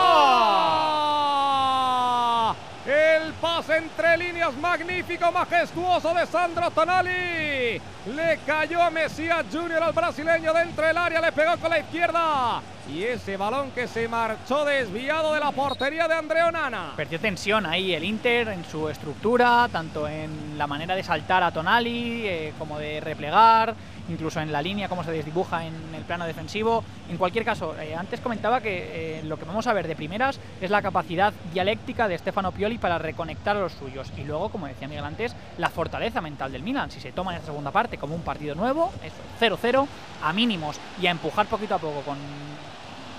[2.86, 7.80] El pase entre líneas magnífico, majestuoso de Sandro Tonali.
[8.08, 12.60] Le cayó a Mesías Junior al brasileño dentro del área, le pegó con la izquierda.
[12.92, 16.94] Y ese balón que se marchó desviado de la portería de Andreo Nana.
[16.96, 21.52] Perdió tensión ahí el Inter en su estructura, tanto en la manera de saltar a
[21.52, 23.76] Tonali eh, como de replegar,
[24.12, 26.84] incluso en la línea, cómo se desdibuja en el plano defensivo.
[27.10, 30.40] En cualquier caso, eh, antes comentaba que eh, lo que vamos a ver de primeras
[30.60, 34.12] es la capacidad dialéctica de Stefano Pioli para reconectar a los suyos.
[34.18, 36.92] Y luego, como decía Miguel antes, la fortaleza mental del Milan.
[36.92, 39.88] Si se toma en esta segunda parte como un partido nuevo, eso, 0-0,
[40.24, 42.18] a mínimos y a empujar poquito a poco con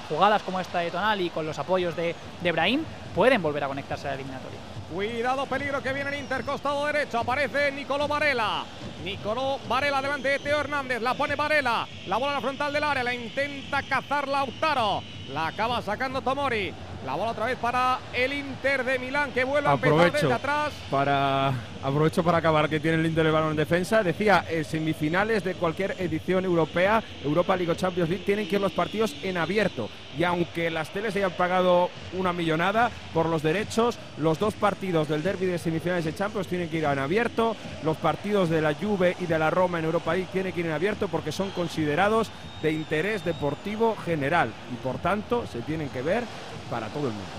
[0.09, 2.81] jugadas como esta de Tonali con los apoyos de, de
[3.15, 4.72] pueden volver a conectarse a la eliminatoria.
[4.93, 7.21] Cuidado, peligro que viene el Inter, costado derecho.
[7.21, 8.63] Aparece Nicolò Varela.
[9.03, 11.01] Nicolò Varela delante de Teo Hernández.
[11.01, 11.89] La pone Varela.
[12.07, 13.03] La bola a la frontal del área.
[13.03, 15.03] La intenta cazar Lautaro.
[15.33, 16.75] La acaba sacando Tomori.
[17.07, 20.73] La bola otra vez para el Inter de Milán que vuelve a empezar desde atrás.
[20.89, 21.53] para
[21.83, 24.05] aprovecho para acabar que tiene el Inter el balón en defensa.
[24.05, 28.61] Decía, en semifinales de cualquier edición europea, Europa League o Champions League, tienen que ir
[28.61, 29.89] los partidos en abierto.
[30.17, 35.25] Y aunque las teles hayan pagado una millonada por los derechos, los dos partidos del
[35.25, 37.57] derby de semifinales de Champions tienen que ir en abierto.
[37.83, 40.67] Los partidos de la Juve y de la Roma en Europa League tienen que ir
[40.67, 42.31] en abierto porque son considerados
[42.63, 46.29] de interés deportivo general y por tanto se tienen que ver
[46.69, 47.39] para todo el mundo.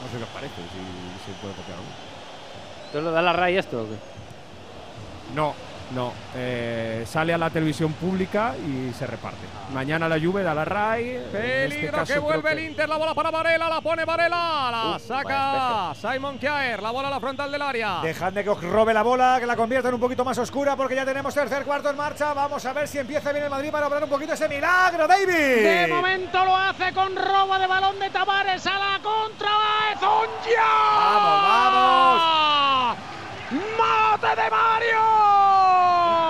[0.00, 1.88] No sé qué os parece, si se puede copiar o no.
[2.92, 3.98] ¿Tú lo da la RAI esto o qué?
[5.34, 5.54] No,
[5.94, 9.46] No, eh, sale a la televisión pública y se reparte.
[9.72, 11.10] Mañana la Juve da la RAI.
[11.10, 14.68] este Peligro caso que vuelve el que- Inter, la bola para Varela, la pone Varela,
[14.72, 18.00] la Uh, saca Simon Kjaer, la bola a la frontal del área.
[18.02, 20.96] Dejadme que os robe la bola, que la convierta en un poquito más oscura porque
[20.96, 22.34] ya tenemos tercer cuarto en marcha.
[22.34, 25.26] Vamos a ver si empieza bien el Madrid para obrar un poquito ese milagro, David.
[25.28, 29.50] De momento lo hace con robo de balón de Tavares a la contra.
[29.94, 30.66] ¡Ezonja!
[30.98, 32.96] ¡Vamos, vamos!
[33.50, 34.98] ¡Mate de Mario!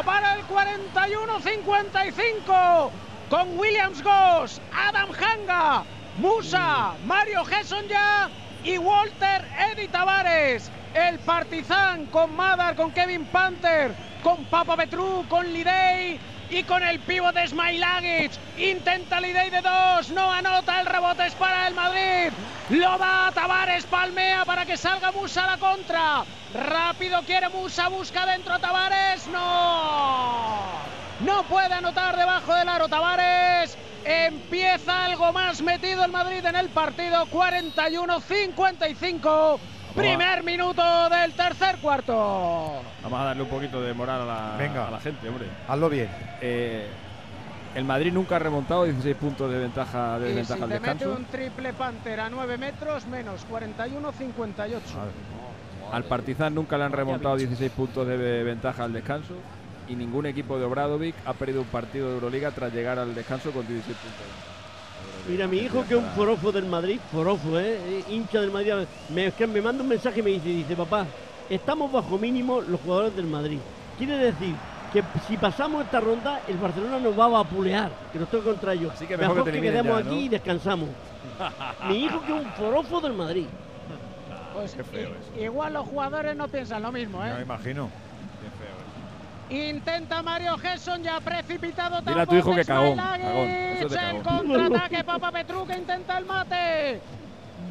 [0.05, 2.91] Para el 41-55
[3.31, 5.83] con Williams Goss, Adam Hanga,
[6.19, 8.29] Musa, Mario Gessonja
[8.63, 10.71] y Walter Eddy Tavares.
[10.93, 16.99] El Partizan con Madar, con Kevin Panther, con Papa Petru, con Lidey y con el
[17.01, 18.33] pivo de Smailagic.
[18.59, 22.33] Intenta Lidey de dos, no anota, el rebote es para el Madrid.
[22.71, 26.25] Lo da Tavares, palmea para que salga Musa a la contra.
[26.55, 30.57] Rápido quiere Musa, busca dentro a Tavares, no.
[31.21, 33.77] No puede anotar debajo del aro Tavares.
[34.05, 37.25] Empieza algo más metido el Madrid en el partido.
[37.27, 39.59] 41-55.
[39.97, 42.83] Primer minuto del tercer cuarto.
[43.03, 44.89] Vamos a darle un poquito de moral a la, Venga.
[44.89, 45.47] a la gente, hombre.
[45.67, 46.09] Hazlo bien.
[46.41, 46.87] Eh,
[47.75, 50.81] el Madrid nunca ha remontado 16 puntos de ventaja de Y si ventaja al te
[50.81, 51.17] mete descanso.
[51.19, 54.81] un triple Panther a 9 metros, menos 41-58.
[55.93, 59.35] Al Partizan nunca le han remontado 16 puntos de ventaja al descanso.
[59.89, 63.51] Y ningún equipo de Obradovic ha perdido un partido de Euroliga tras llegar al descanso
[63.53, 64.56] con 16 puntos.
[65.27, 67.99] Mira, mi hijo que es un forofo del Madrid, forofo, ¿eh?
[67.99, 68.73] eh, hincha del Madrid,
[69.09, 71.07] me, manda un mensaje y me dice, dice, papá,
[71.49, 73.59] estamos bajo mínimo los jugadores del Madrid.
[73.97, 74.55] Quiere decir
[74.93, 78.75] que si pasamos esta ronda, el Barcelona nos va a vapulear, que nos toca contra
[78.75, 78.93] ellos.
[78.93, 80.21] Así que mejor que quedemos ya, aquí ¿no?
[80.21, 80.91] y descansamos.
[81.89, 83.49] mi hijo que es un forofo del Madrid.
[84.53, 84.77] Pues
[85.35, 87.35] i- igual los jugadores no piensan lo mismo, ¿eh?
[87.35, 87.91] Me imagino.
[89.49, 93.95] Intenta Mario Gesson ya precipitado Dile a tu hijo que cagón, Smailagic, cagón, eso te
[93.95, 94.23] El cagón.
[94.23, 97.01] contraataque Papa Petru que intenta el mate.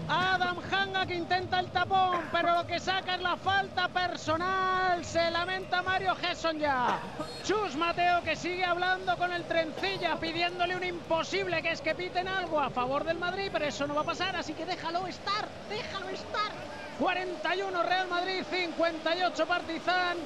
[0.08, 5.04] Adam Hanga que intenta el tapón, pero lo que saca es la falta personal.
[5.04, 7.00] Se lamenta Mario Gesson ya.
[7.44, 12.28] Chus Mateo que sigue hablando con el trencilla, pidiéndole un imposible, que es que piten
[12.28, 15.48] algo a favor del Madrid, pero eso no va a pasar, así que déjalo estar,
[15.70, 16.52] déjalo estar.
[17.00, 20.18] 41 Real Madrid, 58 Partizan.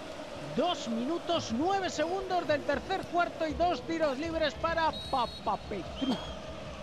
[0.56, 6.16] Dos minutos, nueve segundos del tercer cuarto y dos tiros libres para Papa Petru.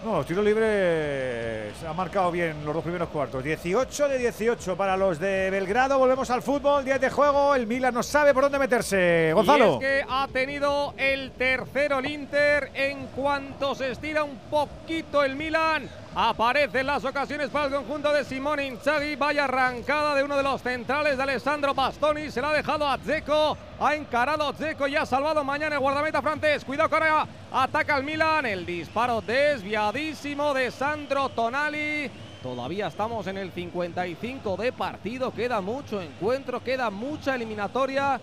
[0.04, 3.42] No, los tiros libres ha marcado bien los dos primeros cuartos.
[3.42, 5.98] 18 de 18 para los de Belgrado.
[5.98, 7.54] Volvemos al fútbol, 10 de juego.
[7.54, 9.32] El Milan no sabe por dónde meterse.
[9.34, 9.78] Gonzalo.
[9.80, 12.70] Y es que ha tenido el tercero el Inter.
[12.74, 15.88] En cuanto se estira un poquito el Milan,
[16.18, 19.16] aparecen las ocasiones para el conjunto de Simone Inzaghi.
[19.16, 22.30] Vaya arrancada de uno de los centrales de Alessandro Bastoni.
[22.30, 23.54] Se la ha dejado a Dzeko.
[23.78, 26.64] Ha encarado a Dzeko y ha salvado mañana guardameta francés.
[26.64, 28.46] Cuidado que ahora ataca el Milan.
[28.46, 32.10] El disparo desviadísimo de Sandro Tonali.
[32.42, 38.20] Todavía estamos en el 55 de partido, queda mucho encuentro, queda mucha eliminatoria.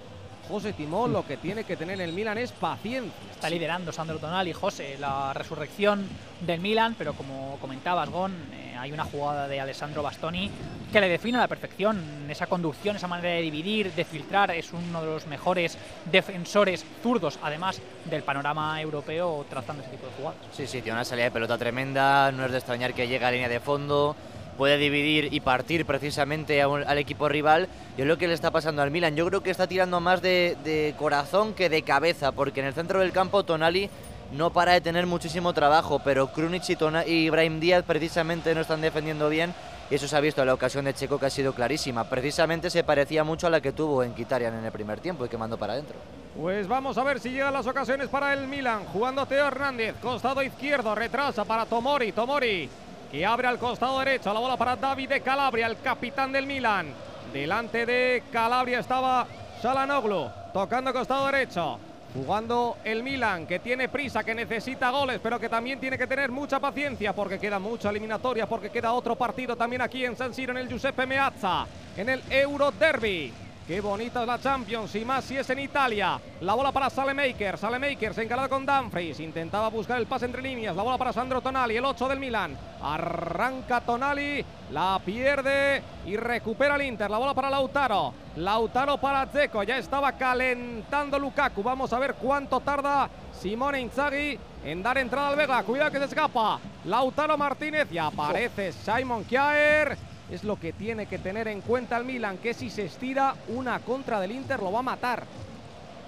[0.48, 3.12] José Timón lo que tiene que tener el Milan es paciencia.
[3.32, 6.08] Está liderando Sandro Tonali, José, la resurrección
[6.42, 10.50] del Milan, pero como comentabas, Gon, eh, hay una jugada de Alessandro Bastoni
[10.92, 14.52] que le define a la perfección esa conducción, esa manera de dividir, de filtrar.
[14.52, 15.78] Es uno de los mejores
[16.12, 20.38] defensores zurdos, además del panorama europeo, trazando ese tipo de jugadas.
[20.52, 23.32] Sí, sí, tiene una salida de pelota tremenda, no es de extrañar que llegue a
[23.32, 24.16] línea de fondo,
[24.54, 27.68] puede dividir y partir precisamente a al equipo rival.
[27.98, 29.16] Y es lo que le está pasando al Milan.
[29.16, 33.00] Yo creo que está tirando más de, corazón que de cabeza, porque en el centro
[33.00, 33.90] del campo Tonali
[34.32, 38.82] no para de tener muchísimo trabajo, pero Krunic y, Tona- Ibrahim Díaz precisamente no están
[38.82, 39.54] defendiendo bien.
[39.92, 42.06] Y eso se ha visto en la ocasión de Checo que ha sido clarísima.
[42.06, 45.30] Precisamente se parecía mucho a la que tuvo en Kitarian en el primer tiempo y
[45.30, 45.98] que mandó para adentro.
[46.36, 48.86] Pues vamos a ver si llegan las ocasiones para el Milan.
[48.86, 52.12] Jugando Teo Hernández, costado izquierdo, retrasa para Tomori.
[52.12, 52.68] Tomori
[53.14, 54.34] que abre al costado derecho.
[54.34, 56.88] La bola para David de Calabria, el capitán del Milan.
[57.32, 59.28] Delante de Calabria estaba
[59.62, 61.78] Shalanoglu, tocando costado derecho.
[62.16, 66.32] Jugando el Milan, que tiene prisa, que necesita goles, pero que también tiene que tener
[66.32, 70.52] mucha paciencia porque queda mucha eliminatoria, porque queda otro partido también aquí en San Siro,
[70.52, 73.32] en el Giuseppe Meazza, en el Euro Derby.
[73.66, 76.20] Qué bonita es la Champions y más si es en Italia.
[76.42, 77.58] La bola para Salemaker.
[77.58, 79.22] Salemaker se encarga con Dumfries.
[79.22, 80.76] Intentaba buscar el pase entre líneas.
[80.76, 82.58] La bola para Sandro Tonali, el 8 del Milan.
[82.82, 87.10] Arranca Tonali, la pierde y recupera el Inter.
[87.10, 88.14] La bola para Lautaro.
[88.36, 89.64] Lautaro para Dzeko.
[89.64, 91.64] Ya estaba calentando Lukaku.
[91.64, 95.64] Vamos a ver cuánto tarda Simone Inzaghi en dar entrada al Vega.
[95.64, 96.60] Cuidado que se escapa.
[96.84, 100.13] Lautaro Martínez y aparece Simon Kjaer.
[100.32, 103.80] Es lo que tiene que tener en cuenta el Milan, que si se estira una
[103.80, 105.24] contra del Inter lo va a matar.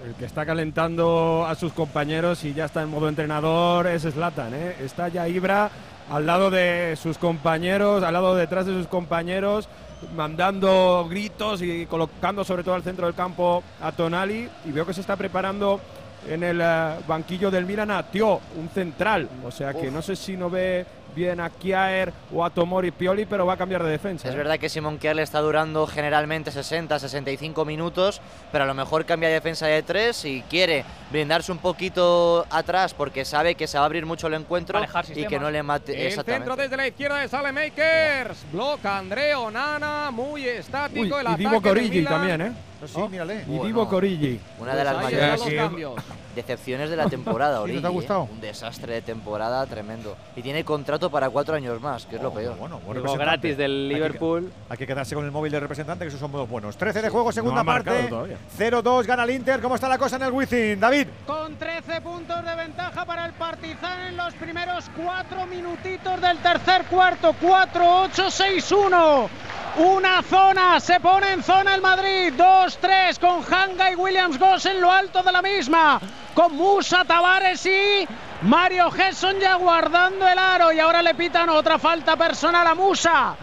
[0.06, 4.54] el que está calentando a sus compañeros y ya está en modo entrenador es Zlatan.
[4.54, 4.76] ¿eh?
[4.82, 5.70] Está ya Ibra
[6.12, 9.68] al lado de sus compañeros, al lado detrás de sus compañeros,
[10.16, 14.48] mandando gritos y colocando sobre todo al centro del campo a Tonali.
[14.66, 15.80] Y veo que se está preparando
[16.28, 19.28] en el eh, banquillo del Milan a Tio, un central.
[19.46, 19.94] O sea que Uf.
[19.94, 20.86] no sé si no ve
[21.16, 24.28] bien a Kjaer o a Tomori Pioli, pero va a cambiar de defensa.
[24.28, 24.38] Es ¿eh?
[24.38, 28.22] verdad que Simon Kjær le está durando generalmente 60, 65 minutos,
[28.52, 32.94] pero a lo mejor cambia de defensa de tres y quiere brindarse un poquito atrás
[32.94, 34.80] porque sabe que se va a abrir mucho el encuentro
[35.16, 35.94] y que no le mate.
[35.94, 36.46] El Exactamente.
[36.46, 38.46] centro desde la izquierda de Salemakers.
[38.52, 41.02] Bloca Andrea Onana, muy estático.
[41.02, 42.52] Uy, el y ataque Divo del Corigi también, ¿eh?
[42.92, 43.44] Sí, mírale.
[43.48, 44.40] Y Divo Corigi.
[44.60, 45.94] Una de las Pues ahí mayores están los cambios.
[46.36, 47.76] decepciones de la temporada, ¿Sí, Origi.
[47.78, 47.94] no te ha ¿eh?
[47.94, 48.24] gustado?
[48.32, 50.16] Un desastre de temporada tremendo.
[50.36, 52.56] Y tiene contrato para cuatro años más, que es lo peor.
[52.58, 53.48] Bueno, buen Llegó representante.
[53.50, 54.52] gratis del Hay que- Liverpool.
[54.70, 56.78] Hay que quedarse con el móvil del representante, que esos son modos buenos.
[56.78, 58.10] 13 de juego, segunda No ha marcado parte.
[58.10, 58.38] todavía.
[58.58, 59.62] 0-2, gana el Inter.
[59.62, 60.80] ¿Cómo está la cosa en el Wizzing?
[60.80, 61.08] David.
[61.26, 66.84] Con 13 puntos de ventaja para el Partizan en los primeros cuatro minutitos del tercer
[66.86, 67.34] cuarto.
[67.42, 69.30] 4-8-6-1.
[69.78, 72.34] Una zona, se pone en zona el Madrid.
[72.82, 76.00] 2-3 con Hanga y Williams Goss en lo alto de la misma.
[76.34, 78.08] Con Musa, Tavares y
[78.44, 80.72] Mario Gesson ya guardando el aro.
[80.72, 83.36] Y ahora le pitan otra falta personal a Musa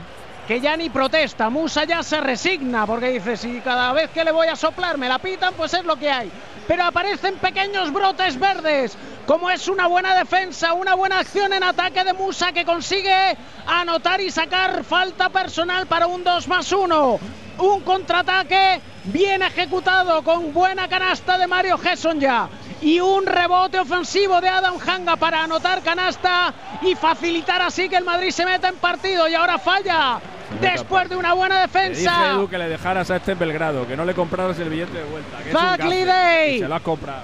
[0.46, 1.50] que ya ni protesta.
[1.50, 5.08] Musa ya se resigna porque dice, si cada vez que le voy a soplar me
[5.08, 6.30] la pitan, pues es lo que hay.
[6.72, 8.96] Pero aparecen pequeños brotes verdes,
[9.26, 13.36] como es una buena defensa, una buena acción en ataque de Musa que consigue
[13.66, 17.20] anotar y sacar falta personal para un 2 más 1.
[17.58, 22.48] Un contraataque bien ejecutado con buena canasta de Mario Gesson ya.
[22.80, 28.04] Y un rebote ofensivo de Adam Hanga para anotar canasta y facilitar así que el
[28.04, 29.28] Madrid se meta en partido.
[29.28, 30.22] Y ahora falla
[30.60, 32.30] después de una buena dije, defensa.
[32.32, 35.04] Edu, que le dejaras a este en Belgrado, que no le compraras el billete de
[35.04, 35.38] vuelta.
[35.38, 36.56] Que es un Buckley Day.
[36.56, 37.22] y Se lo has comprado.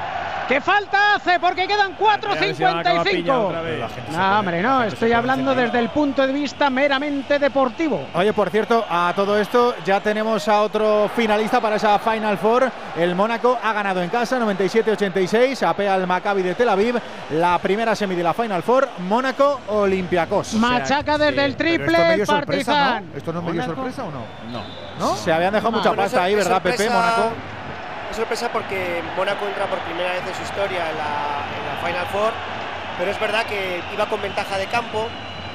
[0.47, 1.39] ¿Qué falta hace?
[1.39, 3.47] Porque quedan A ver si van a acabar pillado 4.55.
[3.49, 3.79] otra vez.
[3.79, 8.07] La gente se No, hombre, no, estoy hablando desde el punto de vista meramente deportivo.
[8.13, 12.71] Oye, por cierto, a todo esto ya tenemos a otro finalista para esa Final Four.
[12.95, 16.95] El Mónaco ha ganado en casa 97-86, apea al Maccabi de Tel Aviv.
[17.31, 20.53] La primera semi de la Final Four, Mónaco Olympiacos.
[20.53, 23.09] Machaca desde el triple el sorpresa, Partizan.
[23.11, 23.17] ¿no?
[23.17, 24.21] ¿Esto no es medio sorpresa o no?
[24.51, 24.63] No.
[24.99, 25.15] ¿No?
[25.15, 26.77] Se habían dejado mucha pasta ahí, ¿verdad, Pepe?
[26.77, 27.35] sorpresa- Mónaco.
[28.17, 31.87] Es sorpresa porque Mónaco entra por primera vez en su historia en la, en la
[31.87, 32.33] Final Four,
[32.97, 35.07] pero es verdad que iba con ventaja de campo,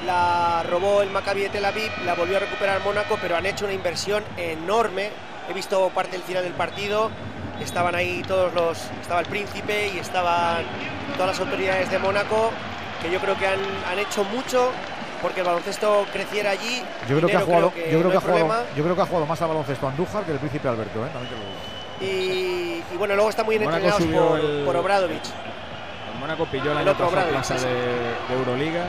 [0.05, 3.65] la robó el Maccabi de Tel Aviv, la volvió a recuperar Mónaco, pero han hecho
[3.65, 5.09] una inversión enorme.
[5.49, 7.11] He visto parte del final del partido,
[7.61, 10.63] estaban ahí todos los, estaba el príncipe y estaban
[11.17, 12.51] todas las autoridades de Mónaco,
[13.01, 13.59] que yo creo que han,
[13.91, 14.71] han hecho mucho
[15.21, 16.81] porque el baloncesto creciera allí.
[17.09, 18.69] Yo creo que ha jugado, creo que yo creo no que ha jugado, problema.
[18.73, 21.09] yo creo que ha jugado más al baloncesto Andújar que el príncipe Alberto, ¿eh?
[21.11, 21.72] También te lo digo.
[22.03, 25.25] Y, y bueno, luego están muy bien entrenados por, el- por Obradovich.
[26.13, 27.75] El Mónaco pilló el El año pasado plaza sí, de, sí.
[28.29, 28.83] de Euroliga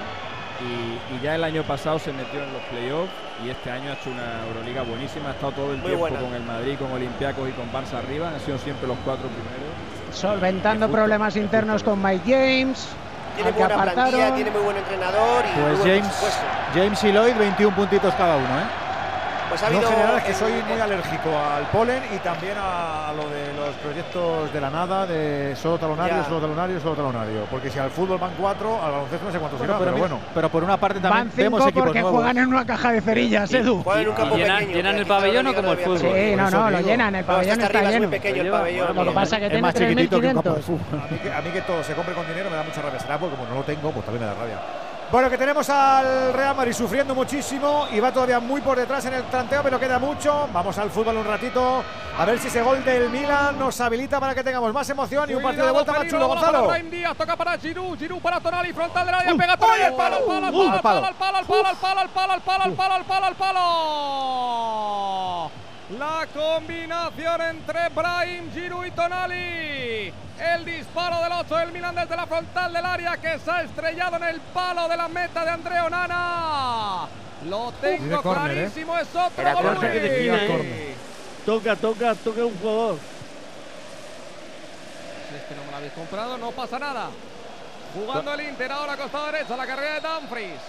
[0.61, 3.11] y, y ya el año pasado se metió en los playoffs
[3.45, 6.21] y este año ha hecho una Euroliga buenísima, ha estado todo el Muy tiempo buena.
[6.21, 10.17] con el Madrid, con Olympiacos y con Barça arriba, han sido siempre los cuatro primeros.
[10.17, 12.89] Solventando justo, problemas internos con Mike James.
[13.35, 16.39] Tiene que buena plantilla, tiene muy buen entrenador y muy Pues James.
[16.73, 18.63] James y Lloyd, 21 puntitos cada uno, ¿eh?
[19.55, 22.55] Pues ha Yo habido en general es que soy muy alérgico al polen y también
[22.59, 26.25] a, lo de los proyectos de la nada, de solo talonario, Ya.
[26.25, 27.45] solo talonario, solo talonario.
[27.49, 30.19] Porque si al fútbol van cuatro, al baloncesto no sé cuántos Bueno, irán, pero, bueno.
[30.35, 32.19] pero por una parte también Van vemos cinco equipos porque nuevos.
[32.19, 33.77] juegan en una caja de cerillas, Edu.
[33.77, 34.77] Un campo llenan- pequeño.
[34.77, 35.99] llenan que el pabellón o como el fútbol.
[36.01, 38.09] Sí, no, no, lo llenan, el No, pabellón está arriba es lleno.
[38.09, 38.97] muy pequeño el Lo lleva- pabellón.
[38.97, 40.65] Lo que pasa es que tiene más chiquitito que un campo de 3.500.
[40.65, 41.01] fútbol.
[41.01, 42.99] A mí, que, a mí que todo se compre con dinero me da mucha rabia.
[42.99, 44.59] Será porque como no lo tengo, pues también me da rabia.
[45.15, 49.15] Bueno, que tenemos al Real Madrid sufriendo muchísimo y va todavía muy por detrás en
[49.15, 50.49] el tranteo, pero queda mucho.
[50.53, 51.85] Vamos al fútbol un ratito,
[52.19, 55.35] a ver si ese gol del Milan nos habilita para que tengamos más emoción y
[55.35, 56.73] un partido de vuelta más chulo, Gonzalo.
[56.91, 59.95] Díaz, toca para Giroud, Giroud para Tonali, frontal del área, Uh, pega Tonali ¡ay, al
[59.95, 62.43] palo, al uh, palo, al palo, al palo, al palo, al palo, al palo, al
[62.43, 63.61] palo, al palo, al palo, al palo.
[65.91, 70.13] La combinación entre Brahim, Giroud y Tonali.
[70.41, 74.17] El disparo del 8 del Milan desde la frontal del área que se ha estrellado
[74.17, 77.07] en el palo de la meta de Andrea Onana.
[77.49, 78.23] Lo tengo ¿eh?
[78.23, 79.79] clarísimo, es otro Era gol.
[79.83, 80.95] ¿eh?
[81.45, 82.99] Toca, toca, toca un jugador.
[85.29, 87.09] Si es que no me lo habéis comprado, no pasa nada.
[87.93, 90.61] Jugando el Inter ahora costado derecho, la carrera de Dumfries.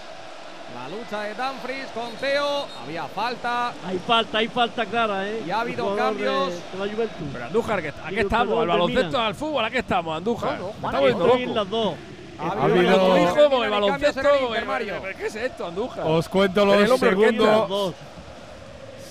[0.74, 2.66] La lucha de Dumfries con Teo.
[2.84, 3.72] Había falta.
[3.86, 5.42] Hay falta, hay falta clara, ¿eh?
[5.46, 6.48] Y ha habido cambios.
[6.50, 7.28] De, de la Juventus.
[7.32, 8.60] Pero Andújar, que, ¿a qué Digo, estamos?
[8.60, 9.64] ¿Al baloncesto, al fútbol?
[9.64, 10.58] ¿A qué estamos, Andújar?
[10.58, 11.60] No, no, volviendo Estoy en loco.
[11.60, 11.94] las dos.
[12.38, 14.54] Ha Ha habido- como el baloncesto.
[14.54, 14.94] Eh, Mario.
[15.16, 16.04] ¿Qué es esto, Andújar?
[16.06, 17.68] Os cuento los segundos.
[17.68, 17.94] Dos.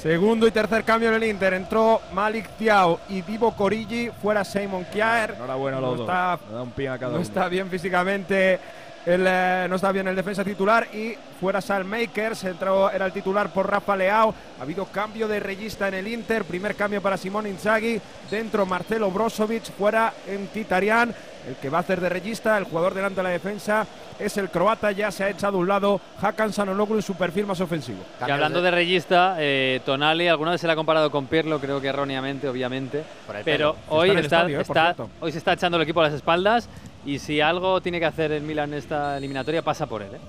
[0.02, 1.54] Segundo y tercer cambio en el Inter.
[1.56, 4.12] Entró Malik Thiaw y Divo Corigi.
[4.22, 5.32] Fuera Simon Kjaer.
[5.32, 6.08] Enhorabuena a No los dos.
[6.08, 7.24] está- Me da un pin a cada No uno.
[7.24, 8.60] está bien físicamente.
[9.06, 13.50] El, eh, no está bien el defensa titular y fuera Salmakers, entró, era el titular
[13.54, 14.34] por Rafa Leao.
[14.60, 18.02] Ha habido cambio de regista en el Inter, primer cambio para Simón Inzaghi,
[18.32, 21.14] dentro Marcelo Brozovic, fuera en Titarian,
[21.48, 23.86] el que va a hacer de regista, el jugador delante de la defensa
[24.18, 27.46] es el croata, ya se ha echado a un lado Hakan Sanonoglu en su perfil
[27.46, 28.00] más ofensivo.
[28.26, 31.80] Y hablando de regista, eh, Tonali alguna vez se le ha comparado con Pirlo, creo
[31.80, 33.04] que erróneamente, obviamente.
[33.28, 33.76] Pero pelo.
[33.90, 36.68] hoy Está está, estadio, eh, está- hoy se está echando el equipo a las espaldas
[37.06, 40.16] y si algo tiene que hacer el Milan en esta eliminatoria pasa por él.
[40.16, 40.20] ¿eh?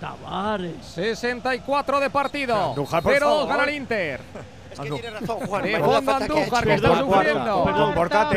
[0.00, 0.76] Tavares.
[0.84, 2.70] 64 de partido.
[2.70, 3.48] Andújar, por 0-2 favor.
[3.48, 4.20] gana el Inter.
[4.84, 5.62] Es que tiene razón, Juan.
[5.62, 7.64] Que ha Andújar, que está Perdón, sufriendo.
[7.64, 7.64] perdón.
[7.64, 8.28] Perdón, perdón,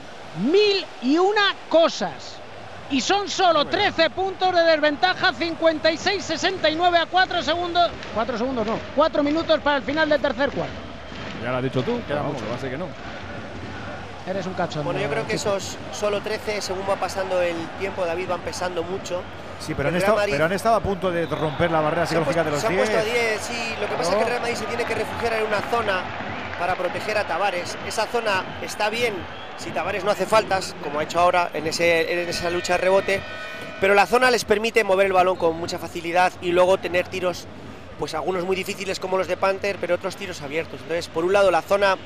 [0.51, 2.37] mil y una cosas.
[2.89, 7.89] Y son solo 13 puntos de desventaja, 56-69 a 4 segundos.
[8.13, 10.73] 4 segundos no, 4 minutos para el final del tercer cuarto.
[11.41, 12.87] Ya lo has dicho tú, pero vamos, va a ser que no.
[14.31, 14.85] Eres un cachondo.
[14.85, 18.81] Bueno, yo creo que esos solo 13, según va pasando el tiempo, David, van pesando
[18.83, 19.21] mucho.
[19.59, 22.15] Sí, pero han, estado, Madrid- pero han estado a punto de romper la barrera Se
[22.17, 23.29] han psicológica de puesto, los se han puesto a 10.
[23.29, 23.75] 10, sí.
[23.81, 26.01] Lo que pasa es que el Real Madrid se tiene que refugiar en una zona
[26.57, 27.77] para proteger a Tavares.
[27.87, 29.13] Esa zona está bien
[29.57, 32.77] si Tavares no hace faltas, como ha hecho ahora en, ese, en esa lucha de
[32.79, 33.21] rebote,
[33.81, 37.45] pero la zona les permite mover el balón con mucha facilidad y luego tener tiros,
[37.99, 40.79] pues algunos muy difíciles como los de Panther, pero otros tiros abiertos.
[40.81, 41.97] Entonces, por un lado, la zona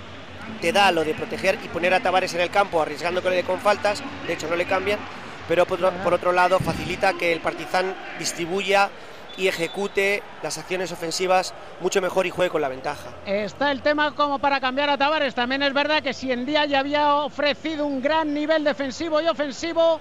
[0.61, 3.35] te da lo de proteger y poner a Tavares en el campo, arriesgando que le
[3.38, 4.99] dé con faltas, de hecho no le cambian,
[5.47, 8.89] pero por otro, lado facilita que el Partizan distribuya
[9.38, 13.09] y ejecute las acciones ofensivas mucho mejor y juegue con la ventaja.
[13.26, 15.35] Está el tema como para cambiar a Tavares.
[15.35, 19.27] También es verdad que si en día ya había ofrecido un gran nivel defensivo y
[19.27, 19.99] ofensivo,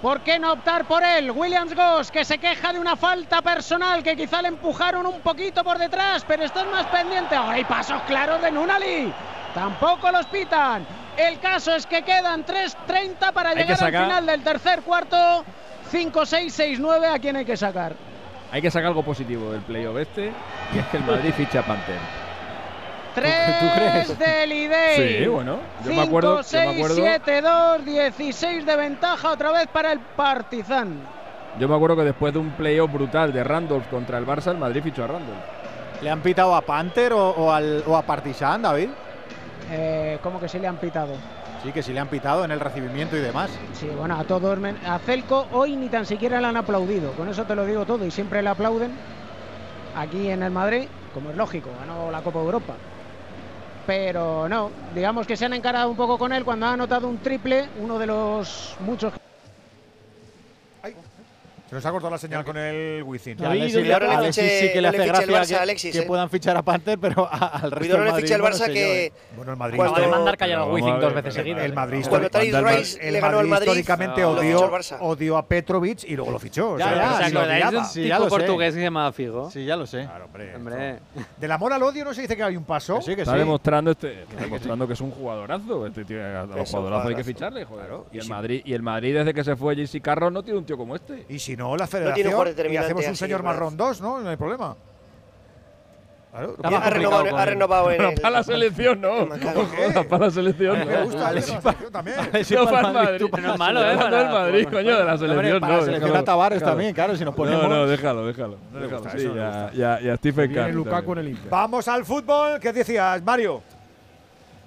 [0.00, 1.30] ¿por qué no optar por él?
[1.30, 5.62] Williams Goss, que se queja de una falta personal que quizá le empujaron un poquito
[5.62, 7.34] por detrás, pero estás más pendiente.
[7.34, 9.12] Ahora hay pasos claros de Nunali.
[9.54, 10.86] Tampoco los pitan.
[11.16, 15.44] El caso es que quedan 3.30 para Hay llegar al final del tercer cuarto.
[15.92, 17.94] 5-6-6-9, ¿a quién hay que sacar?
[18.52, 20.32] Hay que sacar algo positivo del playoff este,
[20.74, 22.19] y es que el Madrid ficha a Panther.
[23.14, 25.18] Tres del Idei.
[25.22, 29.30] Sí, bueno, yo me acuerdo- 5, yo me 6, acuerdo- 7, 2, 16 de ventaja
[29.32, 31.00] otra vez para el Partizan.
[31.58, 34.58] Yo me acuerdo que después de un playoff brutal de Randolph contra el Barça, el
[34.58, 35.38] Madrid fichó a Randolph.
[36.00, 38.88] ¿Le han pitado a Panther o, o al- o a Partizan, David?
[39.70, 41.14] Eh, ¿Cómo que se le han pitado?
[41.62, 43.50] Sí, que sí le han pitado en el recibimiento y demás.
[43.74, 44.58] Sí, bueno, a todos.
[44.86, 47.12] A Celco hoy ni tan siquiera le han aplaudido.
[47.12, 48.06] Con eso te lo digo todo.
[48.06, 48.92] Y siempre le aplauden
[49.94, 52.74] aquí en el Madrid, como es lógico, ganó la Copa Europa.
[53.90, 57.18] Pero no, digamos que se han encarado un poco con él cuando ha anotado un
[57.18, 59.12] triple, uno de los muchos
[61.70, 63.44] se nos ha cortado la señal con el Wizzing.
[63.44, 63.94] Alexis, le,
[64.26, 66.02] fiche, sí que le hace gracia Barça, que, Alexis, que ¿eh?
[66.02, 68.14] puedan fichar a Panther, pero a, al resto del Madrid.
[68.16, 69.06] le ficha el Barça bueno, que...
[69.06, 69.12] Eh.
[69.36, 69.76] Bueno, el Madrid...
[69.76, 71.64] Cuando, cuando, de mandar callar a Wizzing dos veces seguidas.
[71.64, 72.04] El Madrid...
[72.08, 73.68] Cuando Thais Rice el, le ganó Madrid...
[73.68, 74.68] Históricamente odió,
[74.98, 76.76] odió a Petrovic y luego lo fichó.
[76.76, 79.48] Ya, o sea, ya, portugués que se llamaba Figo.
[79.48, 80.06] Sí, ya lo sé.
[80.06, 80.98] Claro, hombre.
[81.36, 83.00] Del amor al odio no se dice que hay un paso.
[83.00, 85.86] Sí, que este- Está demostrando que es un jugadorazo.
[85.86, 87.90] Este a los jugadorazos hay que ficharle, joder.
[88.64, 91.26] Y el Madrid desde que se fue Jesse Carro no tiene un tío como este.
[91.28, 92.32] Y si no, la federación.
[92.32, 94.20] No tiene y hacemos un señor marrón 2, ¿no?
[94.20, 94.74] No hay problema.
[96.32, 97.90] Ha, renovado, renovado.
[98.22, 99.28] Para la selección, no.
[100.08, 100.78] Para la selección.
[100.86, 101.58] Me gusta Alexis
[101.92, 102.16] también.
[102.32, 105.60] El Para Madrid, coño, de la selección, no.
[105.60, 107.62] Para la selección a Tavares también, claro, si nos ponemos…
[107.64, 108.56] No, no, déjalo, déjalo.
[109.34, 110.52] ya, ya, ya Stephen
[111.50, 112.58] Vamos al fútbol.
[112.58, 113.62] ¿Qué decías, Mario?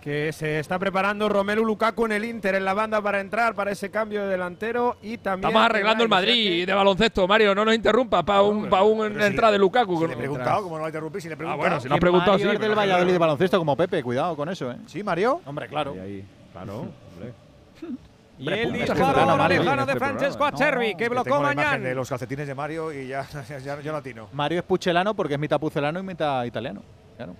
[0.04, 3.72] que se está preparando Romelu Lukaku en el Inter, en la banda para entrar para
[3.72, 5.48] ese cambio de delantero y también...
[5.48, 9.54] Estamos arreglando el Madrid de baloncesto, Mario, no nos interrumpa para un, pa un entrada
[9.54, 10.02] de Lukaku.
[10.02, 11.64] Si le he preguntado, como no lo interrumpí, si le he preguntado.
[11.64, 12.58] Ah, bueno, si lo has preguntado, Mario sí.
[12.58, 14.76] del Valladolid de baloncesto como Pepe, cuidado con eso, ¿eh?
[14.88, 15.40] Sí, Mario.
[15.46, 15.94] Hombre, claro.
[15.94, 17.34] Ahí, claro, hombre.
[18.40, 21.78] Y el disparo lejano este de Francesco Acerbi, que bloqueó mañana.
[21.78, 24.28] De los calcetines de Mario y ya, ya, ya, ya latino.
[24.34, 26.82] Mario es puchelano porque es mitad pucelano y mitad italiano.
[27.16, 27.36] Claro.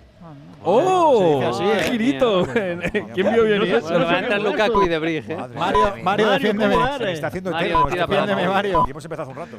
[0.64, 1.52] ¡Oh!
[1.58, 2.46] Se ¡Girito!
[3.12, 3.90] ¿Quién vio bien eso?
[6.02, 8.84] Mario, está haciendo Mario.
[8.88, 9.58] Hemos empezado un rato.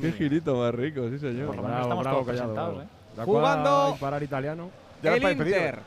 [0.00, 1.46] Qué girito más rico, sí señor.
[1.46, 2.86] Por lo menos estamos todos ¿eh?
[3.24, 4.70] Jugando italiano.
[5.02, 5.78] el Inter,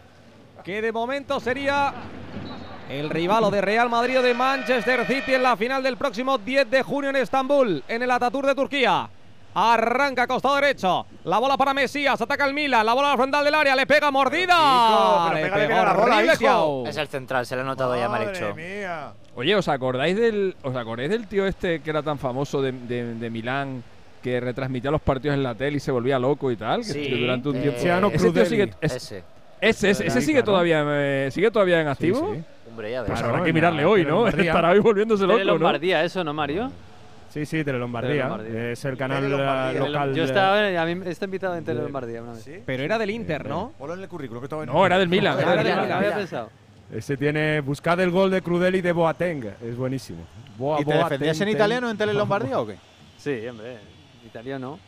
[0.63, 1.93] que de momento sería
[2.89, 6.81] el rivalo de Real Madrid de Manchester City en la final del próximo 10 de
[6.81, 9.09] junio en Estambul, en el Ataturk de Turquía.
[9.53, 11.05] Arranca costado derecho.
[11.23, 12.21] La bola para Mesías.
[12.21, 12.83] Ataca el Mila.
[12.83, 13.75] La bola al frontal del área.
[13.75, 15.33] Le pega mordida.
[16.87, 17.45] Es el central.
[17.45, 18.55] Se le ha notado ya Malek.
[19.35, 23.29] Oye, ¿os acordáis del os acordáis del tío este que era tan famoso de, de,
[23.29, 23.83] Milán?
[24.21, 26.83] Que retransmitía los partidos en la tele y se volvía loco y tal.
[26.83, 28.11] Durante un eh, tiempo.
[28.11, 29.23] Ese sigue, ese.
[29.61, 32.33] Ese, ese, sigue, todavía, eh, sigue todavía en activo.
[32.33, 32.43] Sí,
[32.75, 34.27] pues habrá que mirarle hoy, ¿no?
[34.27, 35.39] Estará hoy volviéndose loco.
[35.39, 35.45] ¿no?
[35.45, 36.71] Lombardía, eso, ¿no, Mario?
[37.29, 38.27] Sí, sí, Telelombardía.
[38.27, 38.71] Lombardía.
[38.71, 40.13] Es el canal local.
[40.13, 42.49] Yo estaba, a mí está invitado en Telelombardía una vez.
[42.65, 43.73] Pero era del Inter, ¿no?
[43.79, 45.39] Hola en el currículum que estaba en No, era del Milan.
[45.39, 45.91] era del Milan.
[45.91, 46.49] Había pensado.
[46.91, 47.61] Ese tiene.
[47.61, 49.45] Buscad el gol de Crudeli de Boateng.
[49.61, 50.25] Es buenísimo.
[50.57, 52.75] Boa, ¿Y te defendías en italiano en Telelombardía o qué?
[53.17, 53.77] Sí, hombre.
[54.25, 54.79] Italiano.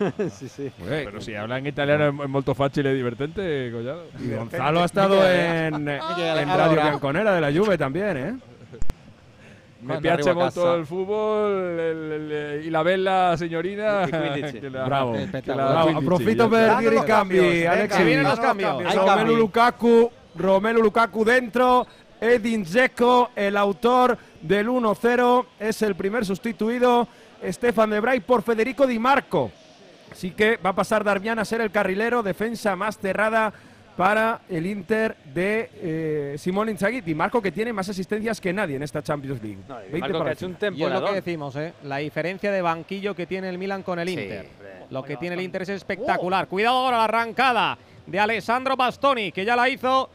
[0.00, 0.12] Ah.
[0.30, 0.72] sí, sí.
[0.82, 4.06] Pero si habla en italiano es muy fácil y divertente, Collado.
[4.18, 8.34] Gonzalo ha estado en, Radio Canconera de la Juve también, ¿eh?
[9.82, 14.06] Me piace molto il football e la bella signorina.
[14.06, 17.04] Bravo, che la, approfitto per dire
[18.04, 18.94] vienen los cambios.
[18.94, 21.86] Romelu Lukaku, Romelu Lukaku dentro.
[22.20, 27.08] Edin Dzeko, el autor del 1-0, es el primer sustituido.
[27.44, 29.50] Stefan de Bray por Federico Di Marco.
[30.12, 33.52] Así que va a pasar Darmian a ser el carrilero, defensa más cerrada
[34.02, 37.14] para el Inter de eh, Simón Inzaghi.
[37.14, 39.58] Marco que tiene más asistencias que nadie en esta Champions League.
[39.68, 41.72] 20 Marco para que ha hecho un y es lo que decimos, ¿eh?
[41.84, 44.48] la diferencia de banquillo que tiene el Milan con el Inter.
[44.90, 46.48] Lo que tiene el Inter es espectacular.
[46.48, 50.10] Cuidado ahora la arrancada de Alessandro Bastoni, que ya la hizo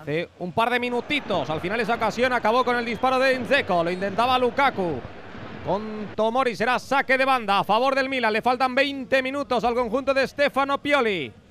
[0.00, 1.50] hace un par de minutitos.
[1.50, 3.84] Al final esa ocasión acabó con el disparo de Inzeco.
[3.84, 4.98] Lo intentaba Lukaku.
[5.66, 8.32] Con Tomori será saque de banda a favor del Milan.
[8.32, 11.45] Le faltan 20 minutos al conjunto de Stefano Pioli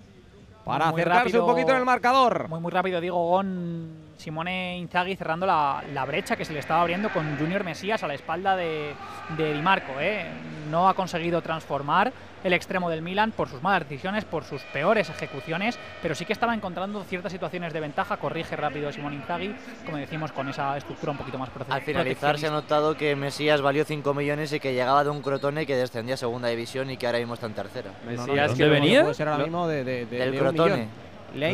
[0.66, 2.50] para acercarse rápido, un poquito en el marcador.
[2.50, 7.10] Muy, muy rápido Diego Gón Simone Inzaghi cerrando la, brecha que se le estaba abriendo
[7.10, 8.96] con Junior Mesías a la espalda de,
[9.38, 9.94] Di Marco.
[10.00, 10.26] ¿eh?
[10.72, 12.12] No ha conseguido transformar
[12.44, 16.34] el extremo del Milan por sus malas decisiones, por sus peores ejecuciones, pero sí que
[16.34, 18.18] estaba encontrando ciertas situaciones de ventaja.
[18.18, 21.78] Corrige rápido Simone Inzaghi, como decimos, con esa estructura un poquito más procesal.
[21.78, 25.22] Al finalizar se ha notado que Mesías valió 5 millones y que llegaba de un
[25.22, 27.92] Crotone que descendía a segunda división y que ahora mismo está en tercera.
[28.08, 29.04] ¿Mesías no, no, que venía?
[29.04, 30.88] Puede de, Crotone.
[31.36, 31.52] Le ha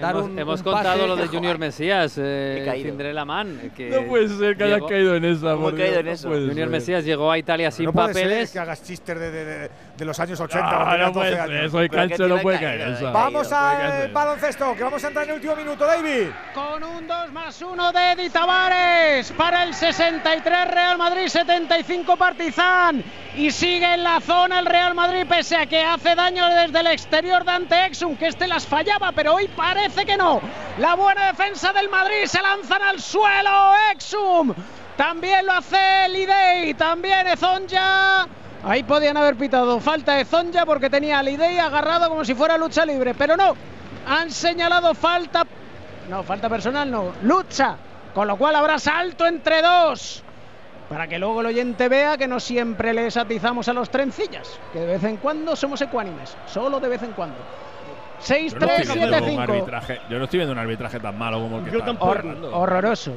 [0.00, 3.60] dar hemos, un, hemos un contado lo de Junior Mesías, eh, Cinderella Man.
[3.62, 5.56] Eh, que no puede ser que llegó, hayas caído en esa.
[5.56, 6.28] Caído en eso?
[6.28, 6.68] Junior.
[6.68, 8.22] Mesías llegó a Italia sin no papeles.
[8.22, 10.62] Puede ser que hagas chistes de, de, de, de los años 80.
[10.62, 11.72] No, no puede, años.
[11.72, 12.98] Soy no puede caer.
[13.12, 16.28] vamos al baloncesto, que vamos a entrar en el último minuto, David.
[16.54, 23.04] Con un 2 más 1 de Edith Tavares para el 63 Real Madrid, 75 Partizan.
[23.34, 26.86] Y sigue en la zona el Real Madrid, pese a que hace daño desde el
[26.88, 30.40] exterior Dante Exum, que este las fallaba, pero hoy parece que no.
[30.78, 34.54] La buena defensa del Madrid se lanzan al suelo, Exum.
[34.96, 38.28] También lo hace Lidey, también Ezonja.
[38.64, 42.56] Ahí podían haber pitado falta de Zonja porque tenía a Lidey agarrado como si fuera
[42.56, 43.14] lucha libre.
[43.14, 43.54] Pero no.
[44.06, 45.42] Han señalado falta.
[46.08, 47.12] No, falta personal no.
[47.22, 47.76] Lucha.
[48.14, 50.22] Con lo cual habrá salto entre dos
[50.90, 54.80] Para que luego el oyente vea que no siempre les atizamos a los trencillas, que
[54.80, 57.36] de vez en cuando somos ecuánimes, solo de vez en cuando.
[58.18, 59.42] 6, Yo no 3, estoy 7, viendo un 5.
[59.42, 63.14] arbitraje- Yo no estoy viendo un arbitraje tan malo como el que está Hor- horrorosos.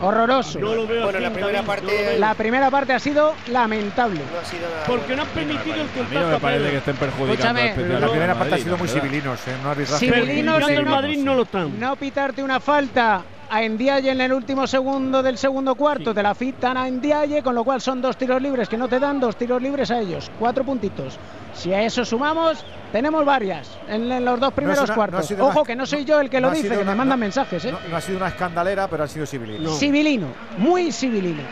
[0.00, 0.60] Horrorosos.
[0.60, 2.18] No lo veo Bueno, la primera parte- no lo veo.
[2.18, 4.20] La primera parte ha sido lamentable.
[4.32, 6.70] No ha sido nada Porque no han permitido el A mí no contacto me parece
[6.70, 9.52] que estén perjudicando Escúchame, La primera parte ha sido muy civilinos, ¿eh?
[9.62, 9.74] No.
[9.98, 11.78] Civilinos al no- Madrid no lo están.
[11.80, 16.34] No pitarte una falta a Ndiaye en el último segundo del segundo cuarto, te la
[16.34, 19.36] fitan a Ndiaye, con lo cual son dos tiros libres que no te dan, dos
[19.36, 21.18] tiros libres a ellos, cuatro puntitos.
[21.54, 25.30] Si a eso sumamos, tenemos varias en, en los dos primeros no cuartos.
[25.32, 27.20] Ojo una- que no soy yo el que no lo dice, que una- me mandan
[27.20, 27.72] mensajes, ¿eh?
[27.72, 29.70] No, no ha sido una escandalera, pero ha sido civilino.
[29.76, 30.26] Civilino,
[30.58, 31.42] muy civilino.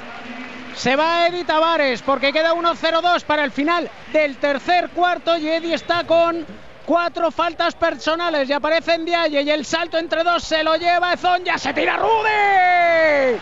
[0.75, 5.75] Se va Eddie Tavares porque queda 1-0-2 para el final del tercer cuarto y Eddie
[5.75, 6.47] está con
[6.87, 11.13] cuatro faltas personales y aparece en Diaye y el salto entre dos se lo lleva
[11.13, 13.39] Ezón, ya se tira Rudy.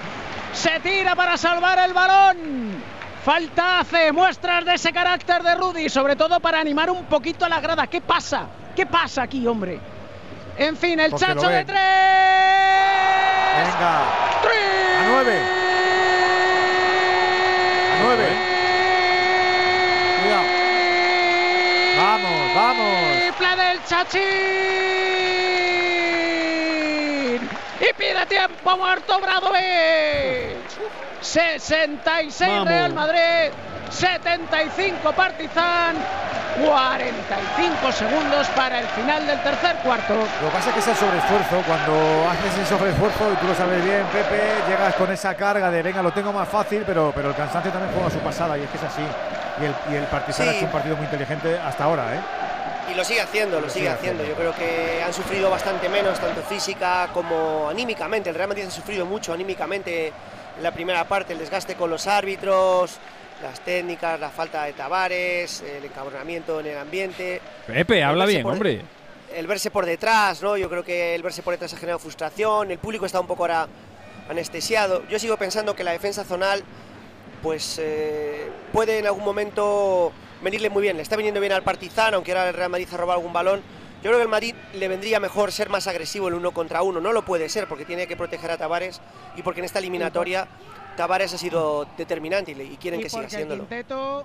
[0.53, 2.83] Se tira para salvar el balón.
[3.25, 7.49] Falta hace muestras de ese carácter de Rudy, sobre todo para animar un poquito a
[7.49, 7.87] la grada.
[7.87, 8.47] ¿Qué pasa?
[8.75, 9.79] ¿Qué pasa aquí, hombre?
[10.57, 11.79] En fin, el Porque chacho de tres.
[13.57, 14.01] Venga.
[14.01, 15.41] A nueve.
[17.93, 18.27] A nueve.
[20.23, 20.45] Cuidado.
[21.99, 23.10] Vamos, vamos.
[23.41, 24.21] Triple del Chachín.
[27.81, 29.61] Y pide tiempo muerto Bradovic.
[31.23, 32.69] 66 Vamos.
[32.69, 33.51] Real Madrid.
[33.91, 35.97] 75 Partizan.
[36.61, 40.15] 45 segundos para el final del tercer cuarto.
[40.15, 41.63] Lo que pasa es que es el sobreesfuerzo.
[41.67, 45.81] Cuando haces el sobreesfuerzo, y tú lo sabes bien, Pepe, llegas con esa carga de
[45.83, 48.69] venga, lo tengo más fácil, pero, pero el cansancio también juega su pasada y es
[48.71, 49.03] que es así.
[49.61, 50.53] Y el, y el Partizan Sí.
[50.53, 52.21] ha hecho un partido muy inteligente hasta ahora, ¿eh?
[52.91, 54.23] Y lo sigue haciendo, lo, Lo sigue sigue haciendo.
[54.23, 54.43] haciendo.
[54.45, 58.31] Yo creo que han sufrido bastante menos, tanto física como anímicamente.
[58.31, 60.09] El Real Madrid ha sufrido mucho anímicamente
[60.57, 62.99] en la primera parte, el desgaste con los árbitros,
[63.43, 67.41] las técnicas, la falta de Tavares, el encabronamiento en el ambiente.
[67.67, 68.83] Pepe, habla bien, por- hombre.
[69.33, 70.57] El verse por detrás, ¿no?
[70.57, 73.45] Yo creo que el verse por detrás ha generado frustración, el público está un poco
[73.45, 73.69] ahora
[74.29, 75.05] anestesiado.
[75.09, 76.65] Yo sigo pensando que la defensa zonal
[77.41, 80.13] pues eh, puede en algún momento
[80.43, 80.97] venirle muy bien.
[80.97, 83.63] Le está viniendo bien al Partizan, aunque ahora el Real Madrid ha robado algún balón.
[84.03, 87.01] Yo creo que el Madrid le vendría mejor ser más agresivo el uno contra uno.
[87.01, 89.01] No lo puede ser porque tiene que proteger a Tavares
[89.37, 90.49] y porque en esta eliminatoria
[90.97, 93.63] Tavares ha sido determinante y, quieren y que siga siéndolo.
[93.63, 94.25] el quinteto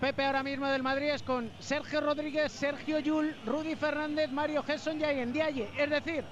[0.00, 5.00] Pepe ahora mismo del Madrid es con Sergio Rodríguez, Sergio Yul, Rudy Fernández, Mario Gesson
[5.00, 5.70] y Ndiaye.
[5.78, 6.24] Es decir,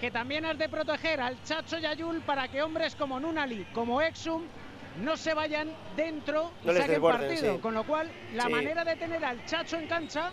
[0.00, 3.64] que también has de proteger al Chacho y a Yul para que hombres como Nunali,
[3.72, 4.42] como Exum,
[4.98, 7.54] no se vayan dentro y No les saquen desborden, partido.
[7.56, 7.60] sí.
[7.60, 8.48] Con lo cual, la Sí.
[8.52, 10.30] manera de tener al Chacho en cancha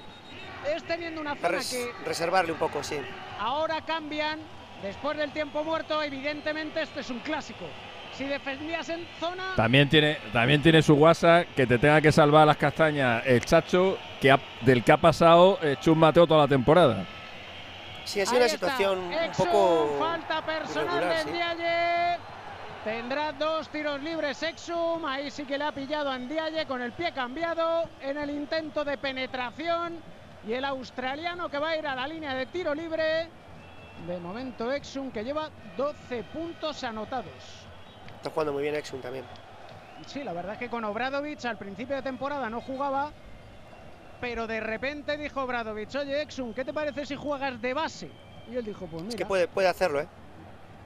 [0.76, 2.98] es teniendo una zona Res- que reservarle un poco, sí.
[3.40, 4.40] ahora cambian
[4.84, 6.02] después del tiempo muerto.
[6.04, 7.66] Evidentemente, esto es un clásico.
[8.14, 12.46] Si defendías en zona, También tiene, también tiene su WhatsApp que te tenga que salvar
[12.46, 16.48] las castañas el chacho que ha- del que ha pasado eh, Chus Mateo toda la
[16.48, 17.06] temporada.
[18.04, 21.30] Sí, ha sido una está, situación un poco falta personal irregular, de sí.
[21.30, 22.18] Ndiaye.
[22.84, 25.06] Tendrá dos tiros libres Exum.
[25.06, 28.84] Ahí sí que le ha pillado a Ndiaye con el pie cambiado en el intento
[28.84, 29.99] de penetración.
[30.48, 33.30] Y el australiano que va a ir a la línea de tiro libre.
[34.08, 37.68] De momento Exum que lleva 12 puntos anotados.
[38.18, 39.26] Está jugando muy bien Exum también.
[40.08, 43.12] Sí, la verdad es que con Obradovic al principio de temporada no jugaba,
[44.20, 48.10] pero de repente dijo Obradovic, oye Exum, ¿qué te parece si juegas de base?
[48.52, 49.10] Y él dijo, pues mira.
[49.10, 50.08] Es que puede, puede hacerlo, ¿eh?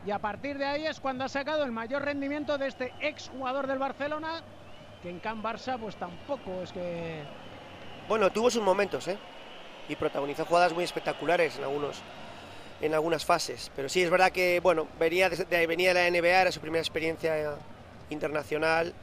[0.06, 3.30] Y a partir de ahí es cuando ha sacado el mayor rendimiento de este ex
[3.30, 4.42] jugador del Barcelona,
[5.02, 7.24] que en Can Barça pues tampoco es que...
[8.08, 9.18] Bueno, tuvo sus momentos, ¿eh?
[9.90, 12.02] Y protagonizó jugadas muy espectaculares en algunos
[12.82, 13.72] en algunas fases.
[13.76, 16.60] Pero sí, es verdad que, bueno, venía de, de- venía de la NBA, era su
[16.60, 17.56] primera experiencia
[18.10, 18.94] internacional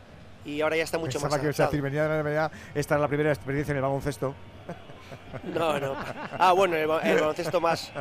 [0.45, 3.01] y ahora ya está mucho Pensaba más que decir, venía de la NBA, esta es
[3.01, 4.35] la primera experiencia en el baloncesto.
[5.45, 5.95] No, no.
[6.39, 7.93] Ah, bueno, el baloncesto más,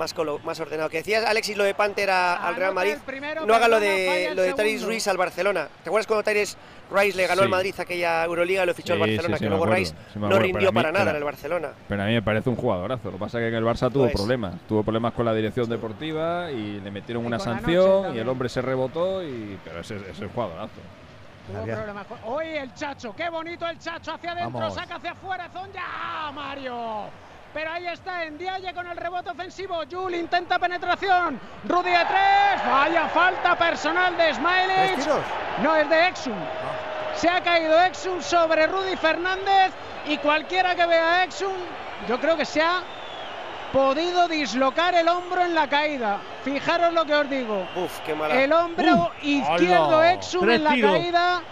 [0.00, 0.88] más, colo- más ordenado.
[0.88, 2.96] Que decías, Alexis, lo de Pantera al Real Madrid.
[3.06, 4.86] primero, No haga lo de, el lo de Tyrese segundo.
[4.88, 5.68] Ruiz al Barcelona.
[5.84, 6.56] ¿Te acuerdas cuando Tyrese
[6.90, 7.44] Ruiz le ganó Sí.
[7.44, 9.36] al Madrid aquella Euroliga y lo fichó al Sí, Barcelona?
[9.36, 11.68] sí, que luego me no rindió pero a mí- para nada pero- en el Barcelona.
[11.88, 13.04] Pero a mí me parece un jugadorazo.
[13.04, 14.14] Lo que pasa es que en el Barça tuvo Pues.
[14.14, 14.54] problemas.
[14.66, 18.28] Tuvo problemas con la dirección deportiva y le metieron Y una noche sanción y el
[18.28, 19.22] hombre se rebotó.
[19.22, 20.72] y Pero ese, es jugadorazo.
[21.52, 24.74] Problemas con- Hoy el Chacho, qué bonito el Chacho hacia adentro, Vamos.
[24.74, 27.04] saca hacia afuera, Zonja, Mario.
[27.52, 29.82] Pero ahí está Ndiaye con el rebote ofensivo.
[29.90, 31.40] Jul intenta penetración.
[31.64, 32.66] Rudy de tres.
[32.70, 34.96] Vaya falta personal de Smiley.
[35.62, 36.36] No, es de Exum.
[37.16, 39.72] Se ha caído Exum sobre Rudy Fernández.
[40.06, 41.52] Y cualquiera que vea a Exum,
[42.08, 42.82] yo creo que se ha
[43.72, 46.18] podido dislocar el hombro en la caída.
[46.44, 47.66] Fijaros lo que os digo.
[47.76, 48.34] Uf, qué mala.
[48.42, 49.24] El hombro Uf.
[49.24, 50.12] izquierdo ¡Hala!
[50.12, 51.42] Exum Tres en la caída.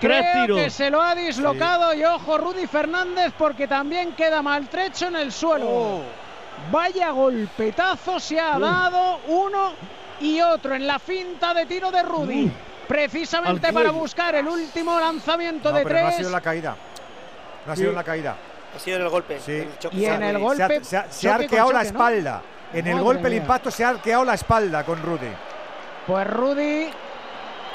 [0.00, 0.60] Tres Creo tiros.
[0.60, 5.32] que se lo ha dislocado y ojo Rudy Fernández porque también queda maltrecho en el
[5.32, 5.66] suelo.
[5.68, 6.02] Oh.
[6.70, 9.72] Vaya golpetazo se ha dado uno
[10.20, 12.52] y otro en la finta de tiro de Rudy.
[12.86, 16.16] Precisamente para buscar el último lanzamiento No, de pero no ha tres.
[16.18, 16.76] sido la caída.
[17.66, 17.82] No ha Sí.
[17.82, 18.36] sido la caída.
[18.74, 19.40] Ha sido en el golpe.
[19.40, 19.52] Sí.
[19.52, 19.96] el choque.
[19.96, 20.84] Y en el Se ha- golpe.
[20.84, 22.42] Se ha, se ha choque arqueado la espalda.
[22.72, 25.28] En el Madre golpe, el impacto, se ha arqueado la espalda con Rudy.
[26.06, 26.88] Pues Rudy,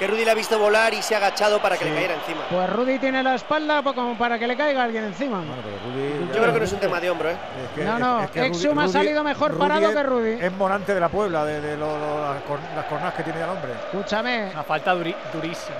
[0.01, 2.41] Que Rudy le ha visto volar y se ha agachado para que le cayera encima.
[2.49, 5.37] pues Rudy tiene la espalda pa- como para que le caiga alguien encima.
[5.37, 7.33] Bueno, pero Rudy ya- Yo creo que no es un tema de hombro, ¿eh?
[7.63, 10.31] es que- No, no, es que Rudy- Exum ha salido mejor parado es- que Rudy.
[10.43, 13.37] Es monante de la Puebla, de, de lo- lo- las, cor- las cornadas que tiene
[13.37, 13.73] ya el hombre.
[13.73, 14.49] Escúchame.
[14.51, 15.75] Una falta duri- durísima.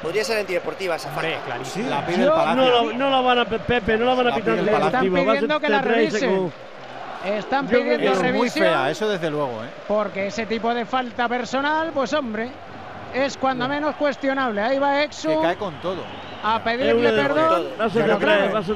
[0.00, 1.28] Podría ser antideportiva esa falta.
[1.64, 1.82] Sí.
[1.82, 2.54] La pide el Palacio.
[2.56, 4.58] No la, no la van a, Pepe, no la van a La pitar.
[4.60, 6.52] Están pidiendo que la revisen.
[7.22, 9.68] Están pidiendo que Es muy revisión fea, eso desde luego, ¿eh?
[9.88, 12.50] porque ese tipo de falta personal, pues hombre,
[13.24, 14.60] es cuando menos cuestionable.
[14.60, 16.02] Ahí va Que Exum cae con todo.
[16.42, 17.64] a pedirle una- perdón.
[17.64, 18.12] De tres, de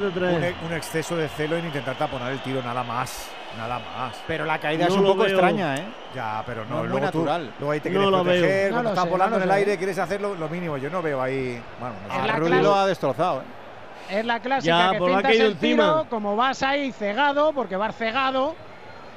[0.07, 0.43] Un, tres.
[0.45, 3.29] e- un exceso de celo en intentar taponar el tiro, nada más.
[3.59, 4.17] Nada más.
[4.29, 5.27] Pero la caída No es un poco veo.
[5.33, 5.85] extraña, ¿eh?
[6.15, 7.53] Ya, pero no, No es muy luego tú- natural.
[7.59, 10.21] luego ahí te quieres proteger, No cuando estás volando no en el aire, quieres hacer
[10.21, 10.77] lo, lo mínimo.
[10.77, 11.61] Yo no veo ahí.
[11.81, 14.19] Bueno, A Rudy lo ha destrozado, ¿eh?
[14.21, 16.05] Es la clásica Ya, que tiro, encima.
[16.09, 18.55] como vas ahí cegado, porque vas cegado,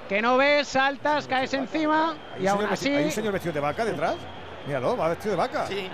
[0.09, 3.53] que no ves, saltas, caes encima ¿Hay y un, aún así, hay un señor vestido
[3.53, 4.15] de vaca detrás?
[4.65, 5.67] Míralo, va vestido de vaca.
[5.67, 5.89] Sí.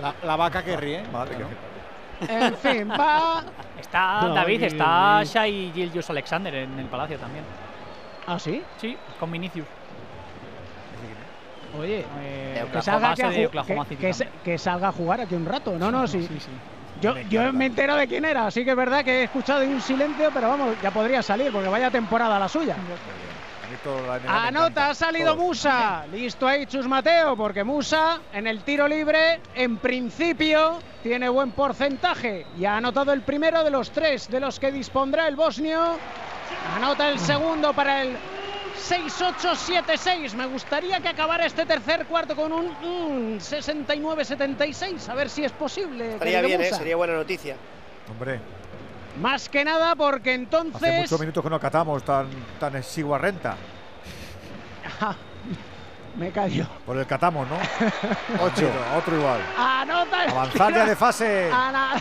[0.00, 1.02] La, la vaca que ríe.
[1.12, 1.68] Madre que-
[2.46, 3.44] en fin, va.
[3.80, 7.44] Está No, David, está Shai Gilgius Alexander en el Palacio también.
[8.26, 8.62] ¿Ah, sí?
[8.80, 9.66] Sí, con Vinicius.
[11.78, 13.48] Oye, Eh, que salga, a que-
[14.00, 15.78] que que salga jugar aquí un rato.
[15.78, 16.22] No, no, sí.
[16.26, 16.50] Sí, sí.
[17.00, 19.80] Yo, yo me entero de quién era, así que es verdad que he escuchado un
[19.80, 22.74] silencio, pero vamos, ya podría salir, porque vaya temporada la suya.
[24.26, 25.44] Anota, ha salido todo.
[25.44, 26.06] Musa.
[26.12, 32.46] Listo ahí Chus Mateo, porque Musa en el tiro libre, en principio, tiene buen porcentaje.
[32.58, 35.98] Y ha anotado el primero de los tres de los que dispondrá el bosnio.
[36.76, 38.16] Anota el segundo para el
[38.78, 40.34] 6-8-7-6.
[40.34, 45.08] Me gustaría que acabara este tercer cuarto con un mm, 69-76.
[45.08, 46.14] A ver si es posible.
[46.14, 46.72] Estaría bien, ¿eh?
[46.72, 47.56] Sería buena noticia.
[48.10, 48.40] Hombre,
[49.20, 51.00] Más que nada porque hace entonces.
[51.00, 52.28] muchos minutos que no catamos tan,
[52.60, 53.56] tan exigua renta.
[56.16, 56.66] Me callo.
[56.84, 57.56] Por el catamos, ¿no?
[58.44, 59.40] Ocho, otro igual.
[59.56, 61.50] Anota el Avanzar tiro- ya de fase.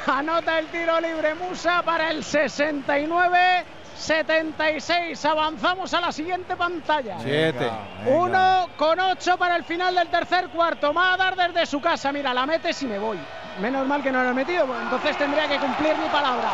[0.08, 3.66] Anota el tiro libre Musa para el 69
[3.96, 5.24] 76.
[5.26, 7.18] Avanzamos a la siguiente pantalla.
[7.20, 7.60] Siete.
[7.60, 8.18] Venga, venga.
[8.20, 10.94] Uno con ocho para el final del tercer cuarto.
[10.94, 12.12] Madar desde su casa.
[12.12, 13.18] Mira, la metes y me voy.
[13.60, 16.50] Menos mal que no lo he metido, pues entonces tendría que cumplir mi palabra.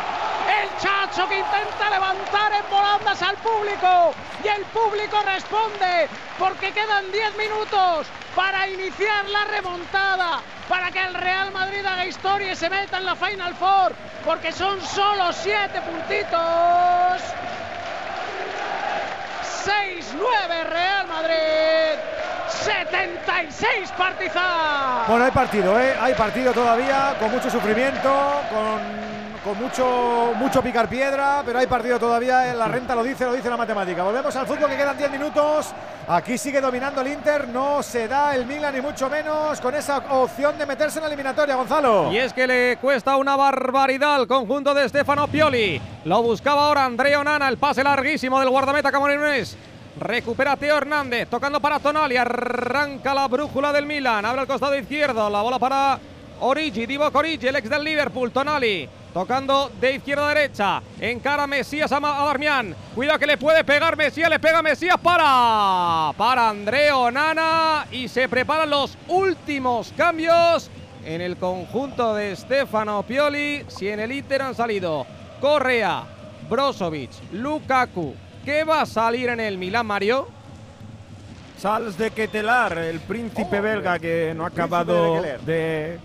[0.48, 4.14] El Chacho que intenta levantar en volandas al público.
[4.42, 6.08] Y el público responde
[6.38, 10.40] porque quedan 10 minutos para iniciar la remontada.
[10.68, 13.94] Para que el Real Madrid haga historia y se meta en la Final Four.
[14.24, 17.22] Porque son solo 7 puntitos.
[19.64, 21.98] 6-9 Real Madrid.
[22.48, 25.06] 76 Partizan.
[25.08, 25.94] Bueno, hay partido, ¿eh?
[26.00, 29.13] Hay partido todavía, con mucho sufrimiento, con,
[29.44, 32.50] con mucho, mucho picar piedra, pero hay partido todavía.
[32.50, 34.02] eh, La renta lo dice, lo dice la matemática.
[34.02, 35.66] Volvemos al fútbol que quedan 10 minutos.
[36.08, 39.98] Aquí sigue dominando el Inter, no se da el Milan ni mucho menos con esa
[40.10, 42.10] opción de meterse en la eliminatoria, Gonzalo.
[42.10, 45.80] Y es que le cuesta una barbaridad al conjunto de Stefano Pioli.
[46.04, 49.56] Lo buscaba ahora Andrea Onana, el pase larguísimo del guardameta camerunés.
[50.00, 55.30] Recupera Teo Hernández, tocando para Tonali, arranca la brújula del Milan, abre el costado izquierdo,
[55.30, 55.98] la bola para
[56.40, 61.90] Origi, Divock Origi, el ex del Liverpool, Tonali, tocando de izquierda a derecha, encara Mesías
[61.92, 66.50] a, Ma- a Darmian, cuidado que le puede pegar Mesías, le pega Mesías para, para
[66.50, 67.86] Andrea Onana.
[67.92, 70.68] Y se preparan los últimos cambios
[71.06, 75.06] en el conjunto de Stefano Pioli, si en el Inter han salido
[75.40, 76.02] Correa,
[76.50, 78.14] Brozovic, Lukaku,
[78.44, 80.26] ¿qué va a salir en el Milan, Mario?
[81.60, 85.98] Charles de Ketelar, el príncipe belga que no ha acabado de.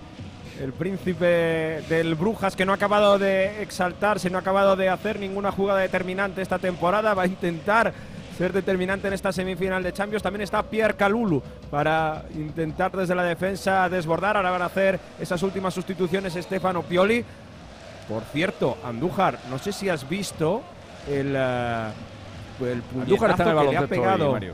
[0.59, 5.17] El príncipe del Brujas que no ha acabado de exaltarse, no ha acabado de hacer
[5.17, 7.13] ninguna jugada determinante esta temporada.
[7.13, 7.93] Va a intentar
[8.37, 10.21] ser determinante en esta semifinal de Champions.
[10.21, 11.41] También está Pierre Calulu
[11.71, 14.35] para intentar desde la defensa desbordar.
[14.35, 17.23] Ahora van a hacer esas últimas sustituciones Stefano Pioli.
[18.09, 20.61] Por cierto, Andújar, no sé si has visto
[21.07, 21.89] el, eh,
[22.61, 24.31] el Andújar está en el puñetazo que le ha hoy, pegado.
[24.33, 24.53] Mario.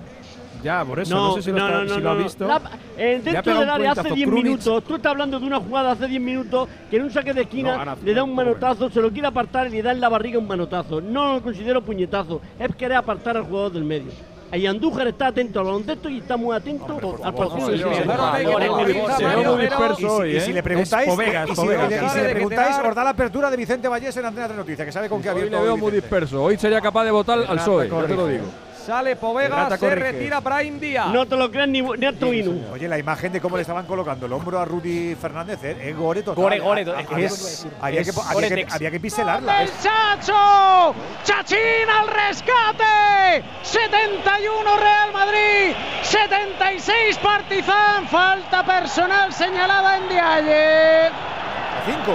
[0.65, 2.47] Ya, por eso, no, sé si lo, está- si lo ha visto.
[2.47, 2.61] La-
[2.97, 4.43] eh, dentro del área hace puñetazo 10 Krunic.
[4.45, 7.41] minutos, tú estás hablando de una jugada hace 10 minutos que en un saque de
[7.43, 10.01] esquina No, Ana, le da un manotazo, se lo quiere apartar y le da en
[10.01, 11.01] la barriga un manotazo.
[11.01, 14.11] No lo considero puñetazo, es querer apartar al jugador del medio.
[14.53, 17.67] Y Andújar está atento al baloncesto y está muy atento al partido.
[17.67, 20.53] muy disperso hoy, Y si ¿eh?
[20.53, 21.91] le preguntáis, Es Povegas, y si Povegas.
[21.91, 24.85] y si le preguntáis, os da la apertura de Vicente Vallés en Antena 3 Noticias,
[24.85, 26.43] que sabe con qué ha Hoy abierto le veo hoy muy disperso.
[26.43, 28.43] Hoy sería capaz de votar al PSOE, ya te lo digo.
[28.85, 30.11] Sale Povega, se corrige.
[30.11, 31.07] retira Brahim Díaz.
[31.07, 32.71] No te lo creas ni, ni a tu Inu.
[32.73, 35.97] Oye, la imagen de cómo le estaban colocando el hombro a Rudy Fernández eh, es
[35.97, 36.43] gore total.
[36.43, 39.63] Gore, gore, Ah, es- había- es- había, es que, había, que, había que pincelarla.
[39.63, 40.93] ¡El Chacho!
[41.23, 41.57] ¡Chachín
[41.99, 43.43] al rescate!
[43.63, 48.07] 71 Real Madrid, 76 Partizan.
[48.07, 51.07] Falta personal señalada en Dialle.
[51.07, 52.13] A 5.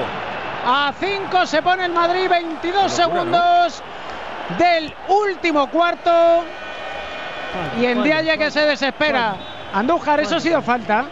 [0.67, 3.83] A 5 se pone el Madrid, 22 segundos
[4.59, 6.45] del último cuarto.
[7.81, 9.35] Y en Dialle que se desespera.
[9.75, 11.05] Andújar, eso ha sido falta.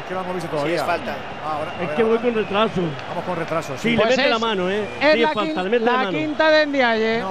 [0.00, 0.74] Es que no hemos visto todavía.
[0.76, 1.12] Sí, es falta.
[1.44, 2.80] Ah, ahora- Es ver, que voy con retraso.
[3.08, 3.72] Vamos con retraso.
[3.76, 4.88] Sí, Sí, le Pues mete es- la mano, ¿eh?
[5.00, 6.10] Es sí, la, es falta, le mete la, la mano.
[6.18, 7.24] quinta de Ndiaye.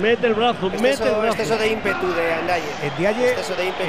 [0.00, 1.26] Mete el brazo, mete el Exceso, brazo.
[1.34, 2.62] exceso de ímpetu de Andaye.
[2.64, 2.86] Ímpetu.
[2.86, 2.96] en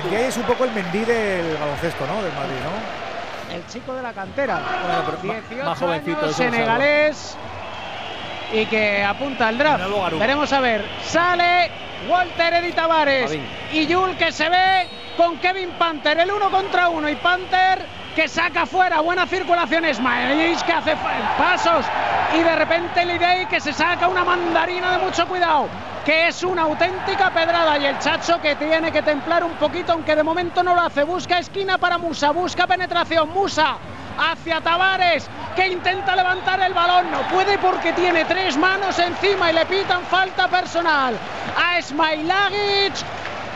[0.09, 2.23] Dialle es un poco el Mendí del baloncesto, ¿no?
[2.23, 3.55] Del Madrid, ¿no?
[3.55, 4.59] El chico de la cantera.
[5.05, 7.37] pero ma- 18 más jovencito, años, eso lo senegalés.
[8.51, 9.83] Y que apunta al draft.
[10.17, 10.83] Veremos a ver.
[11.03, 11.69] Sale
[12.09, 13.37] Walter Eddy Tavares.
[13.71, 16.19] Y Yul que se ve con Kevin Panther.
[16.19, 17.07] El uno contra uno.
[17.09, 17.85] Y Panther
[18.15, 19.01] que saca fuera.
[19.01, 19.85] Buena circulación.
[19.85, 20.95] Ismaelis que hace
[21.37, 21.85] pasos.
[22.37, 25.67] Y de repente Lidey que se saca una mandarina de mucho cuidado.
[26.03, 27.77] Que es una auténtica pedrada.
[27.77, 29.91] Y el Chacho que tiene que templar un poquito.
[29.91, 31.03] Aunque de momento no lo hace.
[31.03, 32.31] Busca esquina para Musa.
[32.31, 33.29] Busca penetración.
[33.29, 33.77] Musa
[34.19, 37.09] hacia Tavares que intenta levantar el balón.
[37.11, 41.15] No puede porque tiene tres manos encima y le pitan falta personal
[41.57, 42.93] a Smailagic.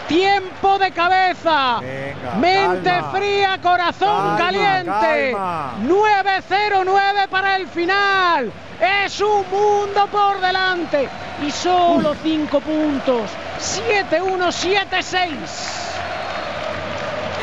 [0.08, 1.80] Tiempo de cabeza.
[1.80, 3.12] Venga, Mente calma.
[3.12, 5.32] fría, corazón Calma, caliente.
[5.32, 5.72] calma.
[5.88, 8.52] 9-0-9 para el final.
[9.06, 11.08] Es un mundo por delante.
[11.42, 13.30] Y solo 5 puntos.
[13.60, 15.83] 7-1, 7-6.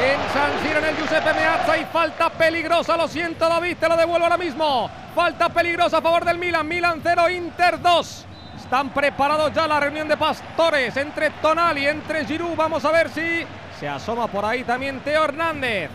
[0.02, 2.96] En San Siro, en el Giuseppe Meazza, y falta peligrosa.
[2.96, 4.90] Lo siento, David, te lo devuelvo ahora mismo.
[5.14, 6.66] Falta peligrosa a favor del Milan.
[6.66, 8.26] Milan 0, Inter 2.
[8.56, 12.56] Están preparados ya la reunión de pastores entre Tonali, entre Giroud.
[12.56, 13.44] Vamos a ver si
[13.78, 15.90] se asoma por ahí también Teo Hernández.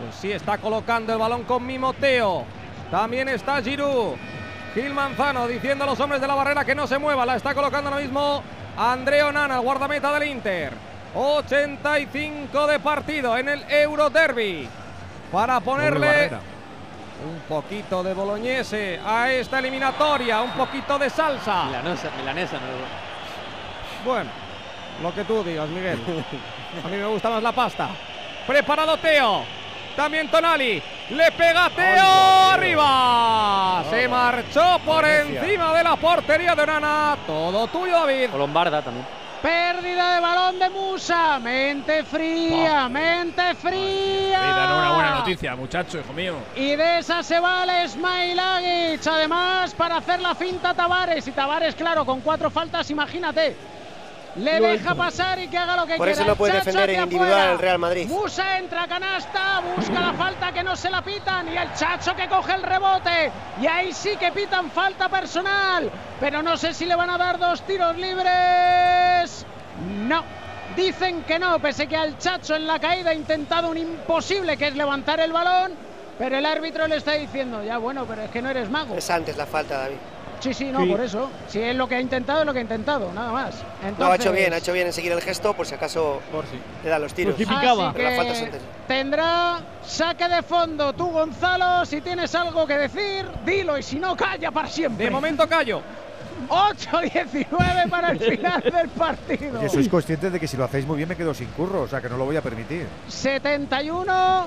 [0.00, 2.44] Pues sí, está colocando el balón con Mimo Teo.
[2.88, 4.14] También está Giroud.
[4.74, 7.26] Gil Manzano diciendo a los hombres de la barrera que no se mueva.
[7.26, 8.44] La está colocando ahora mismo
[8.76, 10.93] Andreo Nana, el guardameta del Inter.
[11.14, 14.68] 85 de partido en el Euro Derby.
[15.30, 16.30] Para ponerle
[17.24, 21.64] un poquito de boloñese a esta eliminatoria, un poquito de salsa.
[21.64, 24.10] Milanosa, milanesa, no.
[24.10, 24.30] Bueno,
[25.02, 25.98] lo que tú digas, Miguel.
[26.84, 27.88] A mí me gusta más la pasta.
[28.46, 29.44] Preparado Teo.
[29.96, 30.82] También Tonali.
[31.10, 33.84] Le pega Teo arriba.
[33.88, 37.16] Se marchó por encima de la portería de Onana.
[37.26, 38.30] Todo tuyo, David.
[38.34, 39.06] O Lombarda también.
[39.44, 41.38] Pérdida de balón de Musa.
[41.38, 44.40] Mente fría, mente fría.
[44.40, 46.36] danos una buena noticia, muchacho, hijo mío.
[46.56, 49.06] Y de esa se vale Smailagic.
[49.06, 51.28] Además, para hacer la finta Tavares.
[51.28, 53.54] Y Tavares, claro, con cuatro faltas, imagínate.
[54.36, 56.20] Le deja pasar y que haga lo que Por quiera.
[56.20, 58.08] eso no puede Chacho defender en individual el Real Madrid.
[58.08, 62.16] Musa entra a canasta, busca la falta que no se la pitan y el Chacho
[62.16, 63.30] que coge el rebote.
[63.60, 65.90] Y ahí sí que pitan falta personal.
[66.18, 69.46] Pero no sé si le van a dar dos tiros libres.
[70.06, 70.24] No.
[70.76, 74.66] Dicen que no, pese que al Chacho en la caída ha intentado un imposible que
[74.68, 75.72] es levantar el balón.
[76.18, 78.96] Pero el árbitro le está diciendo, ya bueno, pero es que no eres mago.
[78.96, 79.96] Es antes la falta, David.
[80.40, 80.90] Sí, sí, no, Sí.
[80.90, 81.30] por eso.
[81.48, 83.54] Si es lo que ha intentado, es lo que ha intentado, nada más.
[83.82, 86.20] Entonces, No, ha hecho bien, ha hecho bien en seguir el gesto por si acaso
[86.82, 87.36] le da los tiros.
[87.36, 87.46] Que
[88.86, 91.84] tendrá saque de fondo tú, Gonzalo.
[91.86, 93.78] Si tienes algo que decir, dilo.
[93.78, 95.06] Y si no, calla para siempre.
[95.06, 95.80] De momento callo.
[96.48, 99.60] 8-19 para el final del partido.
[99.60, 101.88] Oye, sois conscientes de que si lo hacéis muy bien me quedo sin curro, o
[101.88, 102.86] sea que no lo voy a permitir.
[103.08, 104.46] 71.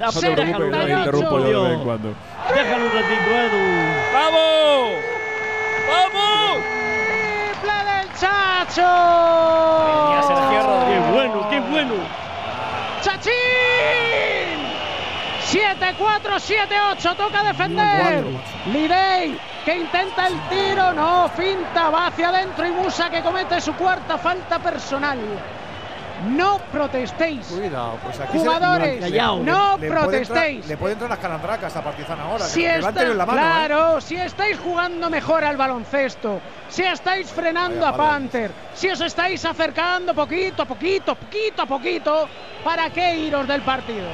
[0.00, 2.14] No te preocupes, que te interrumpo yo de vez en cuando.
[2.54, 3.58] Déjalo un ratito, Edu.
[4.14, 4.92] ¡Vamos!
[5.90, 6.58] ¡Vamos!
[7.60, 8.90] ¡Triple del Chacho!
[10.26, 11.04] Sergio Rodríguez.
[11.04, 11.94] Qué bueno, qué bueno.
[13.02, 13.30] ¡Chachín!
[15.50, 16.38] 7-4,
[16.96, 18.24] 7-8, toca defender.
[18.72, 23.74] Lidey que intenta el tiro, no, finta, va hacia adentro y Musa que comete su
[23.74, 25.18] cuarta falta personal.
[26.28, 27.46] No protestéis.
[27.46, 30.66] Cuidado, pues aquí Jugadores, se, no le puede entrar- protestéis.
[30.66, 32.44] le puede entrar las calandracas a Partizan ahora.
[32.44, 33.38] Si que está- levántelo en la mano.
[33.38, 33.42] ¿eh?
[33.42, 37.96] claro, si estáis jugando mejor al baloncesto, si estáis frenando Vaya a.
[37.96, 42.28] Panther, si os estáis acercando poquito a poquito, poquito a poquito,
[42.62, 44.06] ¿para qué iros del partido?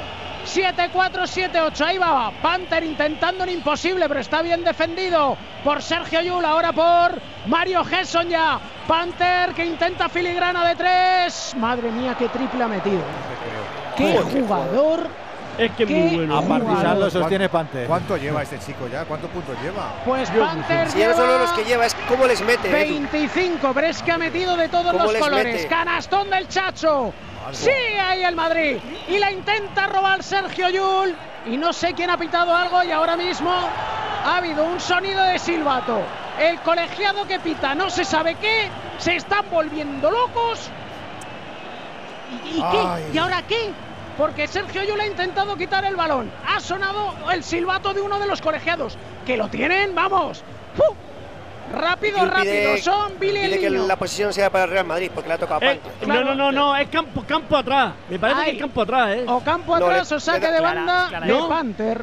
[0.46, 0.90] 7-4,
[1.26, 2.30] 7-8, ahí va.
[2.40, 8.28] Panther intentando un imposible, pero está bien defendido por Sergio Yul, ahora por Mario Gesson
[8.28, 8.58] ya.
[8.86, 11.54] Panther que intenta filigrana de tres.
[11.58, 13.00] Madre mía, qué triple ha metido.
[13.96, 15.08] Qué jugador.
[15.58, 16.42] Es que Qué muy bueno.
[16.42, 16.96] jugador.
[16.98, 17.86] lo sostiene Pante.
[17.86, 19.04] ¿Cuánto lleva este chico ya?
[19.06, 19.90] ¿Cuántos puntos lleva?
[20.04, 22.68] Pues Panther Si no solo los que lleva, es cómo les mete.
[22.68, 22.76] Edu.
[23.08, 25.54] 25, pero es que ha metido de todos ¿Cómo los colores.
[25.54, 25.66] mete?
[25.66, 27.12] Canastón del Chacho.
[27.52, 28.78] Sí, ahí el Madrid.
[29.08, 31.14] Y la intenta robar Sergio Yul.
[31.46, 35.38] Y no sé quién ha pitado algo y ahora mismo ha habido un sonido de
[35.38, 36.00] silbato.
[36.40, 38.68] El colegiado que pita no se sabe qué.
[38.98, 40.68] Se están volviendo locos.
[42.44, 43.14] ¿Y, y qué?
[43.14, 43.70] ¿Y ahora qué?
[44.18, 46.30] Porque Sergio Yul ha intentado quitar el balón.
[46.46, 48.98] Ha sonado el silbato de uno de los colegiados.
[49.24, 50.42] Que lo tienen, vamos.
[50.74, 50.82] ¡Fu!
[51.72, 52.76] Rápido, rápido.
[52.78, 53.86] Son Billy pide el que niño.
[53.86, 56.06] la posición sea para el Real Madrid porque le ha tocado a Eh, Pante.
[56.06, 57.92] no, no, no, no, es campo, campo atrás.
[58.08, 58.46] Me parece Ay.
[58.50, 59.24] que es campo atrás, ¿eh?
[59.26, 61.48] O campo No, atrás le- o saque de banda clara, de ¿no?
[61.48, 62.02] Panther.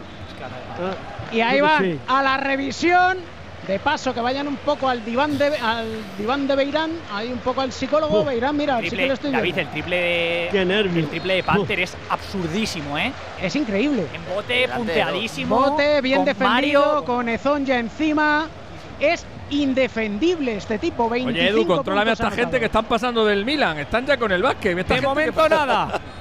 [0.80, 1.98] Ah, Y ahí sé.
[2.08, 3.34] a la revisión.
[3.68, 5.88] De paso, que vayan un poco al diván de, al
[6.18, 6.92] diván de Beirán.
[7.14, 8.20] Ahí un poco al psicólogo.
[8.20, 8.26] Uf.
[8.28, 9.62] Beirán, mira, sí que Triple, lo estoy David, viendo.
[9.62, 10.50] el triple de.
[10.52, 10.62] Qué.
[10.64, 13.14] El triple de Panther es absurdísimo, ¿eh?
[13.42, 14.06] Es increíble.
[14.14, 15.56] En bote, punteadísimo.
[15.58, 17.06] Bote, bien con defendido, Mario.
[17.06, 18.48] con Ezón ya encima.
[19.00, 19.26] Es
[19.62, 21.10] indefendible este tipo.
[21.10, 22.60] 25 Oye, Edu, contrólame a esta gente anotados.
[22.60, 23.78] que están pasando del Milan.
[23.80, 24.78] Están ya con el básquet.
[24.78, 26.02] Esta De gente momento que- nada.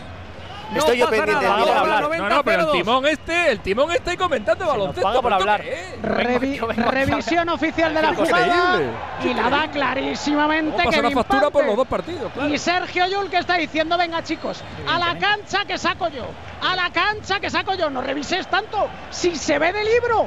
[0.73, 1.57] No Estoy yo pasa pendiente nada.
[1.57, 1.79] del Milan.
[1.79, 2.73] Ahora, No, 90, no, pero el 0-2.
[2.73, 5.03] timón este, el timón está ahí comentando baloncesto.
[5.03, 6.29] paga por ¿pero esto hablar.
[6.41, 8.81] Revi- revisión oficial de la jugada
[9.23, 12.33] y la da clarísimamente ¿Cómo pasa Kevin la factura por los dos partidos?
[12.33, 12.49] Claro.
[12.49, 16.25] Y Sergio Yul que está diciendo, venga chicos, a la cancha que saco yo,
[16.63, 20.27] a la cancha que saco yo, no reviséis tanto, si se ve de libro,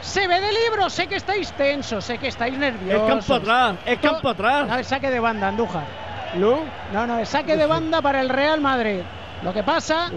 [0.00, 3.08] se ve de libro, sé que estáis tensos, sé que estáis Es nerviosos.
[3.08, 4.80] campo atrás, es campo No, atrás.
[4.80, 5.84] es saque de banda, Andújar.
[6.34, 6.60] ¿No?
[6.92, 9.00] No, no, es saque de banda para el Real Madrid.
[9.42, 10.10] Lo que pasa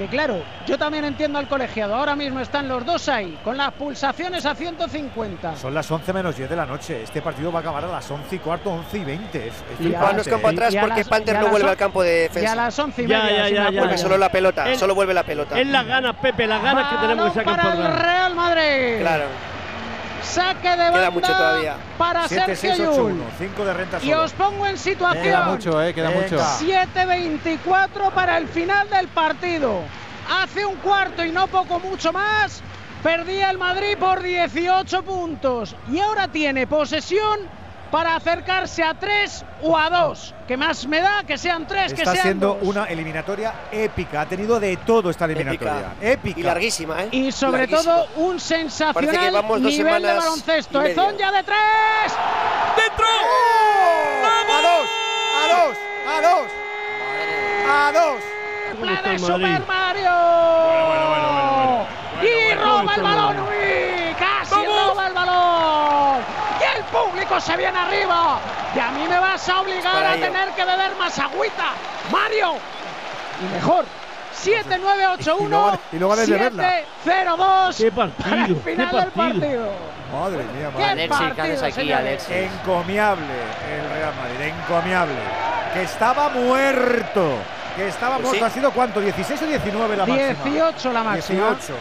[0.00, 1.94] que claro, yo también entiendo al colegiado.
[1.94, 5.56] Ahora mismo están los dos ahí, con las pulsaciones a 150.
[5.56, 7.02] Son las 11 menos 10 de la noche.
[7.02, 9.38] Este partido va a acabar a las 11 y cuarto, 11 y 20.
[9.48, 11.68] Es, es Y no es campo atrás a porque las- Panther y a no vuelve
[11.68, 12.54] al campo de Y a defensa.
[12.56, 13.48] las once y Ya, media.
[13.50, 13.70] ya.
[13.78, 15.60] Vuelve solo la pelota, El- solo vuelve la pelota.
[15.60, 17.92] Es las ganas, Pepe, las ganas que tenemos que sacar para por el.
[17.92, 18.98] Real Madrid.
[19.00, 19.24] Claro.
[20.22, 21.76] Saque de banda Queda mucho todavía.
[21.98, 23.12] para 7, Sergio 6, 8, Yul.
[23.12, 23.24] 1.
[23.38, 24.22] 5 de renta Y solo.
[24.22, 25.22] os pongo en situación.
[25.24, 26.22] Queda mucho, eh, queda Venga.
[26.22, 26.38] mucho.
[26.60, 29.80] 7-24 para el final del partido.
[30.42, 32.62] Hace un cuarto y no poco mucho más.
[33.02, 35.74] Perdía el Madrid por 18 puntos.
[35.90, 37.40] Y ahora tiene posesión
[37.90, 40.34] para acercarse a 3 o a 2.
[40.46, 42.58] Que más me da que sean 3, que Está sean siendo dos.
[42.62, 44.20] una eliminatoria épica.
[44.22, 45.94] Ha tenido de todo esta eliminatoria.
[46.00, 46.40] Épica.
[46.40, 47.08] Y larguísima, ¿eh?
[47.12, 47.94] Y sobre Larguísima.
[47.94, 50.78] todo un que sensacional vamos dos nivel de baloncesto.
[50.80, 50.92] media.
[50.92, 51.58] Ezón ya de 3.
[52.76, 53.06] ¡Dentro!
[54.50, 54.88] ¡A dos!
[55.36, 55.76] ¡A dos!
[56.08, 56.46] ¡A dos!
[57.68, 58.20] ¡A dos!
[58.72, 59.66] ¿Cómo está de el Super Madrid?
[59.66, 60.10] Mario.
[62.22, 66.39] y roba el el balón, uy, casi roba el balón.
[66.92, 68.38] Público se viene arriba.
[68.74, 70.26] Y a mí me vas a obligar a ello.
[70.26, 71.70] tener que beber más agüita.
[72.10, 72.54] Mario.
[73.40, 73.84] Y mejor.
[74.32, 75.48] 7, 9, 8, Y 1.
[75.48, 76.62] luego- y luego de beberla.
[76.62, 77.76] 7, 0, 2.
[77.76, 79.40] Qué Para el partido, qué final del partido.
[79.40, 79.72] partido.
[80.12, 80.90] Madre mía, ¿Qué madre.
[80.90, 81.92] Alexis, ¿qué haces partido, aquí?
[81.92, 82.30] Alexis?
[82.36, 83.24] Encomiable
[83.70, 85.14] el Real Madrid, encomiable.
[85.74, 87.34] Que estaba muerto.
[87.76, 88.38] Que estaba Pues muerto.
[88.46, 88.50] sí.
[88.50, 89.00] ¿Ha sido cuánto?
[89.00, 90.44] ¿16 o 19 la máxima?
[90.44, 91.46] 18 la máxima.
[91.50, 91.74] 18.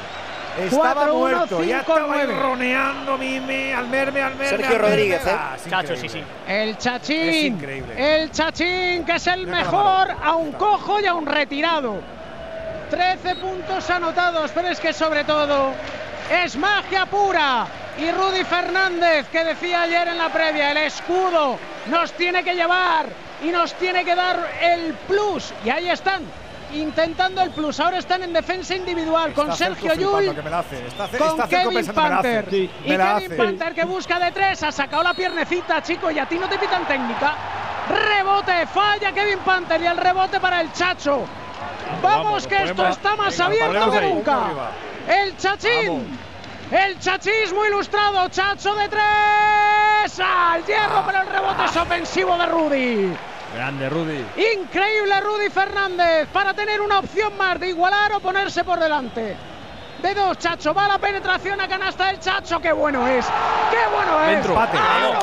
[0.57, 1.63] Estaba Cuatro, uno, muerto.
[1.63, 2.41] ya cinco, estaba ahí nueve.
[2.41, 4.49] roneando Mime, al merme, al merme.
[4.49, 4.87] Sergio al merme.
[4.89, 5.31] Rodríguez, ¿eh?
[5.37, 6.23] Ah, Chacho, sí, sí.
[6.47, 7.29] El Chachín.
[7.29, 7.93] Es increíble.
[8.21, 12.01] El Chachín, que es el mejor, a un cojo y a un retirado.
[12.89, 15.71] 13 puntos anotados, pero es que sobre todo
[16.43, 17.67] es magia pura.
[17.99, 21.57] Y Rudy Fernández, que decía ayer en la previa, el escudo
[21.87, 23.05] nos tiene que llevar
[23.43, 25.53] y nos tiene que dar el plus.
[25.65, 26.21] Y ahí están,
[26.73, 27.79] intentando el plus.
[27.79, 32.21] Ahora están en defensa individual con Sergio ce- con Kevin pensando, me la hace.
[32.23, 32.49] Panther.
[32.49, 33.35] Sí, Y me la Kevin hace.
[33.43, 36.57] Panther que busca de tres, ha sacado la piernecita, chico, y a ti no te
[36.57, 37.35] pitan técnica.
[37.89, 41.25] Rebote, falla Kevin Panther y el rebote para el Chacho.
[42.01, 44.39] Vamos, Vamos, que esto está más venga, abierto que ahí, nunca.
[45.07, 46.19] El Chachín.
[46.71, 50.19] El chachismo ilustrado, Chacho de tres.
[50.19, 53.17] Al hierro, pero el rebote es ofensivo de Rudy.
[53.53, 54.25] Grande, Rudy.
[54.53, 59.35] Increíble Rudy Fernández para tener una opción más de igualar o ponerse por delante.
[60.01, 63.25] De dos, Chacho, va la penetración a canasta del Chacho, qué bueno es,
[63.69, 64.27] qué bueno es.
[64.29, 64.53] Dentro.
[64.53, 64.77] Empate.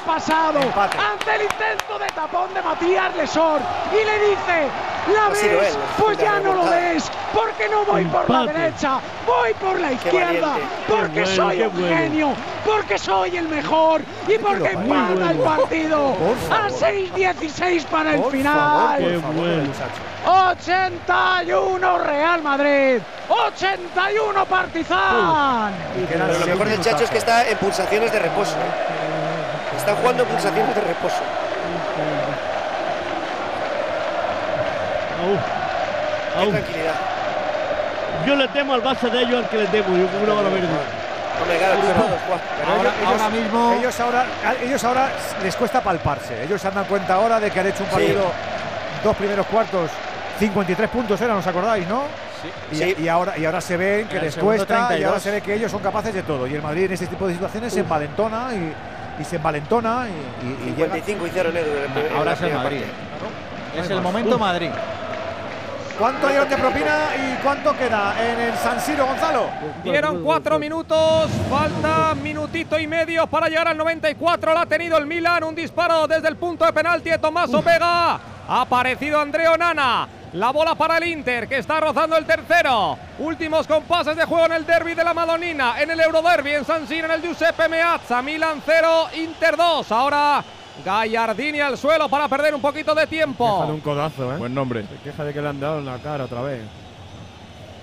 [0.05, 0.99] Pasado Empate.
[0.99, 3.61] ante el intento de tapón de Matías Lesor
[3.93, 4.69] y le dice,
[5.15, 5.43] ¿la ves?
[5.45, 9.93] él, Pues ya no lo ves, porque no voy por la derecha, voy por la
[9.93, 11.97] izquierda, porque bueno, soy un bueno.
[11.97, 12.29] genio,
[12.65, 15.31] porque soy el mejor y porque empata bueno.
[15.31, 16.17] el partido
[16.51, 16.81] a favor.
[16.81, 18.55] 6-16 para el Por final.
[18.55, 19.63] favor, Qué por favor, bueno.
[19.65, 20.03] muchacho.
[20.61, 22.99] 81 Real Madrid,
[23.29, 25.73] 81 Partizan.
[26.09, 28.53] Pero lo mejor del Chacho es que está en pulsaciones de reposo.
[28.53, 29.77] ¿eh?
[29.77, 31.17] Están jugando en pulsaciones de reposo.
[36.39, 36.45] Au.
[36.47, 36.95] Qué tranquilidad.
[38.27, 40.49] Yo le temo al base de ellos al que le temo, yo con una bala
[40.51, 40.67] verde.
[41.41, 41.75] Hombre, claro,
[42.77, 45.09] Ahora- ellos, ahora mismo- Ellos ahora, a- ellos ahora
[45.43, 46.43] les cuesta palparse.
[46.45, 47.95] Ellos se dan cuenta ahora de que han hecho un Sí.
[47.95, 48.25] partido,
[49.05, 49.91] dos primeros cuartos,
[50.39, 52.05] 53 puntos eran, ¿os acordáis, no?
[52.73, 52.95] Y, Sí.
[52.99, 55.09] y ahora, y ahora se ven que En les cuesta y 32.
[55.09, 56.47] ahora se ve que ellos son capaces de todo.
[56.47, 58.73] Y el Madrid en este tipo de situaciones se envalentona y,
[59.23, 60.95] y se envalentona y, y- y llega.
[60.95, 61.55] 55 hicieron
[62.17, 62.81] Ahora es el Madrid.
[62.83, 63.81] parte.
[63.81, 64.71] Es el momento Madrid.
[65.99, 69.49] ¿Cuánto dieron de propina y cuánto queda en el San Siro, Gonzalo?
[69.83, 74.53] Dieron cuatro minutos, falta minutito y medio para llegar al 94.
[74.53, 78.21] La ha tenido el Milan, un disparo desde el punto de penalti de Tommaso Vega.
[78.49, 80.07] Ha aparecido Andreo Nana.
[80.35, 82.99] La bola para el Inter, que está rozando el tercero.
[83.19, 86.87] Últimos compases de juego en el derby de la Madonina, en el Euroderby, en San
[86.87, 88.21] Siro, en el Giuseppe Meazza.
[88.21, 89.91] Milan 0, Inter 2.
[89.93, 90.45] Ahora
[90.85, 93.45] Gallardini al suelo para perder un poquito de tiempo.
[93.61, 94.37] Queja de un codazo, ¿eh?
[94.39, 94.83] Buen nombre.
[94.83, 96.63] Se queja de que le han dado en la cara otra vez.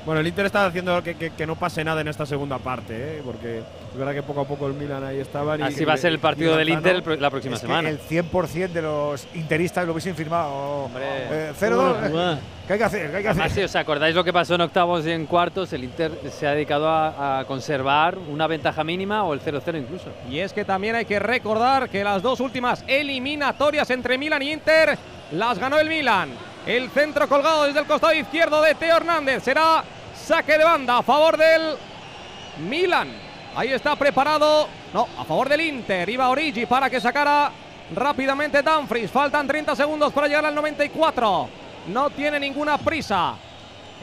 [0.06, 2.94] Bueno, el Inter está haciendo que, que- que no pase nada en esta segunda parte,
[3.18, 3.22] ¿eh?
[3.24, 3.64] porque
[3.94, 5.54] es verdad que poco a poco el Milan ahí estaba.
[5.54, 7.90] Así va a ser el partido del Inter la próxima Es que semana.
[7.90, 10.90] el 100% de los interistas lo hubiesen firmado.
[11.00, 11.76] Eh, 0-2.
[11.94, 12.40] Buena jugada.
[12.66, 13.12] ¿Qué hay que hacer?
[13.12, 13.66] ¿Qué hay que hacer?
[13.66, 16.88] Os acordáis lo que pasó en octavos y en cuartos, el Inter se ha dedicado
[16.90, 20.10] a, a conservar una ventaja mínima o el 0-0 incluso.
[20.28, 24.54] Y es que también hay que recordar que las dos últimas eliminatorias entre Milan y
[24.54, 24.98] Inter
[25.34, 26.30] las ganó el Milan.
[26.66, 29.84] El centro colgado desde el costado izquierdo de Teo Hernández será
[30.16, 31.76] saque de banda a favor del
[32.68, 33.10] Milan.
[33.56, 36.10] Ahí está preparado, no, a favor del Inter.
[36.10, 37.52] Iba Origi para que sacara
[37.94, 39.12] rápidamente Dumfries.
[39.12, 41.50] Faltan 30 segundos para llegar al 94.
[41.88, 43.36] No tiene ninguna prisa.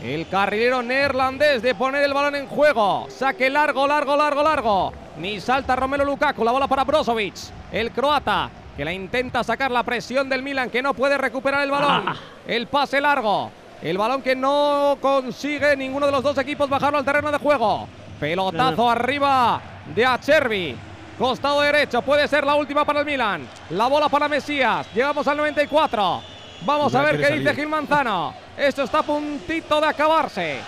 [0.05, 3.06] El carrilero neerlandés de poner el balón en juego.
[3.10, 4.93] Saque largo, largo, largo, largo.
[5.18, 6.44] Ni salta Romelu Lukaku.
[6.44, 7.35] La bola para Brozovic.
[7.72, 11.70] El croata que la intenta sacar la presión del Milan que no puede recuperar el
[11.70, 12.05] balón.
[12.47, 13.51] El pase largo.
[13.82, 17.89] El balón que no consigue ninguno de los dos equipos bajarlo al terreno de juego.
[18.20, 19.60] Pelotazo arriba
[19.94, 20.76] de Acerbi.
[21.18, 23.48] Costado derecho, puede ser la última para el Milan.
[23.70, 24.86] La bola para Mesías.
[24.94, 26.22] Llegamos al 94.
[26.62, 27.55] Vamos a ver qué dice.
[27.55, 28.34] Gil Manzano.
[28.56, 30.60] Esto está a puntito de acabarse.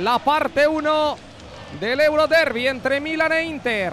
[0.00, 1.16] La parte 1
[1.80, 3.92] del Euroderby entre Milan e Inter.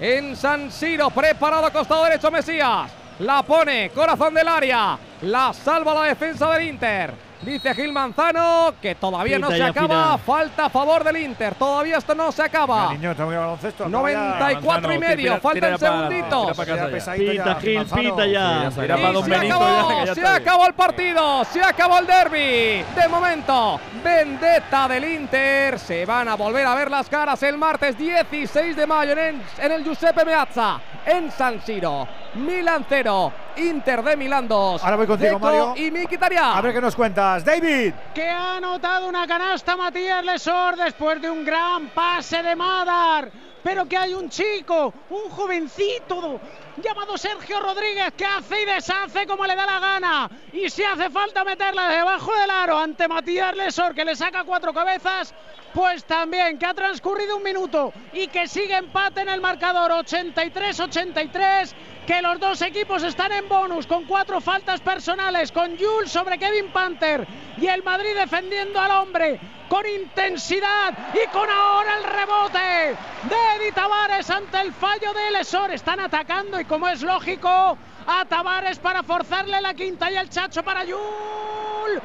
[0.00, 2.90] En San Siro, preparado costado derecho Mesías.
[3.20, 4.98] La pone, corazón del área.
[5.22, 7.25] La salva la defensa del Inter.
[7.42, 9.86] Dice Gil Manzano que todavía no se acaba.
[9.88, 10.18] final.
[10.20, 11.54] Falta a favor del Inter.
[11.54, 12.92] Todavía esto no se acaba.
[12.92, 13.84] Niño, tengo que ir al baloncesto.
[13.84, 14.18] acaba ya.
[14.38, 15.40] 94 y medio.
[15.40, 16.56] Faltan segunditos.
[16.66, 18.02] Ya pesadito ya, Pita, Gil, Manzano.
[18.02, 18.70] pita ya.
[18.70, 20.42] Tira Y se Benito acabó, ya, que ya se está bien.
[20.48, 22.84] acabó el partido, se acabó el derby.
[22.96, 25.78] De momento, vendetta del Inter.
[25.78, 29.42] Se van a volver a ver las caras el martes 16 de mayo en el,
[29.58, 32.06] en el Giuseppe Meazza, en San Siro.
[32.34, 34.84] Milan 0, Inter de Milán 2.
[34.84, 35.74] Ahora voy contigo, Deco Mario.
[35.76, 36.58] Y Mkhitaryan.
[36.58, 37.44] A ver qué nos cuentas.
[37.44, 37.94] David.
[38.14, 43.30] que ha anotado una canasta Matías Lesor después de un gran pase de Madar.
[43.62, 46.40] Pero que hay un chico, un jovencito
[46.76, 50.30] llamado Sergio Rodríguez que hace y deshace como le da la gana.
[50.52, 54.72] Y si hace falta meterla debajo del aro ante Matías Lesor que le saca cuatro
[54.72, 55.34] cabezas,
[55.76, 61.74] pues también que ha transcurrido un minuto y que sigue empate en el marcador 83-83,
[62.06, 66.72] que los dos equipos están en bonus con cuatro faltas personales, con Jules sobre Kevin
[66.72, 67.26] Panther
[67.58, 69.38] y el Madrid defendiendo al hombre
[69.68, 72.96] con intensidad y con ahora el rebote
[73.28, 75.72] de Eddie Tavares ante el fallo de Lesor.
[75.72, 77.76] Están atacando y como es lógico,
[78.06, 82.02] a Tavares para forzarle la quinta y el chacho para Jules.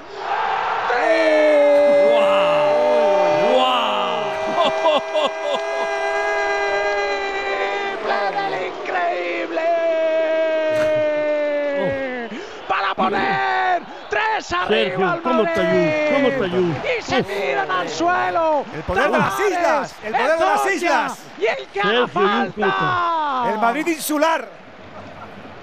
[6.81, 9.67] ¡Triple del increíble!
[12.67, 15.43] Para poner tres arriba Sergio, al ¿cómo.
[15.43, 15.49] Yu?
[16.13, 16.73] ¿Cómo está Yu?
[16.97, 18.65] Y se tiran al suelo.
[18.73, 21.19] El poder de las islas, el poder de las islas.
[21.39, 23.49] Y el que falta.
[23.51, 24.60] El Madrid insular.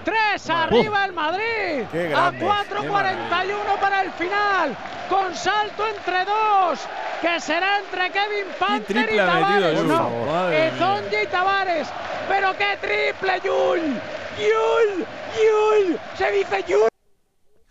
[0.09, 1.85] Tres arriba el Madrid.
[2.17, 4.77] A grande, 4.41 para el final.
[5.11, 6.81] Con salto entre dos.
[7.21, 9.85] Que será entre Kevin Panther y Tavares.
[9.85, 11.89] No, Ezonja y Tavares.
[12.27, 14.01] Pero qué triple, Yul.
[14.39, 15.07] Yul,
[15.37, 16.01] Yul.
[16.17, 16.89] Se dice Yul.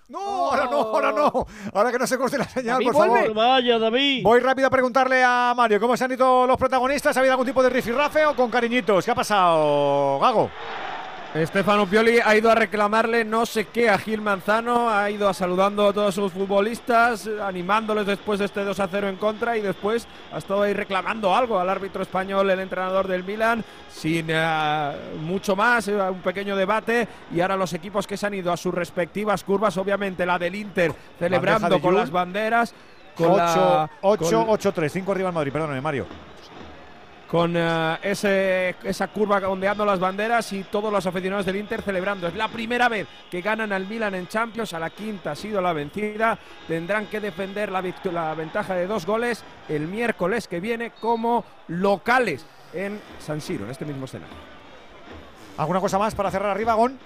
[0.10, 0.20] No,
[0.52, 1.48] ahora no, ahora no.
[1.74, 3.20] Ahora que no se corte la señal, David, por vuelve.
[3.22, 3.36] favor.
[3.36, 4.24] Vaya, David.
[4.24, 7.18] Voy rápido a preguntarle a Mario cómo se han ido los protagonistas.
[7.18, 9.04] ¿Ha habido algún tipo de rifirrafe o con cariñitos?
[9.04, 10.52] ¿Qué ha pasado, Gago?
[11.34, 15.34] Estefano Pioli ha ido a reclamarle no sé qué a Gil Manzano, ha ido a
[15.34, 19.62] saludando a todos sus futbolistas, animándoles después de este 2 a 0 en contra y
[19.62, 24.92] después ha estado ahí reclamando algo al árbitro español, el entrenador del Milan, sin eh,
[25.22, 28.58] mucho más, eh, un pequeño debate y ahora los equipos que se han ido a
[28.58, 32.74] sus respectivas curvas, obviamente la del Inter celebrando de con las banderas.
[33.16, 36.06] Con 8, la- 8, con- 8, 3, 5 arriba Madrid, perdóname, Mario.
[37.28, 42.28] Con eh, ese, esa curva ondeando las banderas y todos los aficionados del Inter celebrando.
[42.28, 45.62] Es la primera vez que ganan al Milan en Champions, a la quinta ha sido
[45.62, 46.38] la vencida.
[46.68, 52.46] Tendrán que defender la, la ventaja de dos goles el miércoles que viene como locales
[52.74, 54.36] en San Siro, en este mismo escenario.
[55.58, 56.98] ¿Alguna cosa más para cerrar arriba, Gon?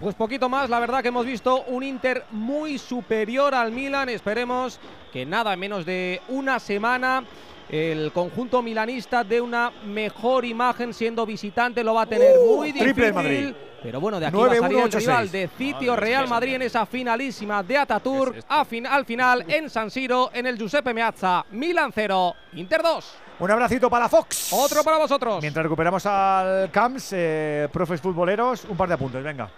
[0.00, 4.08] Pues poquito más, la verdad que hemos visto un Inter muy superior al Milan.
[4.08, 4.80] Esperemos
[5.12, 7.22] que nada menos de una semana
[7.70, 11.84] el conjunto milanista dé una mejor imagen siendo visitante.
[11.84, 13.14] Lo va a tener Uh, muy triple difícil.
[13.14, 13.54] Madrid.
[13.82, 14.98] Pero bueno, de aquí 9-1, va a salir el 8-6.
[15.00, 18.44] rival de City o Real Madrid en esa finalísima de Ataturk.
[18.48, 21.46] A fin- al final en San Siro, en el Giuseppe Meazza.
[21.52, 23.14] Milan 0, Inter 2.
[23.38, 24.52] Un abracito para Fox.
[24.52, 25.40] Otro para vosotros.
[25.40, 29.48] Mientras recuperamos al Camps, eh, profes futboleros, un par de apuntes, venga.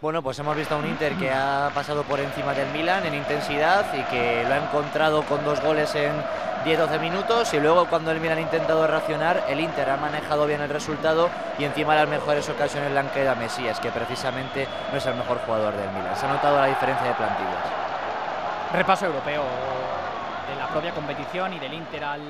[0.00, 3.14] Bueno, pues hemos visto a un Inter que ha pasado por encima del Milan en
[3.14, 6.12] intensidad y que lo ha encontrado con dos goles en
[6.64, 10.60] 10-12 minutos y luego cuando el Milan ha intentado reaccionar, el Inter ha manejado bien
[10.60, 14.98] el resultado y encima las mejores ocasiones le han caído a Mesías, que precisamente no
[14.98, 16.14] es el mejor jugador del Milan.
[16.16, 17.64] Se ha notado la diferencia de plantillas.
[18.74, 19.42] Repaso europeo
[20.50, 22.20] de la propia competición y del Inter al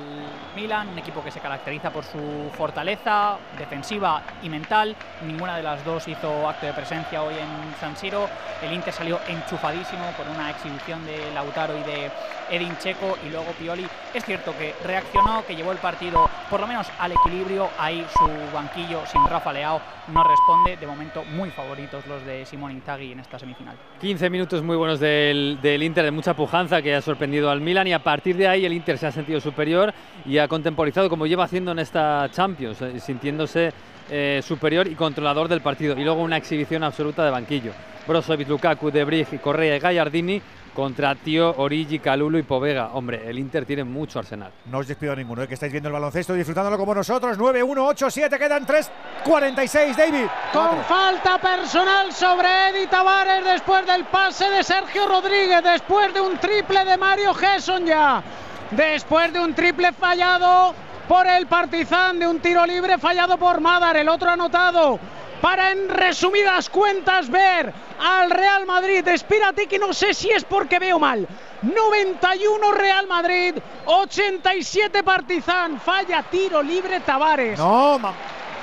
[0.55, 4.95] Milan, un equipo que se caracteriza por su fortaleza defensiva y mental.
[5.25, 8.29] Ninguna de las dos hizo acto de presencia hoy en San Siro.
[8.61, 12.11] El Inter salió enchufadísimo por una exhibición de Lautaro y de
[12.51, 13.87] Edin Checo y luego Pioli.
[14.13, 17.69] Es cierto que reaccionó, que llevó el partido por lo menos al equilibrio.
[17.79, 19.81] Ahí su banquillo sin Rafa Leao
[20.13, 20.77] no responde.
[20.77, 23.77] De momento muy favoritos los de Simón Inzaghi en esta semifinal.
[24.01, 27.87] 15 minutos muy buenos del, del Inter, de mucha pujanza que ha sorprendido al Milan
[27.87, 29.93] y a partir de ahí el Inter se ha sentido superior
[30.25, 33.73] y ha contemporizado como lleva haciendo en esta Champions, eh, sintiéndose
[34.09, 35.97] eh, superior y controlador del partido.
[35.97, 37.71] Y luego una exhibición absoluta de banquillo.
[38.07, 40.41] Brozovic, Lukaku, De Vrij, Correa y Gallardini
[40.73, 42.91] contra Tío, Origi, Calulu y Povega.
[42.93, 44.51] Hombre, el Inter tiene mucho arsenal.
[44.65, 47.37] No os despido a ninguno, eh, que estáis viendo el baloncesto y disfrutándolo como nosotros.
[47.37, 50.25] 9-1, 8-7, quedan 3-46, David.
[50.53, 56.37] Con falta personal sobre Eddie Tavares después del pase de Sergio Rodríguez, después de un
[56.37, 58.23] triple de Mario Gesson ya,
[58.71, 60.73] después de un triple fallado
[61.07, 64.99] por el Partizan, de un tiro libre fallado por Madar, el otro anotado.
[65.41, 69.07] Para en resumidas cuentas ver al Real Madrid.
[69.07, 71.27] Espérate que no sé si es porque veo mal.
[71.63, 73.55] 91 Real Madrid,
[73.85, 75.79] 87 Partizan.
[75.79, 77.57] Falla tiro libre Tavares.
[77.57, 78.13] No, ma-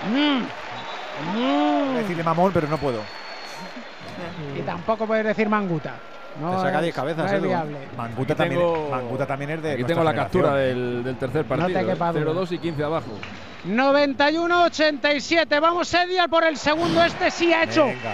[0.09, 1.95] Mm.
[1.97, 3.01] A decirle mamón, pero no puedo.
[4.57, 5.95] Y tampoco puedes decir manguta.
[6.41, 7.49] No Te saca es- 10 cabezas, no es Edu.
[7.49, 7.79] viable.
[7.97, 9.73] Manguta, también, tengo- Manguta también es de.
[9.73, 10.43] Aquí tengo la generación.
[10.43, 11.81] captura del, del tercer te partido.
[11.83, 12.13] duda.
[12.13, 13.07] 0-2 y 15 abajo.
[13.67, 15.61] 91-87.
[15.61, 17.03] Vamos, Edial, por el segundo.
[17.03, 18.13] Este sí ha hecho Venga.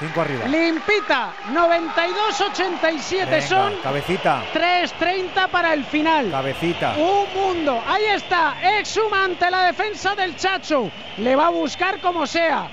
[0.00, 0.46] Cinco arriba.
[0.48, 1.32] limpita.
[1.52, 4.42] 92-87 Venga, son Cabecita.
[4.52, 6.30] 3-30 para el final.
[6.30, 6.94] Cabecita.
[6.96, 7.80] Un mundo.
[7.86, 8.54] Ahí está.
[8.80, 10.90] Exum ante la defensa del Chacho.
[11.18, 12.68] Le va a buscar como sea.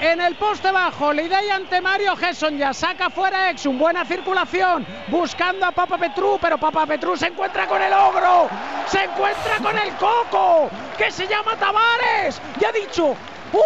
[0.00, 5.64] En el poste bajo, Lidey ante Mario Gesson ya saca fuera Exum, buena circulación, buscando
[5.64, 8.48] a Papa Petru, pero Papa Petru se encuentra con el ogro,
[8.86, 10.68] se encuentra con el coco,
[10.98, 13.16] que se llama Tavares, ya dicho,
[13.52, 13.58] ¡uh!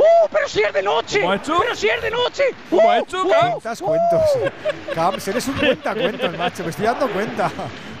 [0.00, 0.28] ¡uh!
[0.30, 1.58] Pero si es de noche, ¿Cómo ha hecho?
[1.60, 2.76] pero si es de noche, ¡uh!
[2.76, 3.28] ¿Cómo ha hecho, ¡uh!
[3.28, 4.20] Cuentas cuentos.
[4.94, 6.64] Camps, eres un cuentacuentos, macho.
[6.64, 7.50] Me estoy dando cuenta.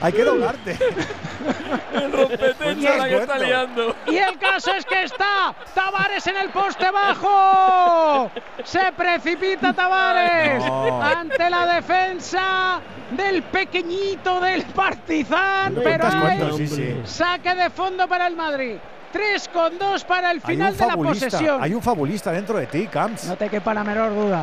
[0.00, 0.76] Hay que doblarte.
[1.94, 3.96] El rompetecho la que está liando.
[4.06, 8.30] Y el caso es que está Tavares en el poste bajo.
[8.64, 11.02] Se precipita Tavares No.
[11.02, 12.80] ante la defensa
[13.10, 15.74] del pequeñito del Partizan.
[15.82, 17.00] Pero hay cuentos, sí, sí.
[17.04, 18.76] saque de fondo para el Madrid.
[19.14, 21.62] 3 con 2 para el final de la posesión.
[21.62, 23.26] Hay un fabulista dentro de ti, Camps.
[23.26, 24.42] No te quepa la menor duda.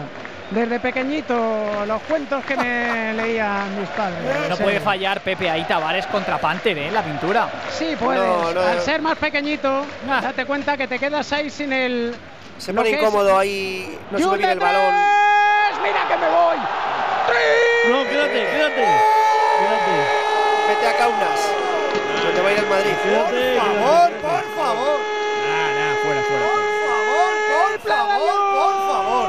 [0.50, 1.36] Desde pequeñito,
[1.86, 4.50] los cuentos que me leían mis padres.
[4.50, 6.90] No puede fallar Pepe ahí Tavares contra Panther, ¿eh?
[6.90, 7.50] La pintura.
[7.70, 8.24] Sí, puedes.
[8.24, 8.82] No, no, Al no.
[8.82, 12.16] ser más pequeñito, date cuenta que te quedas ahí sin el.
[12.58, 14.94] Se pone incómodo ahí, no ¡Y sube bien el balón.
[14.94, 15.82] tres!
[15.84, 16.58] ¡Mira que me voy!
[17.90, 18.86] No, quédate, quédate.
[19.60, 19.96] Quédate.
[20.70, 21.52] Vete a Kaunas,
[22.32, 22.92] donde va a ir el Madrid.
[23.04, 25.00] Quédate, Por favor, por favor.
[25.44, 26.46] Nah, nah, fuera, fuera.
[26.52, 28.20] Por favor, por favor,
[28.56, 29.28] por favor.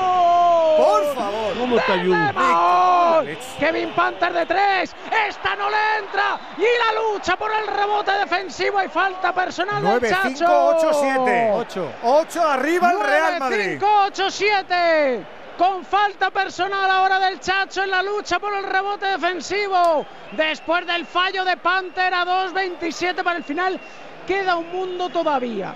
[0.76, 1.58] Por favor.
[1.58, 2.32] ¿Cómo está Jun?
[2.34, 3.26] ¡Vamos!
[3.58, 4.94] Kevin Panther de tres.
[5.28, 6.38] Esta no le entra.
[6.56, 10.30] Y la lucha por el rebote defensivo y falta personal 9, del Chacho.
[10.38, 11.50] 5, 8, 7.
[11.54, 11.92] 8.
[12.02, 13.78] 8 arriba el Real Madrid.
[13.80, 15.26] 5, 8, 7.
[15.58, 20.06] Con falta personal ahora del Chacho en la lucha por el rebote defensivo.
[20.32, 23.78] Después del fallo de Panther a 2.27 para el final.
[24.26, 25.74] Queda un mundo todavía.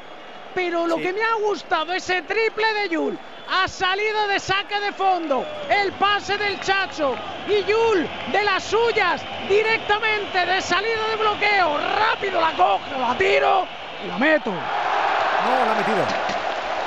[0.54, 1.02] Pero lo Sí.
[1.02, 3.18] que me ha gustado ese triple de Yul.
[3.48, 5.44] Ha salido de saque de fondo.
[5.68, 7.14] El pase del Chacho.
[7.46, 9.22] Y Yul de las suyas.
[9.48, 11.78] Directamente de salida de bloqueo.
[11.78, 13.66] Rápido la cojo, la tiro
[14.04, 14.50] y la meto.
[14.50, 16.45] No, lo ha metido.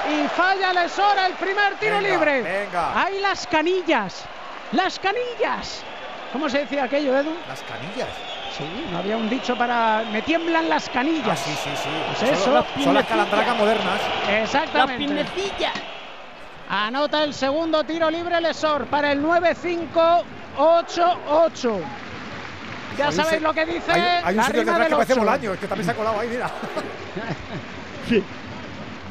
[0.09, 2.41] Y falla Lesora el primer tiro Venga, libre.
[2.41, 3.03] venga.
[3.03, 4.23] Hay las canillas.
[4.71, 5.81] Las canillas.
[6.33, 7.33] ¿Cómo se decía aquello, Edu?
[7.47, 8.07] Las canillas.
[8.57, 10.03] Sí, no había un dicho para.
[10.11, 11.39] Me tiemblan las canillas.
[11.39, 11.89] Ah, sí, sí, sí.
[12.07, 12.53] Pues Son eso.
[12.53, 13.99] las- son las calandracas modernas.
[14.29, 15.13] Exactamente.
[15.13, 15.27] Las
[16.69, 21.79] Anota el segundo tiro libre Lesor para el 9-5-8-8.
[22.97, 23.91] Ya sabéis se- lo que dice.
[23.91, 25.13] Hay, hay un la sitio detrás que del parece.
[25.19, 26.49] Bolaño, es que también se ha colado ahí, mira.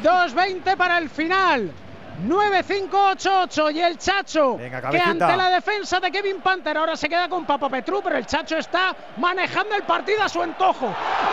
[0.02, 1.72] 2.20 para el final.
[2.26, 4.58] 9-5-8-8 y el Chacho
[4.90, 8.26] que ante la defensa de Kevin Panther ahora se queda con Papa Petru, pero el
[8.26, 10.86] Chacho está manejando el partido a su antojo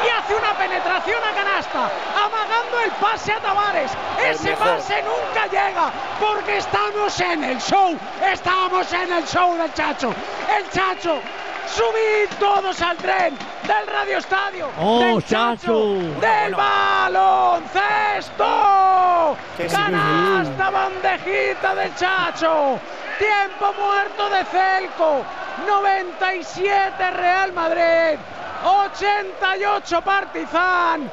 [0.05, 3.91] y hace una penetración a canasta, amagando el pase a Tavares.
[4.23, 4.67] El Ese mejor.
[4.75, 7.97] pase nunca llega porque estamos en el show,
[8.31, 10.13] estamos en el show del Chacho.
[10.55, 11.19] El Chacho,
[11.67, 13.37] subid todos al tren
[13.67, 14.69] del Radio Estadio.
[14.79, 15.97] ¡Oh, del Chacho!
[16.19, 18.45] del baloncesto.
[19.57, 22.79] Qué Canasta bandejita del Chacho.
[23.17, 25.23] Tiempo muerto de Celco.
[25.65, 28.19] 97 Real Madrid.
[28.63, 31.09] 88 Partizan.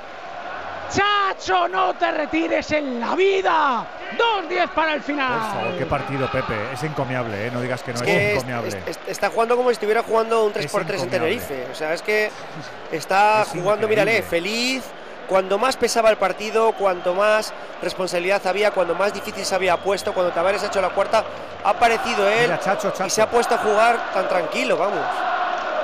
[0.93, 3.86] Chacho, no te retires en la vida.
[4.19, 5.32] 2-10 para el final.
[5.40, 6.55] Por favor, qué partido, Pepe.
[6.74, 7.51] Es encomiable, ¿eh?
[7.51, 8.69] No digas que no Es que es- encomiable.
[8.69, 11.10] es- es- está jugando como si estuviera jugando un 3x3 en.
[11.10, 11.66] Tenerife.
[11.73, 12.31] O sea, es que
[12.93, 14.05] está Es jugando, increíble.
[14.05, 14.82] mírale, feliz.
[15.28, 20.12] Cuando más pesaba el partido, cuanto más responsabilidad había, cuando más difícil se había puesto,
[20.12, 21.24] cuando Tavares ha hecho la cuarta,
[21.64, 23.06] ha aparecido él Mira, Chacho, Chacho.
[23.06, 24.98] y se ha puesto a jugar tan tranquilo, vamos.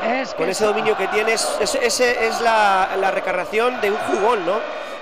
[0.06, 4.44] Es Con ese dominio que tienes, ese, ese es la, la recarnación de un jugón,
[4.44, 4.54] ¿no?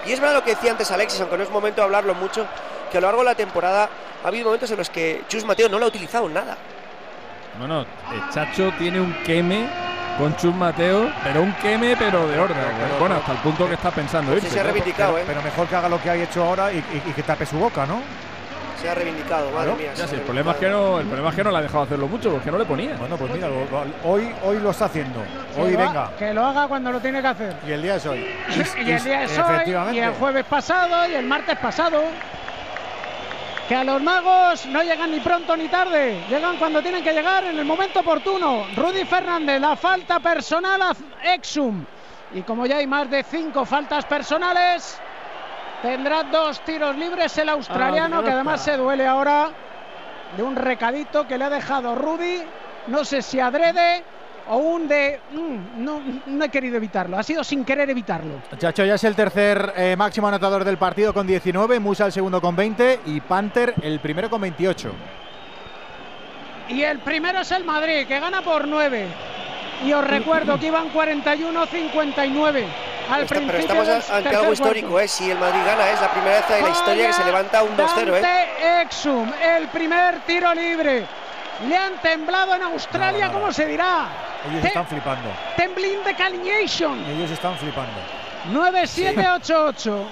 [0.06, 2.46] Y es verdad lo que decía antes Alexis, aunque no es momento de hablarlo mucho,
[2.90, 3.88] que a lo largo de la temporada
[4.24, 6.56] ha habido momentos en los que Chus Mateo no lo ha utilizado en nada.
[7.58, 9.66] No, no, el Chacho tiene un queme
[10.18, 12.56] con Chus Mateo, pero un queme, pero de orden.
[12.56, 14.48] pero- bueno, hasta el punto que está pensando irse.
[14.50, 15.24] se ha reivindicado, ¿eh?
[15.26, 17.58] Pero mejor que haga lo que ha hecho ahora y, y- y que tape su
[17.58, 18.00] boca, ¿no?
[18.86, 19.76] Se ha reivindicado, madre Claro.
[19.78, 19.90] mía.
[19.96, 21.56] Ya se sí, ha el problema es que no, el problema es que no le
[21.58, 22.94] ha dejado hacerlo mucho, porque no le ponía.
[22.96, 25.18] Bueno, pues mira, lo- lo- hoy, hoy lo está haciendo.
[25.56, 26.10] que Hoy ha- venga.
[26.16, 27.56] que lo haga cuando lo tiene que hacer.
[27.66, 28.24] Y el día es hoy.
[28.86, 32.00] y el día es hoy, y el jueves pasado, y el martes pasado.
[33.68, 37.42] Que a los magos no llegan ni pronto ni tarde, llegan cuando tienen que llegar
[37.42, 38.64] en el momento oportuno.
[38.76, 40.92] Rudy Fernández, la falta personal a
[41.34, 41.84] Exum.
[42.34, 45.00] Y como ya hay más de cinco faltas personales,
[45.82, 49.50] tendrá dos tiros libres el australiano, Ah, que además se duele ahora
[50.36, 52.42] de un recadito que le ha dejado Rudy.
[52.88, 54.04] No sé si adrede
[54.48, 55.20] o un de.
[55.32, 58.34] mm, no, no he querido evitarlo, ha sido sin querer evitarlo.
[58.58, 62.40] Chacho ya es el tercer eh, máximo anotador del partido con 19, Musa el segundo
[62.40, 64.92] con 20 y Panther el primero con 28.
[66.68, 69.06] Y el primero es el Madrid, que gana por 9.
[69.84, 72.64] Y os recuerdo que iban 41-59
[73.08, 75.04] al Está- principio pero estamos del ante algo histórico, cuarto.
[75.04, 75.08] ¿eh?
[75.08, 77.76] Si el Madrid gana, es la primera vez en la historia que se levanta un
[77.76, 78.82] 2-0, ¿eh?
[78.82, 81.04] Exum, el primer tiro libre.
[81.68, 83.30] Le han temblado en Australia.
[83.32, 84.06] ¿cómo se dirá?
[84.48, 85.28] Ellos Te- están flipando.
[85.56, 87.04] Temblin de Calignation.
[87.08, 87.92] Ellos están flipando.
[88.52, 90.04] 9-7-8-8.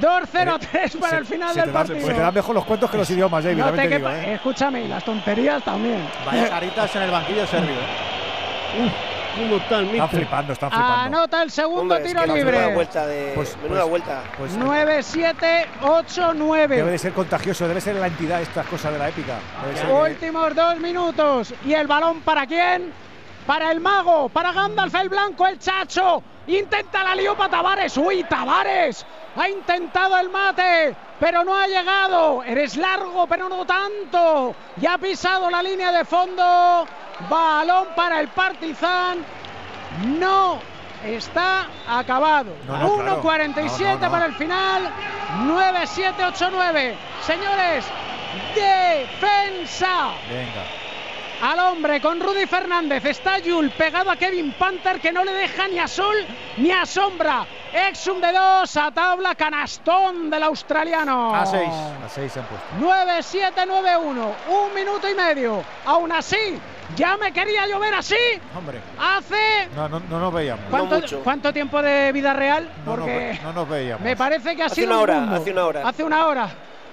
[0.00, 2.06] 2-0-3 para el final del partido.
[2.06, 3.56] se te dan mejor los cuentos que los idiomas, David.
[3.58, 4.34] No también te te digo, quepa- ¿eh?
[4.34, 6.06] Escúchame, y las tonterías también.
[6.26, 7.74] Vaya caritas en el banquillo serbio.
[9.36, 11.18] ¿Cómo está flipando, están flipando.
[11.18, 12.74] Anota el segundo Hombre, es tiro que la menuda libre.
[12.74, 13.32] vuelta de.
[13.34, 14.22] Pues- menuda pues- vuelta.
[14.36, 16.76] Pues 9-7-8-9.
[16.76, 19.38] debe de ser contagioso, debe ser la entidad estas cosas de la épica.
[19.90, 21.54] Últimos dos minutos.
[21.64, 22.92] ¿Y el balón para quién?
[23.46, 26.22] Para el mago, para Gandalf el blanco, el chacho.
[26.48, 27.96] Intenta la lío para Tavares.
[27.96, 29.06] ¡Uy, Tavares!
[29.36, 32.42] Ha intentado el mate, pero no ha llegado.
[32.42, 34.54] Eres largo, pero no tanto.
[34.76, 36.86] Ya ha pisado la línea de fondo.
[37.28, 39.18] Balón para el Partizan.
[40.18, 40.60] No
[41.04, 42.52] está acabado.
[42.66, 43.22] No, no, claro.
[43.22, 44.10] 1.47 No, no, no.
[44.10, 44.90] para el final.
[45.46, 46.94] 9-7-8-9.
[47.22, 47.84] Señores,
[48.54, 50.64] defensa Venga.
[51.52, 53.04] al hombre con Rudy Fernández.
[53.04, 56.16] Está Yul pegado a Kevin Panther que no le deja ni a sol
[56.58, 57.46] ni a sombra.
[57.72, 61.34] Exum de dos a tabla canastón del australiano.
[61.34, 61.68] A seis.
[62.04, 62.66] A seis se han puesto.
[62.80, 64.32] 9-7-9-1.
[64.48, 65.62] Un minuto y medio.
[65.84, 66.58] Aún así,
[66.96, 68.16] Ya me quería llover así.
[68.56, 68.80] Hombre.
[68.98, 69.68] Hace.
[69.76, 70.64] No, no, no nos veíamos.
[70.70, 72.68] ¿Cuánto, cuánto tiempo de vida real?
[72.84, 74.02] No, nos Porque ve- no nos veíamos.
[74.02, 75.36] me parece que ha Hace sido una un hora, mundo.
[75.36, 75.88] hace una hora.
[75.88, 76.48] Hace una hora.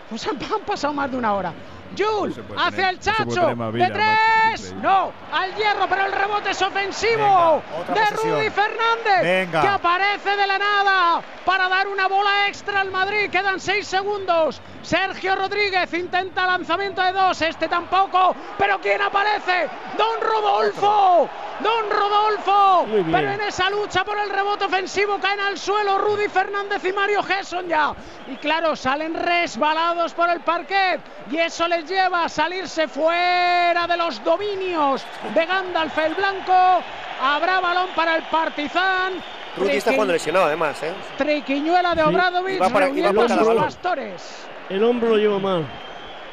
[0.09, 1.53] Pues han, han pasado más de una hora.
[1.97, 4.73] Jules puede hacia el no Chacho de tres.
[4.81, 8.39] No, al hierro, pero el rebote es ofensivo Venga, de posesión.
[8.39, 9.61] Rudy Fernández Venga.
[9.61, 13.29] que aparece de la nada para dar una bola extra al Madrid.
[13.29, 14.61] Quedan seis segundos.
[14.81, 17.41] Sergio Rodríguez intenta lanzamiento de dos.
[17.41, 18.35] Este tampoco.
[18.57, 19.67] Pero ¿quién aparece?
[19.97, 21.29] Don Rodolfo.
[21.59, 22.85] Don Rodolfo.
[23.11, 27.23] Pero en esa lucha por el rebote ofensivo caen al suelo Rudy Fernández y Mario
[27.23, 27.93] Gesson ya.
[28.27, 31.01] Y claro, salen resbalados por el parquet.
[31.31, 35.03] Y eso les lleva a salirse fuera de los dominios
[35.33, 36.81] de Gandalf el Blanco.
[37.21, 39.13] Habrá balón para el Partizan.
[39.57, 40.93] Rudy está Triqui- jugando lesionado, además, ¿eh?
[41.17, 42.07] Triquiñuela de Sí.
[42.09, 44.47] Obradovic va para- reuniendo para a sus pastores.
[44.69, 45.65] El hombro lo lleva mal.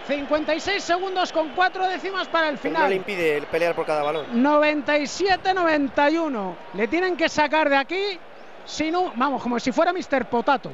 [0.09, 2.93] 56 segundos con cuatro décimas para el Pero no le final.
[2.99, 4.27] impide el pelear por cada balón.
[4.43, 6.57] 97-91.
[6.75, 8.19] Le tienen que sacar de aquí
[8.65, 10.25] sin un, vamos, como si fuera Mr.
[10.27, 10.73] Potato.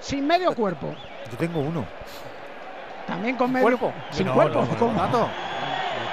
[0.00, 0.94] Sin medio cuerpo.
[1.30, 1.84] Yo tengo uno.
[3.12, 3.92] También con medio ¿Cuerpo?
[4.10, 4.60] Sin No, cuerpo.
[4.62, 4.94] no, con-.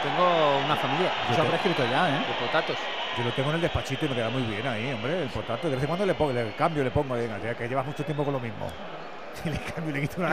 [0.01, 2.19] Tengo una familia Yo te- habrá escrito ya, ¿eh?
[2.19, 2.77] de potatos.
[3.17, 5.23] Yo lo tengo en el despachito y me queda muy bien ahí, hombre.
[5.23, 5.67] El potato.
[5.67, 8.03] De vez en cuando le pongo, le cambio, le pongo, venga, ya que llevas mucho
[8.05, 8.67] tiempo con lo mismo.
[9.43, 10.31] Y le cambio y le quito una.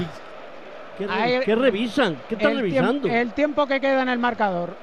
[0.96, 2.16] ¿Qué, re- Ahí- qué revisan?
[2.28, 3.08] ¿Qué están el, revisando?
[3.08, 4.76] tiemp- el tiempo que queda en el marcador.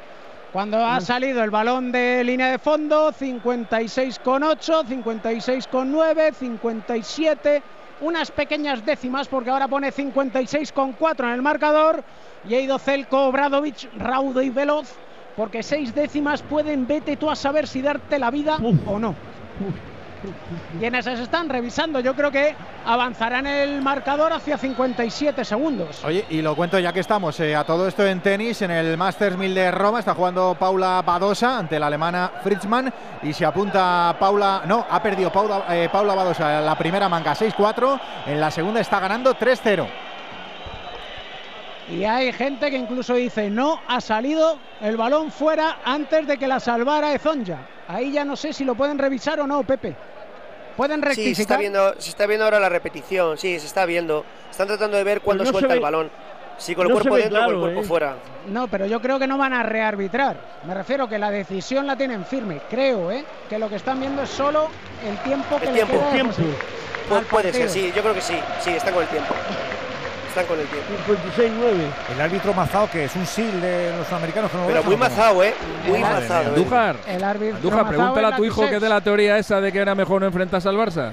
[0.51, 7.63] Cuando ha salido el balón de línea de fondo, 56,8, 56,9, 57,
[8.03, 12.03] unas pequeñas décimas porque ahora pone 56,4 en el marcador.
[12.47, 14.93] Y ha ido Celko, Obradovic, raudo y veloz
[15.35, 19.15] porque seis décimas pueden, vete tú a saber si darte la vida o no.
[20.81, 22.55] En esas están revisando, yo creo que
[22.85, 26.03] avanzarán el marcador hacia 57 segundos.
[26.03, 28.97] Oye, y lo cuento ya que estamos eh, a todo esto en tenis, en el
[28.97, 34.15] Masters 1000 de Roma, está jugando Paula Badosa ante la alemana Fritzmann y se apunta
[34.19, 38.81] Paula, no, ha perdido Paula, eh, Paula Badosa la primera manga 6-4, en la segunda
[38.81, 39.87] está ganando 3-0.
[41.89, 46.47] Y hay gente que incluso dice, no ha salido el balón fuera antes de que
[46.47, 47.67] la salvara Ezonja.
[47.87, 49.95] Ahí ya no sé si lo pueden revisar o no, Pepe.
[50.77, 51.59] Pueden Sí, se está, rectificar.
[51.59, 54.25] viendo, se está viendo ahora la repetición, sí, se está viendo.
[54.49, 56.09] Están tratando de ver cuándo no suelta el balón.
[56.57, 57.83] Si con el no cuerpo dentro o con el cuerpo ¿eh?
[57.83, 58.15] fuera.
[58.47, 60.37] No, pero yo creo que no van a rearbitrar.
[60.67, 62.61] Me refiero que la decisión la tienen firme.
[62.69, 63.25] Creo, ¿eh?
[63.49, 64.69] Que lo que están viendo es solo
[65.07, 65.93] el tiempo que El le tiempo.
[65.93, 67.27] queda de Tiempo.
[67.29, 68.39] puede ser, sí, yo creo que sí.
[68.61, 69.33] Sí, están con el tiempo.
[70.33, 70.89] Están con el tiempo.
[71.37, 72.15] 56-9.
[72.15, 74.93] El árbitro mazao, que es un sil de los americanos que no lo Pero muy
[74.95, 75.09] ¿o cómo?
[75.09, 75.53] mazao, ¿eh?
[75.87, 76.39] Muy mazao.
[76.39, 76.41] mía.
[76.41, 76.47] ¿eh?
[76.55, 79.61] Andújar, El árbitro Andújar, pregúntale a tu hijo que que es de la teoría esa
[79.61, 81.11] de que era mejor no enfrentarse al Barça.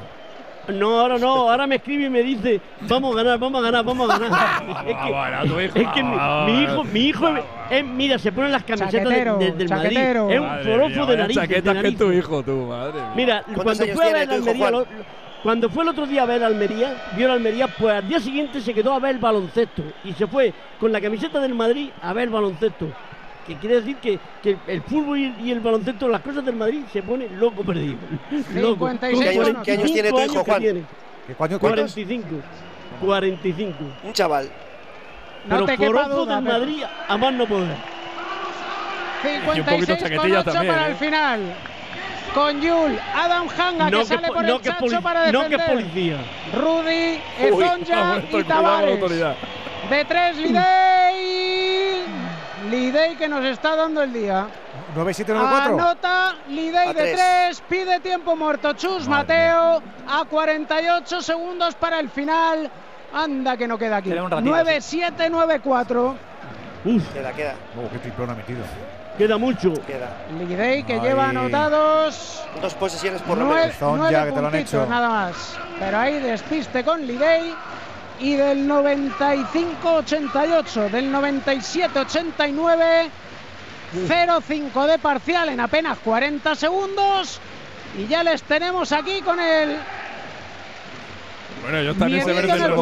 [0.68, 3.84] No, ahora no, ahora me escribe y me dice, vamos a ganar, vamos a ganar,
[3.84, 4.62] vamos a ganar.
[4.86, 7.28] es que, Bueno, tu hijo, es que mi, hijo, mi hijo,
[7.70, 9.98] es- mira, se ponen las camisetas de- Chaquetero, de- del Madrid.
[9.98, 11.36] Es un forofo de nariz.
[11.36, 13.12] chaquetas que tu hijo, tú, madre mía.
[13.16, 14.86] Mira, ¿Cuántos cuando fue a ver Almería, lo-
[15.42, 18.60] cuando fue el otro día a ver Almería, vio el Almería, pues al día siguiente
[18.60, 22.12] se quedó a ver el baloncesto y se fue con la camiseta del Madrid a
[22.12, 22.86] ver baloncesto.
[23.46, 26.82] Que quiere decir que, que el fútbol y, y el baloncesto, las cosas del Madrid,
[26.92, 27.96] se pone loco perdido.
[28.54, 28.86] Loco.
[28.88, 30.60] 56 Con ¿Qué años- 45 qué años tiene tu hijo, Juan?
[30.60, 30.82] tiene.
[31.26, 31.92] ¿Qué cuándo- cuántos?
[31.94, 32.28] 45.
[33.00, 33.74] 45.
[34.04, 34.44] Un chaval.
[35.46, 36.44] No Pero te quepa forofo duda, del.
[36.44, 37.76] Madrid a más no poder.
[39.22, 40.90] 56 con chaquetilla 8 también, para ¿eh?
[40.90, 41.40] el final.
[42.34, 45.32] Con Yul, Adam Hanga No que que sale po- por no el que chacho para
[45.32, 45.68] no que defender.
[45.74, 46.16] policía.
[46.54, 47.20] Rudy,
[47.50, 49.00] vuelto y Tavares.
[49.90, 52.02] De tres, Lidey.
[52.70, 54.46] Lidey que nos está dando el día.
[54.94, 55.74] 9-7-9-4.
[55.74, 57.14] Anota Lidey de tres.
[57.16, 62.70] tres, pide tiempo muerto Chus Mateo a 48 segundos para el final.
[63.12, 64.10] Anda que no queda aquí.
[64.10, 66.14] Queda un ratito, 9-7-9-4.
[66.84, 68.60] Uf, Queda, queda, Oh, qué triplón ha metido.
[69.20, 69.72] Queda mucho.
[69.86, 70.10] queda.
[70.38, 74.10] Lidey que lleva anotados Dos posesiones por lo nueve, menos.
[74.10, 74.90] Ya que te lo han puntitos hecho.
[74.90, 75.56] nada más.
[75.78, 77.54] Pero ahí despiste con Lidey.
[78.20, 83.08] Y del 95-88, del 97-89,
[84.06, 87.40] 0-5 de parcial en apenas 40 segundos.
[87.98, 89.78] Y ya les tenemos aquí con el
[91.62, 92.76] Bueno, ellos también se Miedito merecen en el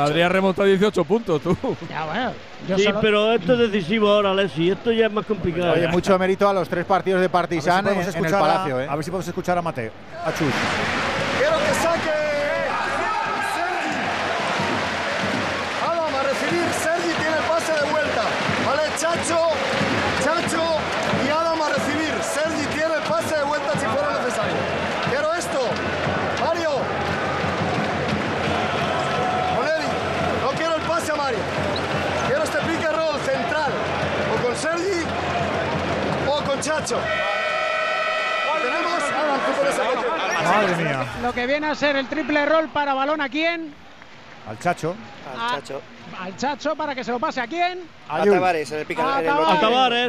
[0.00, 1.56] Madrid ha remontado 18 puntos, tú.
[1.88, 2.32] Ya, bueno.
[2.68, 4.70] Yo Sí, solo- pero esto es decisivo ahora, Alessi.
[4.70, 5.72] Esto ya es más complicado.
[5.72, 8.38] Oye, mucho mérito a los tres partidos de si Partizan podemos en, en el a-
[8.40, 8.86] Palacio, ¿eh?
[8.90, 9.92] A ver si podemos escuchar a Mateo.
[10.24, 10.48] A Chus.
[38.62, 39.02] Tenemos.
[41.22, 43.74] Lo que viene a ser el triple roll para balón a quién?
[44.48, 44.94] Al Chacho.
[45.30, 45.82] Al Chacho.
[46.18, 47.80] Al Chacho para que se lo pase a quién?
[48.08, 49.18] A Tavares, en el pica.
[49.18, 49.20] A,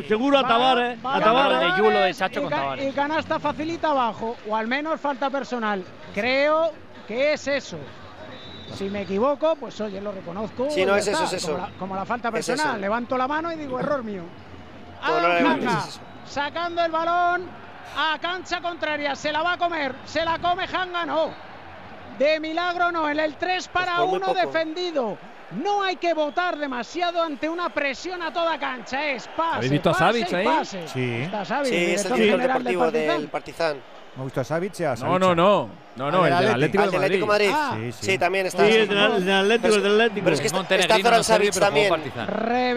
[0.08, 0.98] seguro a Tavares.
[1.04, 1.60] A Tavares.
[1.60, 5.84] De Yulo de Chacho con Y canasta facilita abajo, o al menos falta personal.
[6.14, 6.72] Creo
[7.08, 7.78] que es eso.
[8.76, 10.70] Si me equivoco, pues oye, lo reconozco.
[10.70, 11.60] Si no es eso, es eso.
[11.78, 14.24] Como la, falta personal, levanto la mano y digo error mío
[16.30, 17.50] sacando el balón
[17.98, 19.16] a cancha contraria.
[19.16, 21.32] Se la va a comer, se la come Hanga, no.
[22.18, 25.18] De milagro no, en el 3 pues para 1 defendido.
[25.52, 29.08] No hay que votar demasiado ante una presión a toda cancha.
[29.08, 29.56] Es pase.
[29.56, 30.46] ¿Habéis visto a Savic ahí?
[30.46, 30.88] Pase.
[30.88, 31.22] Sí.
[31.24, 33.78] Está Savic, sí, es el director deportivo del Partizan.
[34.16, 34.96] Me gusta Savic, ya.
[34.96, 35.70] No, no, no.
[36.00, 37.50] No, no, el, el del Atlético, Atlético, Madrid.
[37.54, 38.06] Ah, sí, sí.
[38.12, 38.66] sí, también está.
[38.66, 38.98] Sí, el del
[39.34, 40.24] Atlético, el del Atlético.
[40.24, 41.94] Pero es que está, está Zoran Savic también.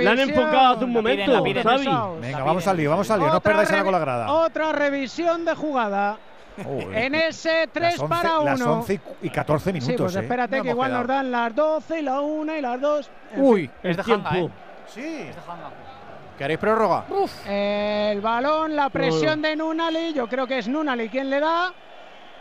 [0.02, 3.08] La han enfocado hace un momento, la piden, la piden Venga, vamos al lío, vamos
[3.12, 3.28] al lío.
[3.28, 4.32] No os perdáis ahora con la grada.
[4.32, 6.18] Otra revisión de jugada.
[6.66, 8.44] Oh, en ese 3 11, para 1.
[8.44, 9.94] Las 11 y 14 minutos.
[9.94, 10.20] Sí, pues ¿eh?
[10.20, 10.62] espérate eh.
[10.62, 13.10] que igual nos dan las 12 y la 1 y las 2.
[13.36, 14.28] Uy, es de tiempo.
[14.28, 14.50] Hanga, ¿eh?
[14.92, 15.00] Sí.
[15.00, 15.70] Es de Hanga.
[16.36, 17.04] ¿Queréis prórroga?
[17.08, 17.32] Uf.
[17.46, 20.12] El balón, la presión de Nunali.
[20.12, 21.72] Yo creo que es Nunali quien le da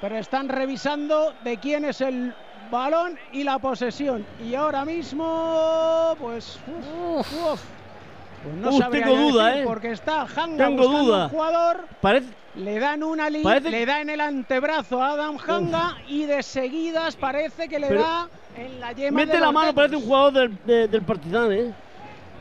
[0.01, 2.33] pero están revisando de quién es el
[2.71, 4.25] balón y la posesión.
[4.43, 7.61] Y ahora mismo, pues, uf, uf,
[8.43, 9.65] pues no uf, tengo duda, decir, eh.
[9.65, 11.25] porque está Hanga tengo duda.
[11.25, 11.85] Un jugador.
[12.01, 12.41] Parece...
[12.53, 13.69] Le dan una parece...
[13.71, 18.01] le da en el antebrazo a Adam Hanga y de seguidas parece que le pero...
[18.01, 19.21] da en la yema.
[19.21, 21.73] Mete de la mano, parece un jugador del, de, del Partizan, ¿eh?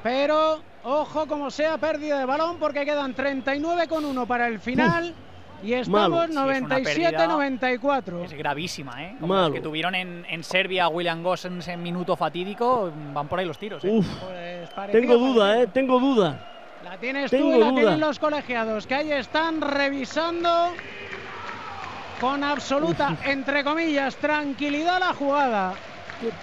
[0.02, 5.10] Pero ojo como sea pérdida de balón porque quedan 39 con 1 para el final.
[5.10, 5.30] Uf.
[5.62, 8.24] Y estamos 97-94.
[8.24, 9.16] Es, es, gravísima, ¿eh?
[9.20, 13.46] Como los que tuvieron en, en Serbia William Gossens en minuto fatídico, van por ahí
[13.46, 13.84] los tiros.
[13.84, 13.90] ¿eh?
[13.90, 15.66] Uf, pues parecido, tengo duda, ¿eh?
[15.66, 16.46] Tengo duda.
[16.84, 17.74] La tienes tengo tú y la duda.
[17.74, 20.70] tienen los colegiados, que ahí están revisando
[22.20, 23.26] con absoluta, Uf.
[23.26, 25.74] entre comillas, tranquilidad la jugada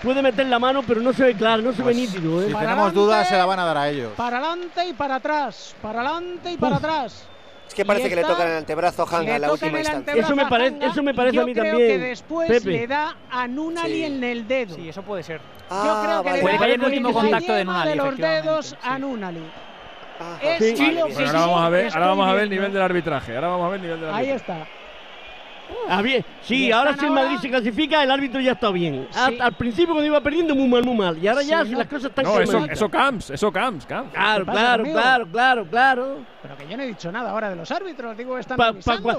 [0.01, 2.41] puede meter la mano, pero no se ve claro, no se pues ve nítido.
[2.41, 2.47] ¿eh?
[2.47, 4.11] Si para tenemos adelante, dudas, se la van a dar a ellos.
[4.15, 6.83] Para adelante y para atrás, para adelante y para Uf.
[6.83, 7.27] atrás.
[7.67, 10.13] Es que parece que le tocan el antebrazo a Hanga en la última instancia.
[10.15, 11.99] Eso me, parece, eso me parece yo a mí creo también.
[11.99, 12.69] Que después Pepe.
[12.71, 14.03] le da a Nunali sí.
[14.05, 14.75] en el dedo.
[14.75, 15.41] Sí, eso puede ser.
[15.69, 16.37] Ah, yo creo vale.
[16.37, 17.89] que puede caer el último contacto de Nunali.
[17.89, 19.43] de los dedos a Nunali.
[20.19, 20.75] Ah, sí.
[20.77, 23.35] Vale, bueno, ahora vamos a ver, ahora vamos a ver el nivel del arbitraje.
[23.35, 24.31] Ahora vamos a ver el nivel del arbitraje.
[24.31, 24.76] Ahí está.
[25.89, 26.23] Ah, bien.
[26.41, 29.07] Sí, ahora si el Madrid se clasifica, el árbitro ya está bien.
[29.15, 31.17] Ah, al, principio cuando iba perdiendo, muy mal, muy mal.
[31.17, 31.77] Y ahora ya no.
[31.77, 34.13] las cosas están No, eso, Camps, eso Camps, Camps.
[34.13, 36.17] Claro, claro, claro, claro, claro.
[36.41, 38.73] Pero que yo no he dicho nada ahora de los árbitros, digo, que están pa,
[38.73, 39.17] pa.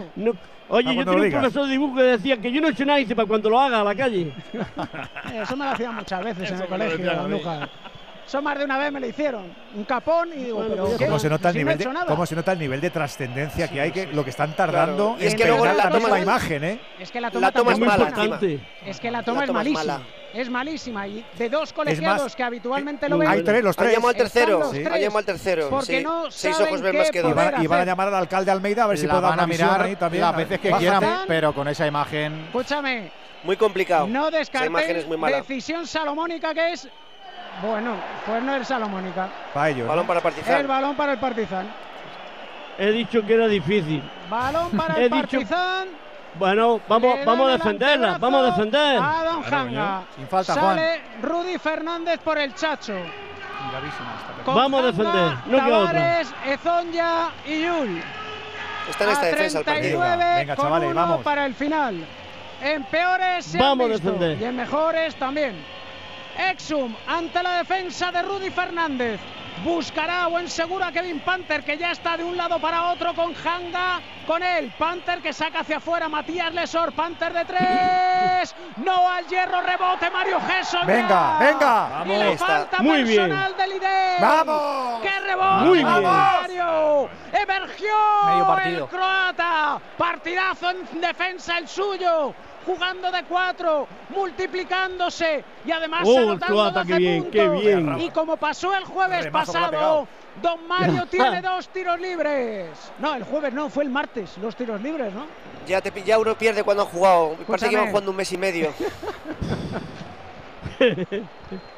[0.71, 2.99] Oye, yo tenía un profesor de dibujo que decía que yo no he hecho nada,
[2.99, 4.35] dice, para cuando lo haga a la calle.
[5.43, 7.13] eso me lo hacían muchas veces en el colegio,
[8.29, 9.51] eso más de una vez me lo hicieron.
[9.75, 12.59] Un capón y digo, pero ¿cómo se nota el nivel, de, ¿cómo se nota el
[12.59, 14.11] nivel de trascendencia que hay?
[14.13, 16.81] Lo que están tardando es que la toma la imagen, ¿eh?
[17.01, 18.05] Es que la toma, la toma es mala.
[18.05, 18.61] Importante.
[18.85, 19.81] Es que la toma, es malísima.
[19.81, 20.03] Es, mala.
[20.35, 21.09] es malísima.
[21.09, 23.29] Y de dos colegiados que eh, habitualmente lo ven.
[23.31, 23.97] Hay tres, los tres.
[23.97, 24.73] Al tercero.
[24.73, 25.71] Al tercero.
[25.71, 27.35] Porque no Seis ojos ven más que dos.
[27.63, 29.97] Y van a llamar al alcalde Almeida a ver si puedo dar una mirar ¿eh?
[29.97, 30.21] también.
[30.21, 32.45] Las veces que quieran, pero con esa imagen.
[32.49, 33.11] Escúchame.
[33.43, 34.07] Muy complicado.
[34.07, 36.89] No descartéis decisión salomónica que es
[37.63, 39.29] bueno, pues Fuerner Salomónica.
[39.53, 39.89] Para ellos.
[39.89, 40.09] Balón ¿no?
[40.09, 40.61] para Partizan.
[40.61, 41.69] El balón para el Partizan.
[42.79, 44.03] He dicho que era difícil.
[44.31, 45.89] Balón para el Partizan.
[46.35, 49.01] Bueno, vamos, vamos a defenderla, vamos a defender.
[49.03, 50.03] A Don Janga.
[50.15, 52.95] Sin falta, Sale Rudy Fernández por el Chacho.
[52.97, 56.53] Esta vamos a defender, no Tavares, queda otra.
[56.55, 58.03] Ezonia y Yul.
[58.89, 61.23] Está en esta defensa 39 Venga, chavales, vamos.
[61.23, 62.07] para el final.
[62.63, 64.41] En peores se vamos visto, a defender.
[64.41, 65.65] y en mejores también.
[66.39, 69.21] Exum ante la defensa de Rudy Fernández.
[69.65, 73.13] Buscará a buen seguro a Kevin Panther, que ya está de un lado para otro
[73.13, 74.73] con Hanga, con él.
[74.79, 76.93] Panther que saca hacia afuera Matías Lesor.
[76.93, 78.55] Panther de tres.
[78.77, 80.87] No al hierro, rebote Mario Gesson.
[80.87, 81.89] Venga, venga.
[81.89, 83.81] Vamos, y la falta muy personal bien.
[83.81, 85.03] de Vamos.
[85.03, 85.65] ¡Qué rebote!
[85.65, 86.03] Muy bien.
[86.03, 87.11] Mario.
[87.33, 89.81] Emergió el croata.
[89.97, 92.33] Partidazo en defensa el suyo
[92.69, 97.41] jugando de cuatro, multiplicándose y además oh, anotando ataque 12 bien, puntos.
[97.41, 97.99] Qué bien.
[98.01, 100.07] Y como pasó el jueves pasado,
[100.43, 102.69] Don Mario tiene dos tiros libres.
[102.99, 105.25] No, el jueves no, fue el martes los tiros libres, ¿no?
[105.67, 107.37] Ya, te, ya uno pierde cuando han jugado.
[107.47, 108.73] Parece que iban jugando un mes y medio.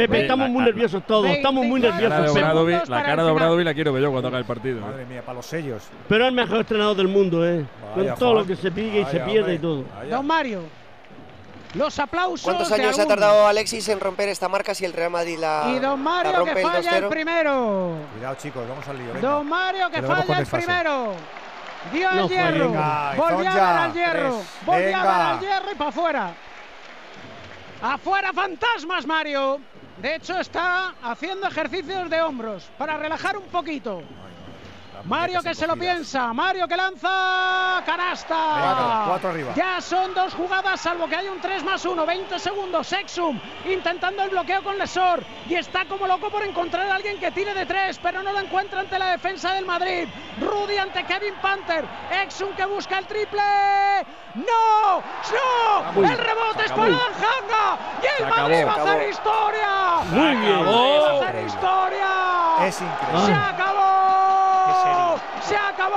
[0.00, 2.32] Pepe, estamos muy nerviosos todos, estamos muy nerviosos.
[2.32, 2.90] Pepe.
[2.90, 4.80] La cara de Obradovic la quiero ver yo cuando haga el partido.
[4.80, 5.82] Madre mía, para los sellos.
[6.08, 7.66] Pero es el mejor entrenador del mundo, ¿eh?
[7.94, 9.84] Con todo lo que se pique y se pierde y todo.
[10.08, 10.62] Don Mario,
[11.74, 12.42] los aplausos.
[12.42, 15.72] ¿Cuántos años ha tardado Alexis en romper esta marca si el Real Madrid la.
[15.76, 17.96] Y Don Mario que falla el, primero.
[18.14, 19.14] Cuidado, chicos, vamos al lío.
[19.20, 21.12] Don Mario que falla el primero.
[21.92, 22.68] Dio no hierro.
[22.68, 24.40] Venga, volvió a ver al hierro.
[24.64, 26.34] Volvió a ver al hierro y para afuera.
[27.82, 29.60] Afuera, fantasmas, Mario.
[30.00, 34.02] De hecho, está haciendo ejercicios de hombros para relajar un poquito.
[35.04, 39.04] Mario que se lo piensa, Mario que lanza canasta.
[39.06, 39.52] Cuatro arriba.
[39.54, 42.92] Ya son dos jugadas, salvo que hay un 3 más 1, 20 segundos.
[42.92, 47.30] Exum intentando el bloqueo con Lesor y está como loco por encontrar a alguien que
[47.30, 50.08] tire de tres, pero no lo encuentra ante la defensa del Madrid.
[50.40, 51.84] Rudy ante Kevin Panther.
[52.22, 53.42] Exum que busca el triple.
[54.34, 55.02] ¡No!
[55.02, 56.08] ¡No!
[56.08, 60.00] El rebote es para Anjanga y el Madrid va a hacer historia.
[60.10, 60.66] Muy bien.
[60.66, 62.66] Va a hacer historia.
[62.66, 63.26] Es increíble.
[63.26, 64.09] Se acabó.
[65.42, 65.96] Se acabó.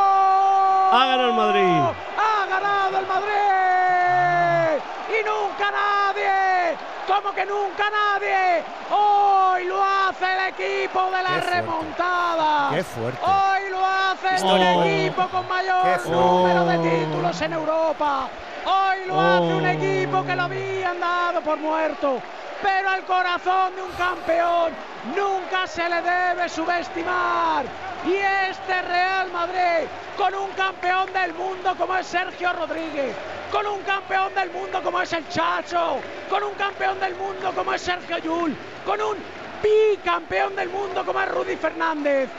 [0.92, 1.82] Ha ganado el Madrid.
[2.18, 4.82] Ha ganado el Madrid.
[5.10, 6.78] Y nunca nadie.
[7.08, 8.64] Como que nunca nadie.
[8.92, 12.70] Hoy lo hace el equipo de la Qué remontada.
[12.72, 13.20] Qué fuerte.
[13.24, 18.28] Hoy lo hace el equipo con mayor número de títulos en Europa.
[18.66, 19.70] Hoy lo hace un Oh.
[19.70, 22.22] equipo que lo habían dado por muerto.
[22.64, 24.72] Pero al corazón de un campeón
[25.14, 27.66] nunca se le debe subestimar.
[28.06, 33.14] Y este Real Madrid, con un campeón del mundo como es Sergio Rodríguez,
[33.52, 37.74] con un campeón del mundo como es el Chacho, con un campeón del mundo como
[37.74, 39.18] es Sergio Yul, con un
[39.62, 42.30] bicampeón del mundo como es Rudy Fernández.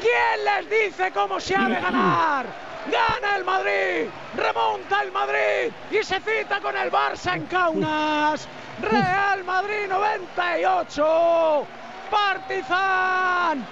[0.00, 2.46] ¿Quién les dice cómo se ha de ganar?
[2.86, 8.46] Gana el Madrid, remonta el Madrid y se cita con el Barça en Kaunas.
[8.82, 11.66] Real Madrid 98,
[12.10, 13.64] Partizan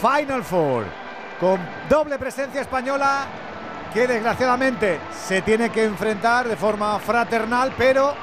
[0.00, 0.84] Final Four.
[1.38, 3.26] Con doble presencia española
[3.92, 8.14] que desgraciadamente se tiene que enfrentar de forma fraternal, pero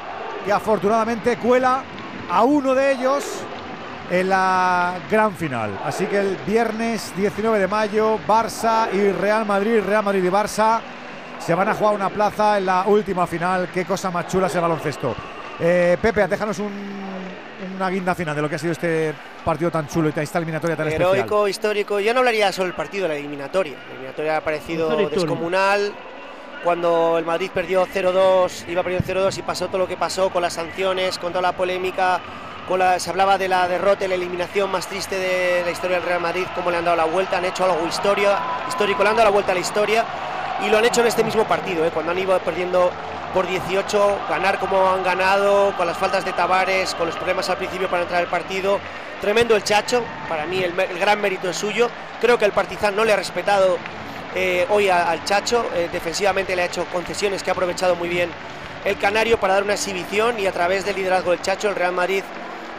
[0.46, 1.84] que afortunadamente cuela
[2.30, 3.24] a uno de ellos
[4.10, 5.80] en la gran final.
[5.84, 10.80] Así que el viernes 19 de mayo, Barça y Real Madrid, Real Madrid y Barça
[11.40, 13.70] se van a jugar una plaza en la última final.
[13.74, 15.16] Qué cosa más chula es el baloncesto.
[15.60, 16.72] Eh, Pepe, déjanos un,
[17.76, 19.14] una guinda final de lo que ha sido este
[19.44, 21.16] partido tan chulo y esta eliminatoria tan especial.
[21.16, 22.00] Heroico, histórico.
[22.00, 23.78] Yo no hablaría solo del partido, la eliminatoria.
[23.88, 25.94] La eliminatoria ha parecido descomunal.
[26.64, 30.42] Cuando el Madrid perdió 0-2, iba perdiendo 0-2 y pasó todo lo que pasó con
[30.42, 32.20] las sanciones, con toda la polémica,
[32.98, 36.20] se hablaba de la derrota y la eliminación más triste de la historia del Real
[36.20, 38.38] Madrid, cómo le han dado la vuelta, han hecho algo historia,
[38.68, 40.04] histórico, le han dado la vuelta a la historia
[40.66, 41.92] y lo han hecho en este mismo partido, ¿eh?
[41.94, 42.92] cuando han ido perdiendo
[43.34, 47.56] por 18, ganar como han ganado, con las faltas de Tavares, con los problemas al
[47.56, 48.80] principio para entrar al partido.
[49.22, 51.90] Tremendo el Chacho, para mí el, gran mérito es suyo.
[52.20, 53.78] Creo que el Partizan no le ha respetado
[54.36, 58.30] eh, hoy al Chacho, eh, defensivamente le ha hecho concesiones que ha aprovechado muy bien
[58.86, 61.94] el Canario para dar una exhibición y a través del liderazgo del Chacho el Real
[61.94, 62.24] Madrid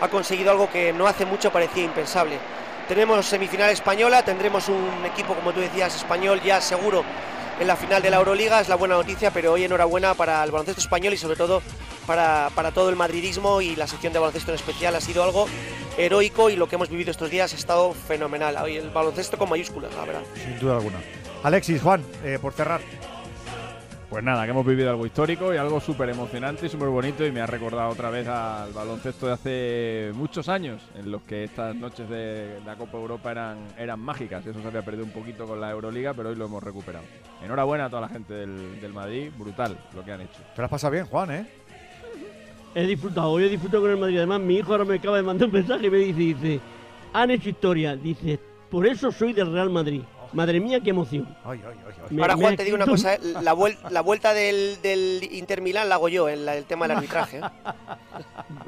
[0.00, 2.38] ha conseguido algo que no hace mucho parecía impensable.
[2.88, 7.04] Tenemos semifinal española, tendremos un equipo, como tú decías, español ya seguro
[7.60, 10.50] en la final de la Euroliga, es la buena noticia, pero hoy enhorabuena para el
[10.50, 11.60] baloncesto español y sobre todo
[12.06, 14.94] para, para todo el madridismo y la sección de baloncesto en especial.
[14.94, 15.46] Ha sido algo
[15.96, 18.56] heroico y lo que hemos vivido estos días ha estado fenomenal.
[18.62, 20.22] Hoy el baloncesto con mayúsculas, la verdad.
[20.34, 20.98] Sin duda alguna.
[21.42, 22.80] Alexis, Juan, eh, por cerrar.
[24.10, 27.30] Pues nada, que hemos vivido algo histórico y algo súper emocionante y súper bonito y
[27.30, 31.76] me ha recordado otra vez al baloncesto de hace muchos años, en los que estas
[31.76, 34.46] noches de la Copa Europa eran, eran mágicas.
[34.46, 37.04] Eso se había perdido un poquito con la Euroliga, pero hoy lo hemos recuperado.
[37.44, 40.40] Enhorabuena a toda la gente del, del Madrid, brutal lo que han hecho.
[40.54, 41.46] Te lo has pasado bien, Juan, ¿eh?
[42.74, 44.16] He disfrutado, hoy he disfrutado con el Madrid.
[44.16, 46.60] Además, mi hijo ahora me acaba de mandar un mensaje y me dice, dice,
[47.12, 47.94] han hecho historia.
[47.94, 50.00] Dice, por eso soy del Real Madrid.
[50.32, 51.26] Madre mía, qué emoción.
[52.10, 53.20] Me- Ahora, me Juan, ha te digo una cosa, ¿eh?
[53.42, 56.86] la, vuel- la vuelta del, del Inter Milán la hago yo, en la- el tema
[56.86, 57.38] del arbitraje.
[57.38, 57.42] ¿eh?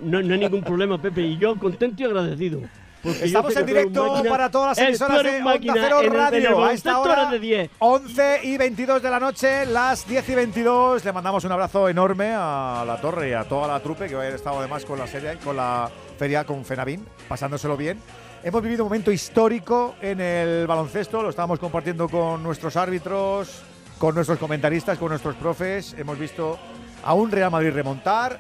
[0.03, 1.21] No, no hay ningún problema, Pepe.
[1.23, 2.61] Y yo contento y agradecido.
[3.03, 4.31] Porque Estamos en directo máquina.
[4.31, 5.55] para todas las Eh, emisoras de Onda.
[5.59, 6.65] Cero En el- en el Radio.
[6.65, 7.71] A esta hora, eres de 10.
[7.79, 11.03] 11 y 22 de la noche, las 10 y 22.
[11.05, 14.27] Le mandamos un abrazo enorme a la torre y a toda la trupe que hoy
[14.27, 17.99] ha estado además con la serie, con la feria con Fenavín, pasándoselo bien.
[18.43, 23.63] Hemos vivido un momento histórico en el baloncesto, lo estábamos compartiendo con nuestros árbitros,
[23.99, 25.95] con nuestros comentaristas, con nuestros profes.
[25.99, 26.59] Hemos visto
[27.05, 28.39] a un Real Madrid remontar,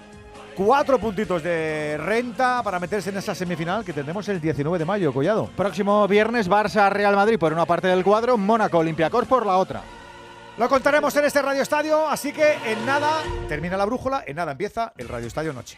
[0.57, 5.12] cuatro puntitos de renta para meterse en esa semifinal que tendremos el 19 de mayo,
[5.12, 5.51] Collado.
[5.55, 9.83] Próximo viernes, Barça-Real Madrid por una parte del cuadro, Mónaco-Olympiacos por la otra.
[10.57, 14.53] Lo contaremos en este Radio Estadio, así que en nada termina la brújula, en nada
[14.53, 15.77] empieza el Radio Estadio Noche.